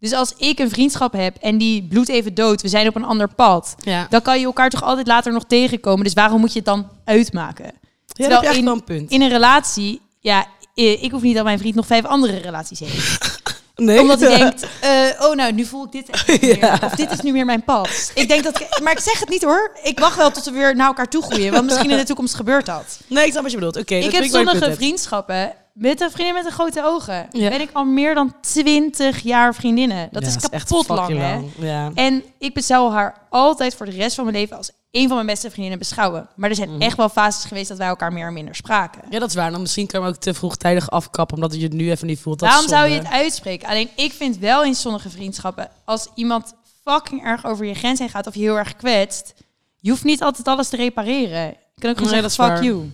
Dus 0.10 0.14
als 0.14 0.34
ik 0.38 0.60
een 0.60 0.70
vriendschap 0.70 1.14
heb 1.14 1.36
en 1.42 1.58
die 1.58 1.84
bloedt 1.90 2.10
even 2.10 2.34
dood, 2.34 2.62
we 2.62 2.68
zijn 2.68 2.88
op 2.88 2.96
een 2.96 3.04
ander 3.04 3.28
pad, 3.28 3.76
ja, 3.84 4.08
dan 4.10 4.22
kan 4.22 4.40
je 4.40 4.46
elkaar 4.46 4.70
toch 4.70 4.84
altijd 4.84 5.08
later 5.08 5.34
nog 5.34 5.44
tegenkomen. 5.48 6.04
Dus 6.04 6.14
waarom 6.14 6.40
moet 6.40 6.52
je 6.52 6.58
het 6.60 6.68
dan 6.68 6.88
uitmaken? 7.06 7.72
ja 8.08 8.42
echt 8.42 8.56
in- 8.56 8.68
een 8.68 8.84
punt. 8.84 9.12
In 9.12 9.22
een 9.22 9.30
relatie, 9.30 10.02
ja, 10.20 10.46
ik 10.74 11.12
hoef 11.12 11.22
niet 11.22 11.36
dat 11.36 11.44
mijn 11.44 11.60
vriend 11.60 11.76
nog 11.76 11.86
vijf 11.86 12.06
andere 12.06 12.38
relaties 12.38 12.80
heeft. 12.80 13.40
nee, 13.76 14.00
Omdat 14.00 14.20
hij 14.20 14.38
denkt, 14.38 14.66
eh, 14.82 14.92
oh 15.28 15.36
nou, 15.36 15.52
nu 15.54 15.66
voel 15.66 15.86
ik 15.86 15.92
dit 15.92 16.10
echt 16.10 16.28
niet 16.28 16.42
meer. 16.42 16.58
Ja. 16.58 16.80
Of 16.84 16.92
dit 16.96 17.12
is 17.12 17.20
nu 17.22 17.32
meer 17.32 17.46
mijn 17.46 17.64
pad. 17.64 18.12
Ik 18.16 18.28
denk 18.28 18.44
dat, 18.44 18.60
ik- 18.60 18.80
maar 18.84 18.92
ik 18.92 19.00
zeg 19.00 19.20
het 19.20 19.30
niet 19.30 19.44
hoor. 19.44 19.78
Ik 19.84 20.00
wacht 20.00 20.18
wel 20.18 20.32
tot 20.32 20.46
we 20.46 20.52
weer 20.52 20.76
naar 20.76 20.88
elkaar 20.88 21.08
toe 21.10 21.24
groeien. 21.24 21.52
Want 21.52 21.66
misschien 21.66 21.92
in 21.92 21.98
de 21.98 22.04
toekomst 22.04 22.34
gebeurt 22.36 22.66
dat. 22.66 23.00
Nee, 23.08 23.26
ik 23.26 23.32
snap 23.32 23.42
wat 23.44 23.52
je 23.52 23.58
bedoelt. 23.58 23.78
Oké, 23.78 23.96
dat 23.96 24.04
ik 24.04 24.12
heb 24.12 24.24
sommige 24.26 24.74
vriendschappen 24.76 25.54
met 25.76 26.02
een 26.02 26.12
vriendin 26.12 26.34
met 26.34 26.46
een 26.46 26.52
grote 26.52 26.82
ogen. 26.84 27.28
Ja. 27.32 27.50
Ben 27.50 27.62
ik 27.62 27.70
al 27.74 27.86
meer 27.86 28.14
dan 28.16 28.34
20 28.42 29.20
jaar 29.20 29.56
vriendinnen. 29.56 30.10
Dat 30.12 30.22
Ja, 30.22 30.28
is 30.28 30.38
kapot 30.50 30.88
lang, 30.88 31.08
hè? 31.18 31.34
lang. 31.34 31.50
Ja. 31.60 31.92
En 31.96 32.24
ik 32.38 32.60
zou 32.62 32.92
haar 32.92 33.16
altijd 33.30 33.76
voor 33.76 33.86
de 33.86 33.92
rest 33.92 34.16
van 34.16 34.24
mijn 34.26 34.38
leven 34.38 34.58
als 34.58 34.72
een 34.92 35.06
van 35.08 35.16
mijn 35.16 35.28
beste 35.28 35.48
vriendinnen 35.50 35.80
beschouwen. 35.80 36.30
Maar 36.36 36.50
er 36.50 36.56
zijn 36.56 36.70
Mhm. 36.70 36.82
echt 36.82 36.98
wel 36.98 37.10
fases 37.10 37.46
geweest 37.46 37.68
dat 37.68 37.78
wij 37.78 37.88
elkaar 37.88 38.14
meer 38.14 38.28
en 38.28 38.34
minder 38.34 38.56
spraken. 38.56 39.02
ja, 39.10 39.20
dat 39.20 39.30
is 39.30 39.36
waar. 39.36 39.52
Dan 39.52 39.62
misschien 39.62 39.88
kan 39.88 40.00
je 40.00 40.06
hem 40.06 40.16
ook 40.16 40.22
te 40.22 40.34
vroegtijdig 40.34 40.90
afkappen, 40.90 41.36
omdat 41.36 41.56
je 41.56 41.62
het 41.64 41.74
nu 41.74 41.92
even 41.92 42.08
niet 42.08 42.20
voelt. 42.20 42.40
Dat 42.40 42.48
Waarom 42.50 42.66
is 42.66 42.72
zou 42.72 42.88
je 42.90 42.98
het 42.98 43.08
uitspreken? 43.08 43.68
Alleen 43.68 43.90
ik 43.96 44.14
vind 44.14 44.38
wel 44.38 44.64
in 44.64 44.76
sommige 44.76 45.10
vriendschappen, 45.10 45.70
als 45.86 46.08
iemand 46.16 46.54
fucking 46.84 47.24
erg 47.24 47.46
over 47.46 47.66
je 47.66 47.74
grens 47.74 48.00
heen 48.00 48.10
gaat 48.10 48.28
of 48.28 48.34
je 48.36 48.42
heel 48.42 48.58
erg 48.58 48.76
kwetst, 48.76 49.34
je 49.80 49.90
hoeft 49.90 50.04
niet 50.04 50.24
altijd 50.24 50.48
alles 50.48 50.70
te 50.70 50.76
repareren. 50.76 51.46
Je 51.76 51.82
kan 51.82 51.90
ook 51.90 51.98
gewoon 51.98 52.12
Nee, 52.14 52.22
dat 52.22 52.32
zeggen, 52.32 52.56
fuck 52.58 52.64
waar. 52.64 52.74
you. 52.74 52.92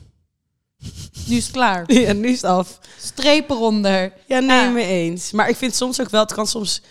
Nu 1.27 1.35
is 1.35 1.43
het 1.43 1.51
klaar. 1.53 1.83
Ja, 1.93 2.13
nu 2.13 2.27
is 2.27 2.41
het 2.41 2.51
af. 2.51 2.79
Streep 2.99 3.49
eronder. 3.49 4.13
Ja, 4.27 4.39
nee, 4.39 4.65
Ah. 4.67 4.73
mee 4.73 4.85
eens. 4.87 5.31
Maar 5.31 5.49
ik 5.49 5.55
vind 5.55 5.75
soms 5.75 6.01
ook 6.01 6.09
wel, 6.09 6.21
het 6.21 6.33
kan 6.33 6.47
soms, 6.47 6.81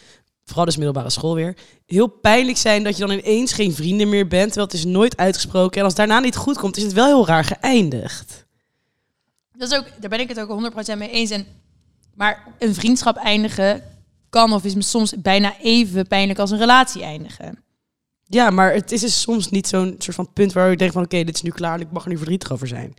vooral 0.44 0.64
dus 0.64 0.76
middelbare 0.76 1.10
school 1.10 1.34
weer, 1.34 1.56
heel 1.86 2.06
pijnlijk 2.06 2.58
zijn 2.58 2.84
dat 2.84 2.96
je 2.96 3.06
dan 3.06 3.18
ineens 3.18 3.52
geen 3.52 3.74
vrienden 3.74 4.08
meer 4.08 4.26
bent, 4.28 4.46
terwijl 4.46 4.66
het 4.66 4.76
is 4.76 4.84
nooit 4.84 5.16
uitgesproken. 5.16 5.78
En 5.78 5.84
als 5.84 5.94
daarna 5.94 6.18
niet 6.20 6.36
goed 6.36 6.58
komt, 6.58 6.76
is 6.76 6.82
het 6.82 6.92
wel 6.92 7.06
heel 7.06 7.26
raar 7.26 7.44
geëindigd. 7.44 8.46
Dat 9.56 9.70
is 9.72 9.78
ook, 9.78 9.84
daar 10.00 10.10
ben 10.10 10.20
ik 10.20 10.28
het 10.28 10.40
ook 10.40 10.72
100% 10.94 10.98
mee 10.98 11.10
eens. 11.10 11.30
En, 11.30 11.46
maar 12.14 12.46
een 12.58 12.74
vriendschap 12.74 13.16
eindigen 13.16 13.82
kan 14.30 14.52
of 14.52 14.64
is 14.64 14.90
soms 14.90 15.14
bijna 15.18 15.58
even 15.62 16.06
pijnlijk 16.06 16.38
als 16.38 16.50
een 16.50 16.58
relatie 16.58 17.02
eindigen. 17.02 17.62
Ja, 18.24 18.50
maar 18.50 18.72
het 18.72 18.92
is 18.92 19.00
dus 19.00 19.20
soms 19.20 19.50
niet 19.50 19.68
zo'n 19.68 19.94
soort 19.98 20.16
van 20.16 20.32
punt 20.32 20.52
waar 20.52 20.70
je 20.70 20.76
denkt 20.76 20.94
van, 20.94 21.02
oké, 21.04 21.24
dit 21.24 21.34
is 21.34 21.42
nu 21.42 21.50
klaar 21.50 21.74
en 21.74 21.80
ik 21.80 21.92
mag 21.92 22.02
er 22.02 22.08
nu 22.08 22.16
verdrietig 22.16 22.52
over 22.52 22.66
zijn. 22.68 22.94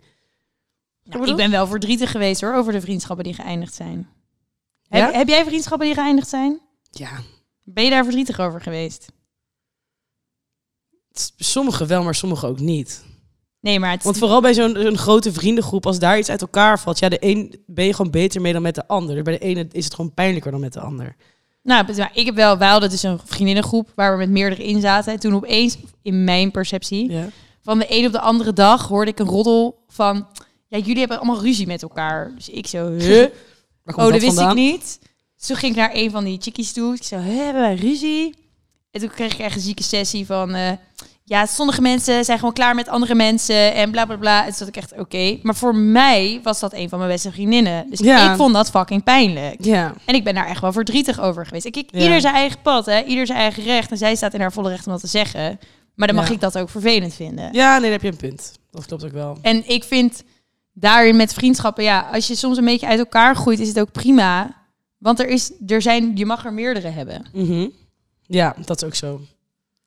Nou, 1.04 1.28
ik 1.30 1.36
ben 1.36 1.50
wel 1.50 1.66
verdrietig 1.66 2.10
geweest 2.10 2.40
hoor, 2.40 2.54
over 2.54 2.72
de 2.72 2.80
vriendschappen 2.80 3.24
die 3.24 3.34
geëindigd 3.34 3.74
zijn. 3.74 4.08
Ja? 4.82 4.98
Heb, 5.04 5.14
heb 5.14 5.28
jij 5.28 5.44
vriendschappen 5.44 5.86
die 5.86 5.94
geëindigd 5.96 6.28
zijn? 6.28 6.60
Ja, 6.90 7.10
Ben 7.62 7.84
je 7.84 7.90
daar 7.90 8.02
verdrietig 8.04 8.40
over 8.40 8.60
geweest? 8.60 9.12
sommige 11.36 11.86
wel, 11.86 12.02
maar 12.02 12.14
sommige 12.14 12.46
ook 12.46 12.60
niet. 12.60 13.04
Nee, 13.60 13.78
maar 13.78 13.90
het 13.90 14.02
Want 14.02 14.18
vooral 14.18 14.40
bij 14.40 14.54
zo'n 14.54 14.96
grote 14.96 15.32
vriendengroep, 15.32 15.86
als 15.86 15.98
daar 15.98 16.18
iets 16.18 16.28
uit 16.30 16.40
elkaar 16.40 16.80
valt, 16.80 16.98
ja, 16.98 17.08
de 17.08 17.16
een 17.20 17.62
ben 17.66 17.84
je 17.84 17.94
gewoon 17.94 18.10
beter 18.10 18.40
mee 18.40 18.52
dan 18.52 18.62
met 18.62 18.74
de 18.74 18.86
ander. 18.88 19.14
Dus 19.14 19.24
bij 19.24 19.38
de 19.38 19.44
ene 19.44 19.66
is 19.72 19.84
het 19.84 19.94
gewoon 19.94 20.14
pijnlijker 20.14 20.50
dan 20.50 20.60
met 20.60 20.72
de 20.72 20.80
ander. 20.80 21.16
Nou, 21.62 21.96
maar 21.96 22.10
ik 22.14 22.26
heb 22.26 22.34
wel, 22.34 22.58
wij 22.58 22.68
hadden 22.68 22.90
dus 22.90 23.02
een 23.02 23.20
vriendinnengroep 23.24 23.92
waar 23.94 24.12
we 24.12 24.18
met 24.18 24.30
meerdere 24.30 24.64
in 24.64 24.80
zaten. 24.80 25.12
En 25.12 25.20
toen 25.20 25.34
opeens, 25.34 25.78
in 26.02 26.24
mijn 26.24 26.50
perceptie, 26.50 27.10
Ja. 27.10 27.28
van 27.60 27.78
de 27.78 27.86
een 27.88 28.06
op 28.06 28.12
de 28.12 28.20
andere 28.20 28.52
dag 28.52 28.88
hoorde 28.88 29.10
ik 29.10 29.18
een 29.18 29.26
roddel 29.26 29.84
van... 29.88 30.26
Ja, 30.72 30.78
jullie 30.78 30.98
hebben 30.98 31.16
allemaal 31.18 31.42
ruzie 31.42 31.66
met 31.66 31.82
elkaar. 31.82 32.32
Dus 32.34 32.48
ik 32.48 32.66
zo, 32.66 32.90
huh? 32.98 33.26
Oh, 33.84 33.96
dat 33.96 34.10
wist 34.10 34.24
vandaan? 34.24 34.48
ik 34.50 34.54
niet. 34.72 34.98
Dus 35.36 35.46
toen 35.46 35.56
ging 35.56 35.72
ik 35.72 35.78
naar 35.78 35.90
een 35.94 36.10
van 36.10 36.24
die 36.24 36.38
chickies 36.40 36.72
toe. 36.72 36.94
Ik 36.94 37.02
zei, 37.02 37.22
"Hè, 37.22 37.42
hebben 37.44 37.62
wij 37.62 37.74
ruzie? 37.74 38.34
En 38.90 39.00
toen 39.00 39.10
kreeg 39.10 39.32
ik 39.32 39.38
echt 39.38 39.54
een 39.56 39.60
zieke 39.62 39.82
sessie 39.82 40.26
van... 40.26 40.54
eh, 40.54 40.70
ja, 41.24 41.46
sommige 41.46 41.80
mensen 41.80 42.24
zijn 42.24 42.38
gewoon 42.38 42.52
klaar 42.54 42.74
met 42.74 42.88
andere 42.88 43.14
mensen 43.14 43.74
en 43.74 43.90
bla 43.90 44.04
bla 44.06 44.16
bla. 44.16 44.38
En 44.40 44.46
toen 44.48 44.54
zat 44.54 44.68
ik 44.68 44.76
echt, 44.76 44.92
oké. 44.98 45.38
Maar 45.42 45.54
voor 45.54 45.74
mij 45.76 46.40
was 46.42 46.60
dat 46.60 46.72
een 46.72 46.88
van 46.88 46.98
mijn 46.98 47.10
beste 47.10 47.32
vriendinnen. 47.32 47.86
Dus 47.90 47.98
Ja. 47.98 48.30
ik 48.30 48.36
vond 48.36 48.54
dat 48.54 48.70
fucking 48.70 49.02
pijnlijk. 49.04 49.64
Ja. 49.64 49.94
En 50.06 50.14
ik 50.14 50.24
ben 50.24 50.34
daar 50.34 50.46
echt 50.46 50.60
wel 50.60 50.72
verdrietig 50.72 51.20
over 51.20 51.46
geweest. 51.46 51.64
Ik, 51.64 51.76
ik, 51.76 51.88
Ja. 51.92 52.00
Ieder 52.02 52.20
zijn 52.20 52.34
eigen 52.34 52.60
pad, 52.62 52.86
hè? 52.86 53.02
ieder 53.04 53.26
zijn 53.26 53.38
eigen 53.38 53.62
recht. 53.62 53.90
En 53.90 53.96
zij 53.96 54.14
staat 54.16 54.34
in 54.34 54.40
haar 54.40 54.52
volle 54.52 54.68
recht 54.68 54.86
om 54.86 54.92
dat 54.92 55.00
te 55.00 55.06
zeggen. 55.06 55.58
Maar 55.94 56.06
dan 56.06 56.16
mag 56.16 56.30
ik 56.30 56.40
dat 56.40 56.58
ook 56.58 56.68
vervelend 56.70 57.14
vinden. 57.14 57.52
ja, 57.52 57.72
nee, 57.72 57.80
daar 57.82 57.90
heb 57.90 58.02
je 58.02 58.08
een 58.08 58.16
punt. 58.16 58.52
Dat 58.70 58.86
klopt 58.86 59.04
ook 59.04 59.12
wel. 59.12 59.38
En 59.42 59.68
ik 59.68 59.84
vind 59.84 60.22
daarin 60.72 61.16
met 61.16 61.34
vriendschappen, 61.34 61.84
ja, 61.84 62.08
als 62.12 62.26
je 62.26 62.34
soms 62.34 62.56
een 62.58 62.64
beetje 62.64 62.86
uit 62.86 62.98
elkaar 62.98 63.36
groeit, 63.36 63.60
is 63.60 63.68
het 63.68 63.80
ook 63.80 63.92
prima. 63.92 64.60
Want 64.98 65.20
er 65.20 65.28
is, 65.28 65.52
er 65.66 65.82
zijn, 65.82 66.16
je 66.16 66.26
mag 66.26 66.44
er 66.44 66.52
meerdere 66.52 66.88
hebben. 66.88 67.26
Mhm. 67.32 67.68
Ja, 68.26 68.54
dat 68.64 68.82
is 68.82 68.88
ook 68.88 68.94
zo. 68.94 69.20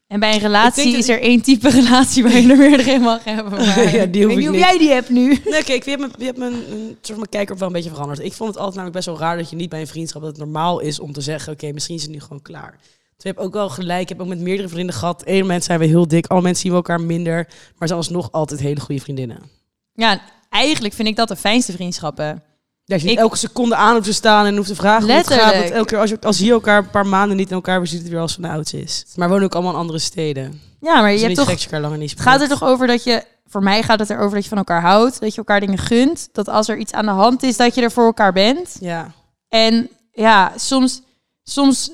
En 0.08 0.20
bij 0.20 0.30
een 0.30 0.36
Ik 0.36 0.42
relatie 0.42 0.98
is 0.98 1.10
er 1.10 1.22
één 1.22 1.42
type 1.42 1.70
relatie 1.82 2.24
waar 2.24 2.38
je 2.38 2.50
er 2.52 2.58
meerdere 2.58 2.92
in 2.92 3.02
mag 3.02 3.24
hebben. 3.24 3.52
Maar 3.66 3.96
Ja, 3.96 4.06
die 4.06 4.24
hoef 4.24 4.32
ik 4.32 4.38
weet 4.38 4.38
ik 4.38 4.38
niet 4.38 4.48
of 4.48 4.52
niet. 4.52 4.64
jij 4.64 4.78
die 4.78 4.90
hebt 4.90 5.10
nu. 5.10 5.40
Nee, 5.46 5.64
kijk, 5.64 5.84
je 5.84 5.90
hebt, 5.90 6.02
mijn, 6.02 6.14
je 6.18 6.26
hebt 6.26 6.38
mijn, 6.38 6.54
soort 6.54 7.08
van 7.08 7.16
mijn 7.16 7.30
kijker 7.30 7.58
wel 7.58 7.68
een 7.68 7.74
beetje 7.74 7.90
veranderd. 7.90 8.20
Ik 8.20 8.34
vond 8.34 8.50
het 8.50 8.58
altijd 8.58 8.76
namelijk 8.76 8.96
best 8.96 9.06
wel 9.06 9.28
raar 9.28 9.38
dat 9.38 9.50
je 9.50 9.56
niet 9.56 9.70
bij 9.70 9.80
een 9.80 9.88
vriendschap 9.88 10.22
dat 10.22 10.32
het 10.32 10.40
normaal 10.40 10.80
is 10.80 11.00
om 11.00 11.14
te 11.14 11.22
zeggen, 11.22 11.54
oké, 11.54 11.72
misschien 11.72 11.96
is 11.96 12.02
het 12.02 12.12
nu 12.12 12.20
gewoon 12.20 12.42
klaar. 12.42 12.80
Dus 13.16 13.24
hebt 13.24 13.40
ook 13.40 13.54
wel 13.54 13.70
gelijk. 13.70 14.02
Ik 14.02 14.10
heb 14.10 14.22
ook 14.22 14.28
met 14.28 14.40
meerdere 14.40 14.68
vrienden 14.70 14.96
gehad. 14.96 15.22
Eén 15.26 15.42
moment 15.42 15.64
zijn 15.64 15.80
we 15.80 15.86
heel 15.86 16.08
dik, 16.08 16.28
alle 16.28 16.42
mensen 16.42 16.62
zien 16.62 16.72
we 16.72 16.78
elkaar 16.78 17.02
minder, 17.02 17.48
maar 17.78 17.88
zijn 17.88 18.00
alsnog 18.00 18.32
altijd 18.32 18.60
hele 18.60 18.80
goede 18.80 19.02
vriendinnen. 19.02 19.40
Ja, 19.94 20.22
eigenlijk 20.62 20.94
vind 20.94 21.08
ik 21.08 21.16
dat 21.16 21.28
de 21.28 21.36
fijnste 21.36 21.72
vriendschappen. 21.72 22.44
Als 22.88 23.02
je 23.02 23.12
Ik- 23.12 23.18
elke 23.18 23.38
seconde 23.38 23.76
aan 23.76 23.94
hoeft 23.94 24.06
te 24.06 24.14
staan 24.14 24.46
en 24.46 24.56
hoeft 24.56 24.68
te 24.68 24.76
vragen 24.76 25.04
hoe 25.04 25.12
het 25.12 25.28
gaat. 25.28 25.36
Letterlijk. 25.36 25.64
Want 25.64 25.76
elke 25.76 25.90
keer 25.90 26.00
als, 26.00 26.10
je, 26.10 26.18
als 26.22 26.38
je 26.38 26.52
elkaar 26.52 26.78
een 26.78 26.90
paar 26.90 27.06
maanden 27.08 27.38
niet 27.38 27.50
in 27.50 27.56
elkaar 27.56 27.78
weer 27.78 27.88
ziet, 27.88 28.00
het 28.02 28.10
weer 28.10 28.20
als 28.20 28.34
van 28.34 28.44
de 28.44 28.50
oudste 28.50 28.82
is. 28.82 29.06
Maar 29.16 29.28
we 29.28 29.34
wonen 29.34 29.48
ook 29.50 29.54
allemaal 29.56 29.74
in 29.74 29.80
andere 29.80 30.00
steden. 30.00 30.62
Ja, 30.82 31.02
maar 31.02 31.12
Je 31.12 31.18
je 31.20 31.24
hebt 31.24 31.36
toch... 31.36 31.50
elkaar 31.64 31.82
langer 31.82 31.98
niet 31.98 32.10
Het 32.10 32.20
gaat 32.20 32.34
er 32.40 32.42
spreekt. 32.42 32.60
toch 32.60 32.70
over 32.70 32.88
dat 32.88 33.04
je... 33.04 33.24
Voor 33.48 33.64
mij 33.64 33.84
gaat 33.84 34.00
het 34.00 34.10
erover 34.10 34.34
dat 34.34 34.44
je 34.44 34.50
van 34.50 34.58
elkaar 34.58 34.82
houdt. 34.82 35.20
Dat 35.20 35.32
je 35.32 35.38
elkaar 35.38 35.60
dingen 35.60 35.78
gunt. 35.78 36.30
Dat 36.32 36.50
als 36.50 36.68
er 36.68 36.78
iets 36.78 36.92
aan 36.92 37.06
de 37.06 37.12
hand 37.12 37.44
is, 37.44 37.58
dat 37.58 37.76
je 37.76 37.82
er 37.82 37.92
voor 37.92 38.06
elkaar 38.06 38.34
bent. 38.34 38.78
Ja. 38.80 39.12
En 39.50 39.90
ja, 40.12 40.52
soms... 40.56 41.02
Soms... 41.44 41.92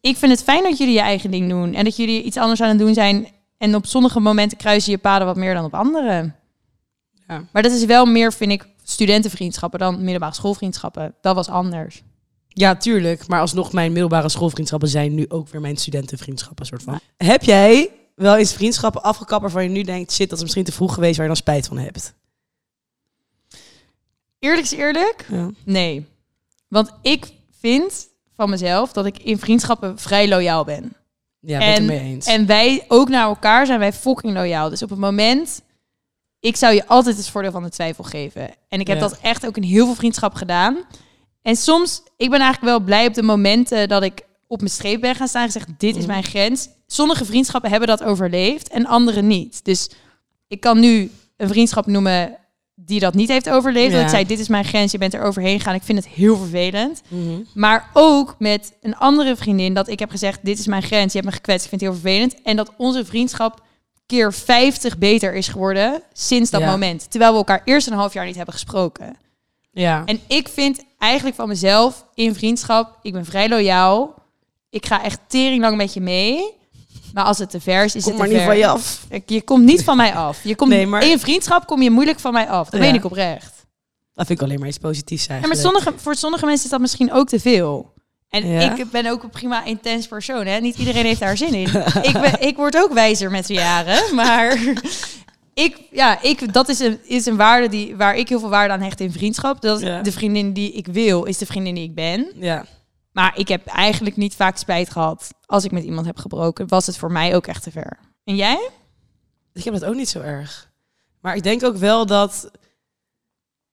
Ik 0.00 0.16
vind 0.16 0.32
het 0.32 0.42
fijn 0.42 0.62
dat 0.62 0.78
jullie 0.78 0.94
je 0.94 1.00
eigen 1.00 1.30
ding 1.30 1.48
doen. 1.50 1.74
En 1.74 1.84
dat 1.84 1.96
jullie 1.96 2.22
iets 2.22 2.36
anders 2.36 2.60
aan 2.62 2.68
het 2.68 2.78
doen 2.78 2.94
zijn. 2.94 3.28
En 3.58 3.74
op 3.74 3.86
sommige 3.86 4.20
momenten 4.20 4.58
kruisen 4.58 4.92
je 4.92 4.98
paden 4.98 5.26
wat 5.26 5.36
meer 5.36 5.54
dan 5.54 5.64
op 5.64 5.74
andere. 5.74 6.32
Ja. 7.28 7.44
Maar 7.52 7.62
dat 7.62 7.72
is 7.72 7.84
wel 7.84 8.06
meer, 8.06 8.32
vind 8.32 8.50
ik, 8.52 8.66
studentenvriendschappen 8.84 9.78
dan 9.78 9.98
middelbare 10.00 10.34
schoolvriendschappen. 10.34 11.14
Dat 11.20 11.34
was 11.34 11.48
anders. 11.48 12.02
Ja, 12.48 12.76
tuurlijk. 12.76 13.26
Maar 13.26 13.40
alsnog, 13.40 13.72
mijn 13.72 13.92
middelbare 13.92 14.28
schoolvriendschappen 14.28 14.88
zijn 14.88 15.14
nu 15.14 15.24
ook 15.28 15.48
weer 15.48 15.60
mijn 15.60 15.76
studentenvriendschappen, 15.76 16.66
soort 16.66 16.82
van. 16.82 17.00
Heb 17.16 17.42
jij 17.42 17.90
wel 18.14 18.36
eens 18.36 18.52
vriendschappen 18.52 19.02
afgekapt 19.02 19.42
waarvan 19.42 19.62
je 19.62 19.68
nu 19.68 19.82
denkt, 19.82 20.12
shit, 20.12 20.28
dat 20.28 20.38
is 20.38 20.44
misschien 20.44 20.64
te 20.64 20.72
vroeg 20.72 20.94
geweest, 20.94 21.16
waar 21.16 21.26
je 21.26 21.32
dan 21.32 21.40
spijt 21.42 21.66
van 21.66 21.78
hebt? 21.78 22.14
Eerlijk 24.38 24.62
is 24.62 24.72
eerlijk, 24.72 25.24
Ja. 25.30 25.50
nee. 25.64 26.06
Want 26.68 26.90
ik 27.02 27.26
vind 27.60 28.08
van 28.34 28.50
mezelf 28.50 28.92
dat 28.92 29.06
ik 29.06 29.18
in 29.18 29.38
vriendschappen 29.38 29.98
vrij 29.98 30.28
loyaal 30.28 30.64
ben. 30.64 30.92
Ja, 31.40 31.58
ben 31.58 31.68
ik 31.68 31.76
En- 31.76 31.82
het 31.82 31.92
mee 31.92 32.12
eens. 32.12 32.26
En 32.26 32.46
wij, 32.46 32.84
ook 32.88 33.08
naar 33.08 33.26
elkaar, 33.26 33.66
zijn 33.66 33.78
wij 33.78 33.92
fucking 33.92 34.32
loyaal. 34.34 34.68
Dus 34.68 34.82
op 34.82 34.90
het 34.90 34.98
moment, 34.98 35.62
ik 36.40 36.56
zou 36.56 36.74
je 36.74 36.86
altijd 36.86 37.16
het 37.16 37.28
voordeel 37.28 37.50
van 37.52 37.62
de 37.62 37.68
twijfel 37.70 38.04
geven. 38.04 38.50
En 38.68 38.80
ik 38.80 38.86
heb 38.86 38.96
Ja. 39.00 39.08
dat 39.08 39.18
echt 39.22 39.46
ook 39.46 39.56
in 39.56 39.62
heel 39.62 39.84
veel 39.86 39.94
vriendschap 39.94 40.34
gedaan. 40.34 40.76
En 41.42 41.56
soms, 41.56 42.02
ik 42.16 42.30
ben 42.30 42.40
eigenlijk 42.40 42.72
wel 42.76 42.80
blij 42.86 43.06
op 43.06 43.14
de 43.14 43.22
momenten 43.22 43.88
dat 43.88 44.02
ik 44.02 44.20
op 44.46 44.58
mijn 44.58 44.70
streep 44.70 45.00
ben 45.00 45.14
gaan 45.14 45.28
staan 45.28 45.42
en 45.42 45.50
gezegd, 45.52 45.68
dit 45.78 45.94
is 45.96 46.02
Mhm. 46.02 46.10
mijn 46.10 46.22
grens. 46.24 46.68
Sommige 46.86 47.24
vriendschappen 47.24 47.70
hebben 47.70 47.88
dat 47.88 48.02
overleefd 48.02 48.68
en 48.68 48.86
andere 48.86 49.22
niet. 49.22 49.64
Dus 49.64 49.90
ik 50.48 50.60
kan 50.60 50.80
nu 50.80 51.10
een 51.36 51.48
vriendschap 51.48 51.86
noemen 51.86 52.36
die 52.74 53.00
dat 53.00 53.14
niet 53.14 53.28
heeft 53.28 53.48
overleefd. 53.50 53.92
Dat 53.92 54.02
ik 54.02 54.08
zei, 54.08 54.26
dit 54.26 54.38
is 54.38 54.48
mijn 54.48 54.64
grens, 54.64 54.92
je 54.92 54.98
bent 54.98 55.14
er 55.14 55.22
overheen 55.22 55.58
gegaan. 55.58 55.74
Ik 55.74 55.82
vind 55.82 55.98
het 56.04 56.08
heel 56.08 56.36
vervelend. 56.36 57.02
Mhm. 57.08 57.40
Maar 57.54 57.90
ook 57.92 58.34
met 58.38 58.72
een 58.80 58.96
andere 58.96 59.36
vriendin 59.36 59.74
dat 59.74 59.88
ik 59.88 59.98
heb 59.98 60.10
gezegd, 60.10 60.38
dit 60.42 60.58
is 60.58 60.66
mijn 60.66 60.82
grens, 60.82 61.12
je 61.12 61.18
hebt 61.18 61.30
me 61.30 61.36
gekwetst, 61.36 61.62
ik 61.64 61.68
vind 61.68 61.80
het 61.80 61.90
heel 61.90 62.00
vervelend. 62.00 62.42
En 62.42 62.56
dat 62.56 62.72
onze 62.76 63.04
vriendschap 63.04 63.62
keer 64.08 64.32
50 64.34 64.98
beter 64.98 65.34
is 65.34 65.48
geworden 65.48 66.02
sinds 66.12 66.50
dat 66.50 66.60
Ja. 66.60 66.70
moment. 66.70 67.10
Terwijl 67.10 67.30
we 67.32 67.38
elkaar 67.38 67.62
eerst 67.64 67.86
een 67.86 67.92
half 67.92 68.12
jaar 68.12 68.26
niet 68.26 68.36
hebben 68.36 68.54
gesproken. 68.54 69.16
Ja. 69.70 70.02
En 70.04 70.20
ik 70.26 70.48
vind 70.48 70.84
eigenlijk 70.98 71.36
van 71.36 71.48
mezelf 71.48 72.06
in 72.14 72.34
vriendschap, 72.34 72.98
ik 73.02 73.12
ben 73.12 73.24
vrij 73.24 73.48
loyaal. 73.48 74.14
Ik 74.70 74.86
ga 74.86 75.02
echt 75.04 75.18
tering 75.26 75.60
lang 75.60 75.76
met 75.76 75.94
je 75.94 76.00
mee. 76.00 76.56
Maar 77.14 77.24
als 77.24 77.38
het 77.38 77.50
te 77.50 77.60
ver 77.60 77.84
is, 77.84 77.94
is 77.94 78.02
Kom 78.02 78.10
het 78.12 78.20
maar 78.20 78.28
te 78.28 78.34
niet 78.34 78.42
ver. 78.42 78.50
van 78.52 78.60
je 78.60 78.66
af. 78.66 79.06
Ik- 79.10 79.28
Je 79.30 79.42
komt 79.42 79.64
niet 79.64 79.84
van 79.84 79.96
mij 79.96 80.14
af. 80.14 80.44
Je 80.44 80.54
komt, 80.56 80.70
Nee, 80.70 80.86
maar- 80.86 81.04
In 81.04 81.12
een 81.12 81.20
vriendschap 81.20 81.66
kom 81.66 81.82
je 81.82 81.90
moeilijk 81.90 82.20
van 82.20 82.32
mij 82.32 82.48
af. 82.48 82.68
Dat 82.70 82.80
Ja. 82.80 82.86
weet 82.86 82.94
ik 82.94 83.04
oprecht. 83.04 83.66
Dat 84.14 84.26
vind 84.26 84.38
ik 84.40 84.44
alleen 84.46 84.58
maar 84.58 84.68
iets 84.68 84.78
positiefs 84.78 85.26
Ja, 85.26 85.34
maar 85.34 85.42
eigenlijk. 85.42 85.74
sommige, 85.74 86.02
voor 86.02 86.14
sommige 86.14 86.44
mensen 86.46 86.64
is 86.64 86.70
dat 86.70 86.80
misschien 86.80 87.12
ook 87.12 87.28
te 87.28 87.40
veel. 87.40 87.92
En 88.28 88.46
Ja? 88.48 88.76
ik 88.76 88.90
ben 88.90 89.06
ook 89.06 89.22
een 89.22 89.30
prima 89.30 89.64
intens 89.64 90.06
persoon. 90.06 90.46
Hè? 90.46 90.58
Niet 90.60 90.78
iedereen 90.78 91.04
heeft 91.04 91.20
daar 91.20 91.36
zin 91.36 91.54
in. 91.54 91.68
ik, 92.10 92.12
ben, 92.12 92.40
ik 92.40 92.56
word 92.56 92.76
ook 92.76 92.92
wijzer 92.92 93.30
met 93.30 93.46
de 93.46 93.52
jaren. 93.54 94.14
Maar 94.14 94.58
ik, 95.54 95.78
ja, 95.90 96.22
ik, 96.22 96.52
dat 96.52 96.68
is 96.68 96.78
een, 96.78 96.98
is 97.04 97.26
een 97.26 97.36
waarde 97.36 97.68
die, 97.68 97.96
waar 97.96 98.16
ik 98.16 98.28
heel 98.28 98.40
veel 98.40 98.48
waarde 98.48 98.72
aan 98.74 98.80
hecht 98.80 99.00
in 99.00 99.12
vriendschap. 99.12 99.60
Dat 99.60 99.80
Ja. 99.80 100.02
de 100.02 100.12
vriendin 100.12 100.52
die 100.52 100.72
ik 100.72 100.86
wil, 100.86 101.24
is 101.24 101.38
de 101.38 101.46
vriendin 101.46 101.74
die 101.74 101.84
ik 101.84 101.94
ben. 101.94 102.32
Ja. 102.34 102.64
Maar 103.12 103.38
ik 103.38 103.48
heb 103.48 103.66
eigenlijk 103.66 104.16
niet 104.16 104.34
vaak 104.34 104.56
spijt 104.56 104.90
gehad 104.90 105.28
als 105.46 105.64
ik 105.64 105.70
met 105.70 105.84
iemand 105.84 106.06
heb 106.06 106.16
gebroken. 106.18 106.68
Was 106.68 106.86
het 106.86 106.96
voor 106.98 107.12
mij 107.12 107.34
ook 107.36 107.46
echt 107.46 107.62
te 107.62 107.70
ver. 107.70 107.98
En 108.24 108.36
jij? 108.36 108.68
Ik 109.52 109.64
heb 109.64 109.72
dat 109.74 109.84
ook 109.84 109.94
niet 109.94 110.08
zo 110.08 110.20
erg. 110.20 110.70
Maar 111.20 111.36
ik 111.36 111.42
denk 111.42 111.64
ook 111.64 111.76
wel 111.76 112.06
dat... 112.06 112.50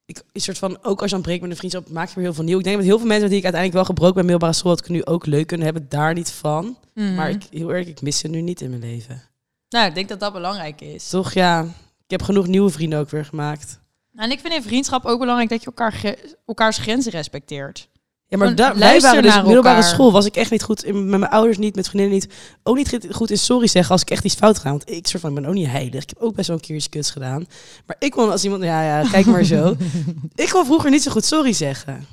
Ik, 0.06 0.22
een 0.32 0.40
soort 0.40 0.58
van, 0.58 0.78
ook 0.82 1.00
als 1.00 1.10
je 1.10 1.16
dan 1.16 1.24
breekt 1.24 1.40
met 1.40 1.50
een 1.50 1.56
vriendschap, 1.56 1.88
maak 1.88 2.08
je 2.08 2.14
weer 2.14 2.24
heel 2.24 2.34
veel 2.34 2.44
nieuw. 2.44 2.58
Ik 2.58 2.64
denk 2.64 2.76
dat 2.76 2.84
heel 2.84 2.98
veel 2.98 3.06
mensen 3.06 3.22
met 3.22 3.30
die 3.30 3.38
ik 3.38 3.44
uiteindelijk 3.44 3.84
wel 3.84 3.94
gebroken 3.94 4.14
ben 4.14 4.24
middelbare 4.24 4.52
school, 4.52 4.74
dat 4.74 4.84
ik 4.84 4.90
nu 4.90 5.04
ook 5.04 5.26
leuk 5.26 5.46
kunnen 5.46 5.66
hebben, 5.66 5.86
daar 5.88 6.14
niet 6.14 6.30
van. 6.30 6.76
Maar 6.94 7.30
ik, 7.30 7.42
heel 7.50 7.72
erg, 7.72 7.86
ik 7.86 8.00
mis 8.00 8.18
ze 8.18 8.28
nu 8.28 8.40
niet 8.40 8.60
in 8.60 8.70
mijn 8.70 8.82
leven. 8.82 9.22
Nou, 9.68 9.86
ik 9.86 9.94
denk 9.94 10.08
dat 10.08 10.20
dat 10.20 10.32
belangrijk 10.32 10.80
is. 10.80 11.08
Toch, 11.08 11.32
ja. 11.32 11.62
Ik 12.04 12.10
heb 12.10 12.22
genoeg 12.22 12.46
nieuwe 12.46 12.70
vrienden 12.70 12.98
ook 12.98 13.10
weer 13.10 13.24
gemaakt. 13.24 13.80
En 14.14 14.30
ik 14.30 14.40
vind 14.40 14.54
in 14.54 14.62
vriendschap 14.62 15.04
ook 15.04 15.18
belangrijk 15.18 15.50
dat 15.50 15.60
je 15.60 15.66
elkaar 15.66 16.16
elkaars 16.46 16.78
grenzen 16.78 17.12
respecteert. 17.12 17.88
Ja, 18.28 18.36
maar 18.38 18.54
daar, 18.54 18.78
wij 18.78 19.00
waren 19.00 19.22
dus 19.22 19.34
middelbare 19.34 19.76
elkaar. 19.76 19.82
school. 19.90 20.12
Was 20.12 20.26
ik 20.26 20.36
echt 20.36 20.50
niet 20.50 20.62
goed 20.62 20.84
in, 20.84 21.08
met 21.08 21.20
mijn 21.20 21.32
ouders 21.32 21.58
niet, 21.58 21.74
met 21.74 21.88
vriendinnen 21.88 22.18
niet. 22.18 22.34
Ook 22.62 22.76
niet 22.76 22.88
goed- 22.88 23.06
goed 23.14 23.30
in 23.30 23.38
sorry 23.38 23.66
zeggen 23.66 23.92
als 23.92 24.02
ik 24.02 24.10
echt 24.10 24.24
iets 24.24 24.34
fout 24.34 24.58
ga. 24.58 24.70
Want 24.70 24.90
ik 24.90 25.06
soort 25.06 25.20
van, 25.22 25.30
ik 25.30 25.36
ben 25.40 25.46
ook 25.48 25.54
niet 25.54 25.66
heilig. 25.68 26.02
Ik 26.02 26.08
heb 26.08 26.18
ook 26.22 26.34
best 26.34 26.48
wel 26.48 26.56
een 26.56 26.62
keer 26.62 26.76
iets 26.76 26.88
kuts 26.88 27.10
gedaan. 27.10 27.46
Maar 27.86 27.96
ik 27.98 28.10
kon 28.10 28.30
als 28.30 28.44
iemand, 28.44 28.62
ja, 28.62 28.82
ja, 29.00 29.08
kijk 29.10 29.26
maar 29.26 29.44
zo. 29.44 29.76
ik 30.34 30.48
kon 30.48 30.64
vroeger 30.64 30.90
niet 30.90 31.02
zo 31.02 31.10
goed 31.10 31.24
sorry 31.24 31.52
zeggen. 31.52 32.06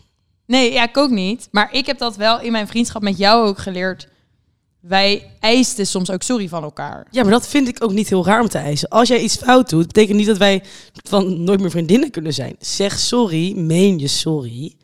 Nee, 0.46 0.72
ja, 0.74 0.84
ik 0.90 0.98
ook 0.98 1.10
niet. 1.10 1.48
Maar 1.52 1.74
ik 1.74 1.86
heb 1.86 1.98
dat 1.98 2.16
wel 2.16 2.42
in 2.42 2.52
mijn 2.52 2.68
vriendschap 2.68 3.02
met 3.02 3.18
jou 3.18 3.48
ook 3.48 3.58
geleerd. 3.58 4.08
Wij 4.80 5.32
eisten 5.40 5.88
soms 5.88 6.12
ook 6.12 6.22
sorry 6.22 6.48
van 6.48 6.64
elkaar. 6.64 7.08
Ja, 7.12 7.22
maar 7.22 7.32
dat 7.32 7.48
vind 7.48 7.68
ik 7.68 7.84
ook 7.84 7.92
niet 7.92 8.10
heel 8.10 8.26
raar 8.26 8.42
om 8.42 8.48
te 8.50 8.58
eisen. 8.58 8.90
Als 8.90 9.08
jij 9.08 9.20
iets 9.22 9.36
fout 9.36 9.70
doet, 9.70 9.88
betekent 9.88 10.18
niet 10.18 10.28
dat 10.28 10.38
wij 10.38 10.64
van 11.04 11.44
nooit 11.44 11.60
meer 11.60 11.70
vriendinnen 11.72 12.12
kunnen 12.12 12.34
zijn. 12.34 12.56
Zeg 12.60 13.00
sorry, 13.00 13.54
meen 13.58 14.00
je 14.00 14.08
sorry. 14.08 14.76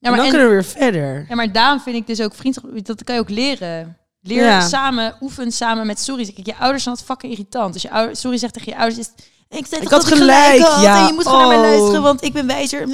Ja, 0.00 0.08
en 0.10 0.10
maar, 0.10 0.16
dan 0.16 0.24
en- 0.24 0.30
kunnen 0.30 0.48
we 0.48 0.54
weer 0.54 0.64
verder. 0.64 1.26
ja, 1.28 1.34
maar 1.34 1.52
daarom 1.52 1.80
vind 1.80 1.96
ik 1.96 2.06
dus 2.06 2.20
ook 2.20 2.34
vriendschap, 2.34 2.84
dat 2.86 3.04
kan 3.04 3.14
je 3.14 3.20
ook 3.20 3.28
leren. 3.28 3.96
Leer 4.20 4.44
Ja. 4.44 4.60
samen, 4.68 5.16
oefen 5.20 5.52
samen 5.52 5.86
met 5.86 5.98
sorry. 6.00 6.32
Kijk, 6.32 6.46
je 6.46 6.56
ouders 6.56 6.82
zijn 6.82 6.94
altijd 6.94 7.10
fucking 7.12 7.32
irritant. 7.32 7.72
Als 7.72 7.82
je 7.82 7.90
ouder, 7.90 8.16
sorry 8.16 8.36
zegt 8.38 8.52
tegen 8.52 8.72
je 8.72 8.78
ouders, 8.78 8.98
is 8.98 9.12
ik 9.58 9.66
zei 9.66 9.82
Ik 9.82 9.88
toch 9.88 10.00
had 10.00 10.08
dat 10.10 10.18
gelijk, 10.18 10.60
had 10.62 10.82
ja. 10.82 11.00
En 11.00 11.06
je 11.06 11.12
moet 11.12 11.26
gewoon 11.26 11.48
naar 11.48 11.58
mij 11.58 11.68
Oh. 11.68 11.74
luisteren, 11.76 12.02
want 12.02 12.22
ik 12.24 12.32
ben 12.32 12.46
wijzer. 12.46 12.88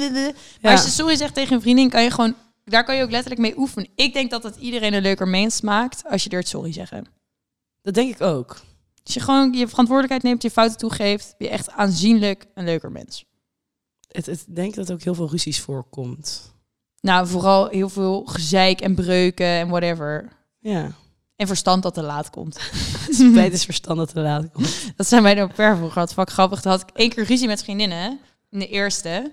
Maar 0.61 0.71
als 0.71 0.83
je 0.83 0.89
sorry 0.89 1.15
zegt 1.15 1.33
tegen 1.33 1.55
een 1.55 1.61
vriendin, 1.61 1.89
kan 1.89 2.03
je 2.03 2.11
gewoon, 2.11 2.35
daar 2.63 2.83
kan 2.83 2.95
je 2.95 3.03
ook 3.03 3.11
letterlijk 3.11 3.41
mee 3.41 3.57
oefenen. 3.57 3.89
Ik 3.95 4.13
denk 4.13 4.29
dat 4.31 4.43
het 4.43 4.55
iedereen 4.55 4.93
een 4.93 5.01
leuker 5.01 5.27
mens 5.27 5.61
maakt 5.61 6.03
als 6.09 6.23
je 6.23 6.29
leert 6.29 6.47
sorry 6.47 6.73
zeggen. 6.73 7.05
Dat 7.81 7.93
denk 7.93 8.13
ik 8.15 8.21
ook. 8.21 8.49
Als 9.03 9.13
je 9.13 9.19
gewoon 9.19 9.53
je 9.53 9.67
verantwoordelijkheid 9.67 10.23
neemt, 10.23 10.41
je 10.41 10.51
fouten 10.51 10.77
toegeeft, 10.77 11.35
ben 11.37 11.47
je 11.47 11.53
echt 11.53 11.71
aanzienlijk 11.71 12.45
een 12.53 12.65
leuker 12.65 12.91
mens. 12.91 13.25
Het, 14.11 14.25
het 14.25 14.43
ik 14.47 14.55
denk 14.55 14.75
dat 14.75 14.91
ook 14.91 15.01
heel 15.01 15.15
veel 15.15 15.29
ruzies 15.29 15.61
voorkomt. 15.61 16.53
Nou, 17.05 17.27
vooral 17.27 17.67
heel 17.67 17.89
veel 17.89 18.23
gezeik 18.25 18.81
en 18.81 18.95
breuken 18.95 19.45
en 19.45 19.67
whatever. 19.67 20.31
Ja. 20.59 20.91
En 21.35 21.47
verstand 21.47 21.83
dat 21.83 21.93
te 21.93 22.01
laat 22.01 22.29
komt. 22.29 22.59
Spijt 23.09 23.53
is 23.53 23.65
verstand 23.65 23.97
dat 23.97 24.13
te 24.13 24.19
laat 24.19 24.51
komt. 24.53 24.75
Dat 24.97 25.07
zijn 25.07 25.23
bij 25.23 25.35
de 25.35 25.47
per 25.55 25.75
vroeger. 25.77 25.99
Dat 25.99 26.13
vak 26.13 26.29
grappig. 26.29 26.61
Toen 26.61 26.71
had 26.71 26.81
ik 26.81 26.89
één 26.93 27.09
keer 27.09 27.23
ruzie 27.23 27.47
met 27.47 27.63
vriendinnen. 27.63 28.19
In 28.51 28.59
de 28.59 28.67
eerste. 28.67 29.31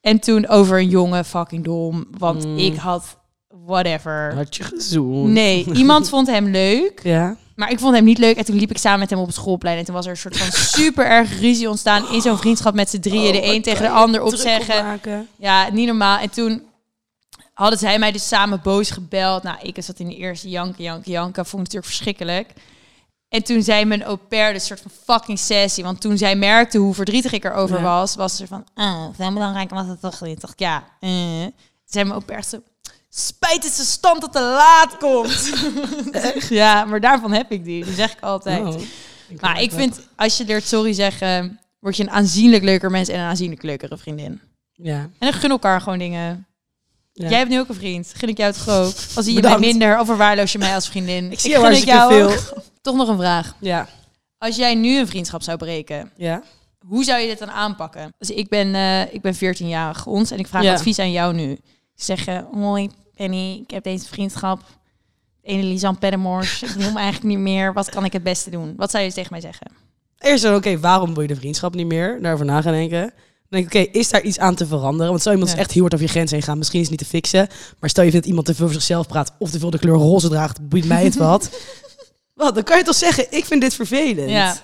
En 0.00 0.18
toen 0.18 0.48
over 0.48 0.78
een 0.78 0.88
jongen, 0.88 1.24
fucking 1.24 1.64
dom. 1.64 2.06
Want 2.18 2.44
Mm. 2.46 2.58
ik 2.58 2.76
had 2.76 3.16
whatever. 3.66 4.34
Had 4.34 4.56
je 4.56 4.62
gezoend? 4.62 5.32
Nee, 5.32 5.72
iemand 5.72 6.08
vond 6.08 6.26
hem 6.26 6.46
leuk. 6.48 7.00
Ja. 7.14 7.36
Maar 7.62 7.70
ik 7.70 7.78
vond 7.78 7.94
hem 7.94 8.04
niet 8.04 8.18
leuk. 8.18 8.36
En 8.36 8.44
toen 8.44 8.56
liep 8.56 8.70
ik 8.70 8.78
samen 8.78 8.98
met 8.98 9.10
hem 9.10 9.18
op 9.18 9.26
het 9.26 9.34
schoolplein. 9.34 9.78
En 9.78 9.84
toen 9.84 9.94
was 9.94 10.04
er 10.04 10.10
een 10.10 10.16
soort 10.16 10.36
van 10.36 10.52
super 10.80 11.06
erg 11.06 11.40
ruzie 11.40 11.68
ontstaan 11.68 12.08
in 12.08 12.20
zo'n 12.20 12.38
vriendschap 12.38 12.74
met 12.74 12.90
z'n 12.90 13.00
drieën. 13.00 13.32
de 13.32 13.38
Oh, 13.38 13.44
een 13.44 13.54
wat 13.54 13.64
tegen 13.64 13.82
de 13.82 13.90
ander 13.90 14.22
opzeggen. 14.22 15.00
Ja, 15.36 15.70
niet 15.70 15.86
normaal. 15.86 16.18
En 16.18 16.30
toen 16.30 16.62
hadden 17.54 17.78
zij 17.78 17.98
mij 17.98 18.12
dus 18.12 18.28
samen 18.28 18.60
boos 18.62 18.90
gebeld. 18.90 19.42
Nou, 19.42 19.56
ik 19.62 19.76
zat 19.82 19.98
in 19.98 20.08
de 20.08 20.16
eerste 20.16 20.48
janken, 20.48 20.84
janken, 20.84 21.12
janken. 21.12 21.46
Vond 21.46 21.66
ik 21.66 21.72
natuurlijk 21.72 21.86
verschrikkelijk. 21.86 22.52
En 23.28 23.42
toen 23.42 23.62
zei 23.62 23.84
mijn 23.84 24.02
au 24.02 24.16
pair, 24.16 24.52
dus 24.52 24.66
soort 24.66 24.80
van 24.80 24.90
fucking 25.04 25.38
sessie. 25.38 25.84
Want 25.84 26.00
toen 26.00 26.18
zij 26.18 26.36
merkte 26.36 26.78
hoe 26.78 26.94
verdrietig 26.94 27.32
ik 27.32 27.44
erover 27.44 27.76
Ja. 27.76 27.82
was, 27.82 28.14
was 28.14 28.36
ze 28.36 28.46
van, 28.46 28.64
ah, 28.74 29.06
zijn 29.16 29.34
belangrijk 29.34 29.70
was 29.70 29.86
het 29.86 30.00
toch 30.00 30.20
niet. 30.20 30.52
Ja. 30.56 30.84
Toen 31.00 31.52
zei 31.84 32.04
mijn 32.04 32.10
au 32.10 32.20
pair 32.24 32.44
zo, 32.44 32.62
spijt 33.14 33.64
is 33.64 33.76
de 33.76 33.82
stand 33.82 34.20
dat 34.20 34.32
te 34.32 34.40
laat 34.40 34.96
komt. 34.98 35.52
ja, 36.48 36.84
maar 36.84 37.00
daarvan 37.00 37.32
heb 37.32 37.50
ik 37.52 37.64
die. 37.64 37.84
Die 37.84 37.94
zeg 37.94 38.12
ik 38.12 38.20
altijd. 38.20 38.64
Oh. 38.64 38.80
Maar 39.40 39.62
ik 39.62 39.72
vind, 39.72 40.00
als 40.16 40.36
je 40.36 40.44
leert 40.44 40.66
sorry 40.66 40.92
zeggen, 40.92 41.60
word 41.78 41.96
je 41.96 42.02
een 42.02 42.10
aanzienlijk 42.10 42.62
leuker 42.62 42.90
mens 42.90 43.08
en 43.08 43.18
een 43.18 43.26
aanzienlijk 43.26 43.62
leukere 43.62 43.98
vriendin. 43.98 44.40
Ja. 44.72 44.94
En 44.98 45.12
dan 45.18 45.32
gun 45.32 45.50
elkaar 45.50 45.80
gewoon 45.80 45.98
dingen. 45.98 46.46
Ja. 47.12 47.28
Jij 47.28 47.38
hebt 47.38 47.50
nu 47.50 47.58
ook 47.58 47.68
een 47.68 47.74
vriend. 47.74 48.12
Gun 48.16 48.28
ik 48.28 48.36
jou 48.38 48.52
toch 48.52 48.68
ook? 48.68 48.94
Al 49.14 49.22
zie 49.22 49.34
je 49.34 49.40
mij 49.42 49.58
minder 49.58 49.98
of 49.98 50.06
verwaarloos 50.06 50.52
je 50.52 50.58
mij 50.58 50.74
als 50.74 50.88
vriendin. 50.88 51.32
Ik 51.32 51.40
zie 51.40 51.50
jou 51.50 51.62
gun 51.64 51.74
het 51.74 51.88
hartstikke 51.90 52.24
ook. 52.24 52.62
Toch 52.82 52.96
nog 52.96 53.08
een 53.08 53.16
vraag. 53.16 53.54
Ja. 53.60 53.88
Als 54.38 54.56
jij 54.56 54.74
nu 54.74 54.98
een 54.98 55.06
vriendschap 55.06 55.42
zou 55.42 55.56
breken, 55.58 56.10
Ja. 56.16 56.42
hoe 56.86 57.04
zou 57.04 57.20
je 57.20 57.26
dit 57.26 57.38
dan 57.38 57.50
aanpakken? 57.50 58.14
Dus 58.18 58.30
ik 58.30 58.48
ben, 58.48 58.74
eh, 58.74 59.14
ik 59.14 59.20
ben 59.20 59.34
14 59.34 59.68
jaar 59.68 60.02
ons 60.04 60.30
en 60.30 60.38
ik 60.38 60.46
vraag 60.46 60.62
Ja. 60.62 60.72
advies 60.72 60.98
aan 60.98 61.12
jou 61.12 61.34
nu. 61.34 61.58
Zeggen, 61.94 62.46
hoi 62.52 62.90
Penny, 63.14 63.60
ik 63.64 63.70
heb 63.70 63.84
deze 63.84 64.06
vriendschap. 64.06 64.60
Ene 65.42 65.62
Lisanne 65.62 65.98
Pedemors, 65.98 66.62
ik 66.62 66.68
hem 66.68 66.96
eigenlijk 66.96 67.34
niet 67.34 67.38
meer. 67.38 67.72
Wat 67.72 67.90
kan 67.90 68.04
ik 68.04 68.12
het 68.12 68.22
beste 68.22 68.50
doen? 68.50 68.74
Wat 68.76 68.90
zou 68.90 69.04
je 69.04 69.12
tegen 69.12 69.28
mij 69.30 69.40
zeggen? 69.40 69.66
Eerst 70.18 70.42
dan, 70.42 70.54
oké, 70.54 70.80
waarom 70.80 71.14
wil 71.14 71.22
je 71.22 71.28
de 71.28 71.36
vriendschap 71.36 71.74
niet 71.74 71.86
meer? 71.86 72.18
Daarover 72.22 72.46
na 72.46 72.60
gaan 72.62 72.72
denken. 72.72 73.00
Dan 73.00 73.60
denk 73.60 73.72
ik, 73.72 73.80
oké, 73.80 73.98
is 73.98 74.10
daar 74.10 74.22
iets 74.22 74.38
aan 74.38 74.54
te 74.54 74.66
veranderen? 74.66 75.08
Want 75.08 75.20
stel 75.20 75.32
iemand 75.32 75.50
is 75.50 75.56
echt 75.56 75.70
heel 75.70 75.80
hard 75.80 75.94
over 75.94 76.06
je 76.06 76.12
grens 76.12 76.30
heen 76.30 76.42
gaan. 76.42 76.58
Misschien 76.58 76.80
is 76.80 76.88
het 76.88 76.98
niet 76.98 77.08
te 77.08 77.14
fixen. 77.14 77.48
Maar 77.80 77.90
stel 77.90 78.04
je 78.04 78.10
vindt 78.10 78.26
iemand 78.26 78.46
te 78.46 78.54
veel 78.54 78.64
voor 78.64 78.74
zichzelf 78.74 79.06
praat. 79.06 79.32
Of 79.38 79.50
te 79.50 79.58
veel 79.58 79.70
de 79.70 79.78
kleur 79.78 79.94
roze 79.94 80.28
draagt. 80.28 80.68
Boeit 80.68 80.84
mij 80.84 81.04
het 81.04 81.16
wat. 81.16 81.50
wat, 82.34 82.54
dan 82.54 82.64
kan 82.64 82.78
je 82.78 82.84
toch 82.84 82.94
zeggen, 82.94 83.26
ik 83.30 83.44
vind 83.44 83.60
dit 83.60 83.74
vervelend. 83.74 84.30
Ja. 84.30 84.56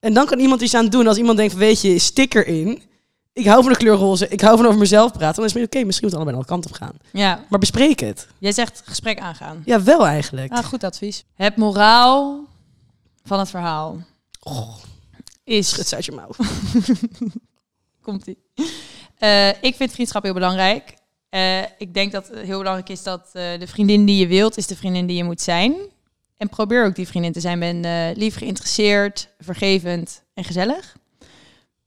En 0.00 0.14
dan 0.14 0.26
kan 0.26 0.38
iemand 0.38 0.60
iets 0.60 0.74
aan 0.74 0.88
doen. 0.88 1.06
Als 1.06 1.16
iemand 1.16 1.36
denkt, 1.36 1.54
weet 1.54 1.80
je, 1.80 1.98
sticker 1.98 2.46
in. 2.46 2.82
Ik 3.32 3.46
hou 3.46 3.62
van 3.62 3.72
de 3.72 3.78
kleur 3.78 3.94
roze. 3.94 4.28
Ik 4.28 4.40
hou 4.40 4.56
van 4.56 4.66
over 4.66 4.78
mezelf 4.78 5.12
praten. 5.12 5.34
Dan 5.36 5.44
is 5.44 5.52
het 5.54 5.64
oké, 5.64 5.84
misschien 5.84 6.08
moeten 6.08 6.26
we 6.26 6.32
allebei 6.32 6.36
andere 6.36 6.46
kant 6.46 6.66
op 6.66 6.72
gaan. 6.72 6.96
Ja, 7.12 7.44
Maar 7.48 7.58
bespreek 7.58 8.00
het. 8.00 8.26
jij 8.38 8.52
zegt 8.52 8.82
gesprek 8.84 9.18
aangaan. 9.18 9.62
Ja, 9.64 9.82
wel 9.82 10.06
eigenlijk. 10.06 10.52
Ah, 10.52 10.64
goed 10.64 10.84
advies. 10.84 11.24
Het 11.34 11.56
moraal 11.56 12.44
van 13.24 13.38
het 13.38 13.50
verhaal 13.50 13.98
Oh, 14.42 14.76
is... 15.44 15.88
ze 15.88 15.94
uit 15.94 16.04
je 16.04 16.12
mouw. 16.12 16.30
Komt 18.02 18.26
ie. 18.26 18.38
Eh, 19.18 19.48
ik 19.48 19.74
vind 19.76 19.92
vriendschap 19.92 20.22
heel 20.22 20.32
belangrijk. 20.32 20.94
Eh, 21.28 21.60
ik 21.78 21.94
denk 21.94 22.12
dat 22.12 22.28
het 22.28 22.38
heel 22.38 22.58
belangrijk 22.58 22.88
is 22.88 23.02
dat 23.02 23.30
eh, 23.32 23.58
de 23.58 23.66
vriendin 23.66 24.04
die 24.04 24.16
je 24.16 24.26
wilt, 24.26 24.56
is 24.56 24.66
de 24.66 24.76
vriendin 24.76 25.06
die 25.06 25.16
je 25.16 25.24
moet 25.24 25.40
zijn. 25.40 25.74
En 26.36 26.48
probeer 26.48 26.84
ook 26.84 26.94
die 26.94 27.06
vriendin 27.08 27.32
te 27.32 27.40
zijn. 27.40 27.58
Ben 27.58 28.12
lief 28.16 28.36
geïnteresseerd, 28.36 29.28
vergevend 29.38 30.22
en 30.34 30.44
gezellig. 30.44 30.96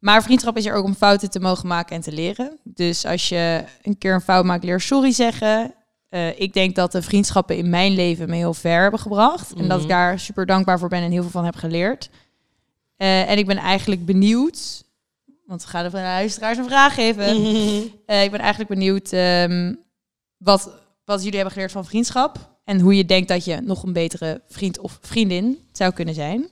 Maar 0.03 0.23
vriendschap 0.23 0.57
is 0.57 0.65
er 0.65 0.73
ook 0.73 0.85
om 0.85 0.95
fouten 0.95 1.29
te 1.29 1.39
mogen 1.39 1.67
maken 1.67 1.95
en 1.95 2.01
te 2.01 2.11
leren. 2.11 2.57
Dus 2.63 3.05
als 3.05 3.29
je 3.29 3.63
een 3.81 3.97
keer 3.97 4.13
een 4.13 4.21
fout 4.21 4.45
maakt, 4.45 4.63
leer 4.63 4.79
sorry 4.81 5.11
zeggen. 5.11 5.73
Eh, 6.09 6.39
ik 6.39 6.53
denk 6.53 6.75
dat 6.75 6.91
de 6.91 7.01
vriendschappen 7.01 7.57
in 7.57 7.69
mijn 7.69 7.91
leven 7.93 8.29
me 8.29 8.35
heel 8.35 8.53
ver 8.53 8.81
hebben 8.81 8.99
gebracht. 8.99 9.53
En 9.53 9.67
dat 9.67 9.77
ik 9.77 9.85
Mhm. 9.85 9.93
daar 9.93 10.19
super 10.19 10.45
dankbaar 10.45 10.79
voor 10.79 10.89
ben 10.89 11.01
en 11.01 11.11
heel 11.11 11.21
veel 11.21 11.31
van 11.31 11.45
heb 11.45 11.55
geleerd. 11.55 12.09
Eh, 12.97 13.29
en 13.29 13.37
ik 13.37 13.45
ben 13.45 13.57
eigenlijk 13.57 14.05
benieuwd, 14.05 14.83
want 15.45 15.61
we 15.63 15.67
gaan 15.69 15.83
de 15.83 15.91
luisteraars 15.91 16.57
een 16.57 16.65
vraag 16.65 16.93
geven. 16.93 17.25
Eh, 18.05 18.23
ik 18.23 18.31
ben 18.31 18.39
eigenlijk 18.39 18.69
benieuwd 18.69 19.11
ehm, 19.11 19.73
wat, 20.37 20.71
wat 21.05 21.19
jullie 21.19 21.35
hebben 21.35 21.53
geleerd 21.53 21.71
van 21.71 21.85
vriendschap. 21.85 22.37
En 22.63 22.79
hoe 22.79 22.95
je 22.97 23.05
denkt 23.05 23.27
dat 23.27 23.45
je 23.45 23.61
nog 23.61 23.83
een 23.83 23.93
betere 23.93 24.41
vriend 24.47 24.79
of 24.79 24.97
vriendin 25.01 25.67
zou 25.71 25.93
kunnen 25.93 26.13
zijn. 26.13 26.49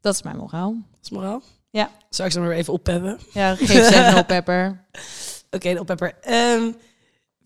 Dat 0.00 0.14
is 0.14 0.22
mijn 0.22 0.36
moraal. 0.36 0.70
Dat 0.90 1.00
is 1.02 1.10
moraal. 1.10 1.42
Ja. 1.70 1.90
Zal 2.10 2.26
ik 2.26 2.32
ze 2.32 2.40
maar 2.40 2.50
even 2.50 2.72
oppeppen? 2.72 3.18
Ja, 3.32 3.54
geef 3.54 3.86
ze 3.86 4.14
een 4.16 4.26
pepper. 4.36 4.84
Oké, 5.50 5.72
de 5.72 5.80
oppepper. 5.80 6.14
Ehm, 6.20 6.72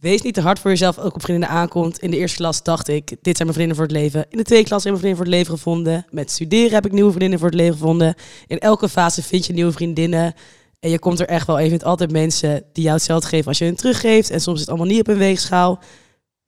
wees 0.00 0.22
niet 0.22 0.34
te 0.34 0.40
hard 0.40 0.58
voor 0.58 0.70
jezelf, 0.70 0.98
ook 0.98 1.14
op 1.14 1.22
vriendinnen 1.22 1.56
aankomt. 1.56 1.98
In 1.98 2.10
de 2.10 2.16
eerste 2.16 2.36
klas 2.36 2.62
dacht 2.62 2.88
ik, 2.88 3.08
dit 3.08 3.36
zijn 3.36 3.48
mijn 3.48 3.52
vrienden 3.52 3.76
voor 3.76 3.84
het 3.84 3.94
leven. 3.94 4.26
In 4.28 4.38
de 4.38 4.44
tweede 4.44 4.66
klas 4.66 4.84
heb 4.84 4.94
ik 4.94 5.00
mijn 5.00 5.14
vrienden 5.16 5.16
voor 5.16 5.26
het 5.26 5.34
leven 5.34 5.54
gevonden. 5.58 6.06
Met 6.10 6.30
studeren 6.30 6.72
heb 6.72 6.86
ik 6.86 6.92
nieuwe 6.92 7.10
vriendinnen 7.10 7.38
voor 7.38 7.48
het 7.48 7.58
leven 7.58 7.76
gevonden. 7.76 8.14
In 8.46 8.58
elke 8.58 8.88
fase 8.88 9.22
vind 9.22 9.46
je 9.46 9.52
nieuwe 9.52 9.72
vriendinnen. 9.72 10.34
En 10.80 10.90
je 10.90 10.98
komt 10.98 11.20
er 11.20 11.28
echt 11.28 11.46
wel. 11.46 11.56
En 11.56 11.62
je 11.62 11.68
vindt 11.68 11.84
altijd 11.84 12.12
mensen 12.12 12.64
die 12.72 12.82
jou 12.82 12.96
hetzelfde 12.96 13.28
geven 13.28 13.46
als 13.46 13.58
je 13.58 13.64
hun 13.64 13.76
teruggeeft. 13.76 14.30
En 14.30 14.40
soms 14.40 14.54
is 14.54 14.60
het 14.60 14.70
allemaal 14.70 14.86
niet 14.86 15.00
op 15.00 15.08
een 15.08 15.16
weegschaal. 15.16 15.78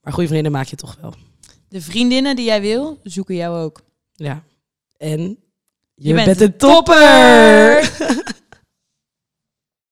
Maar 0.00 0.12
goede 0.12 0.28
vriendinnen 0.28 0.52
maak 0.60 0.66
je 0.66 0.76
toch 0.76 0.96
wel. 1.00 1.14
De 1.68 1.80
vriendinnen 1.80 2.37
die 2.37 2.44
jij 2.44 2.60
wil, 2.60 2.98
zoeken 3.02 3.34
jou 3.34 3.58
ook. 3.58 3.82
Ja. 4.12 4.42
En 4.96 5.38
je, 5.94 6.09
Je 6.09 6.14
bent 6.14 6.26
bent, 6.26 6.40
een 6.40 6.40
een 6.40 6.57
topper! 6.57 7.90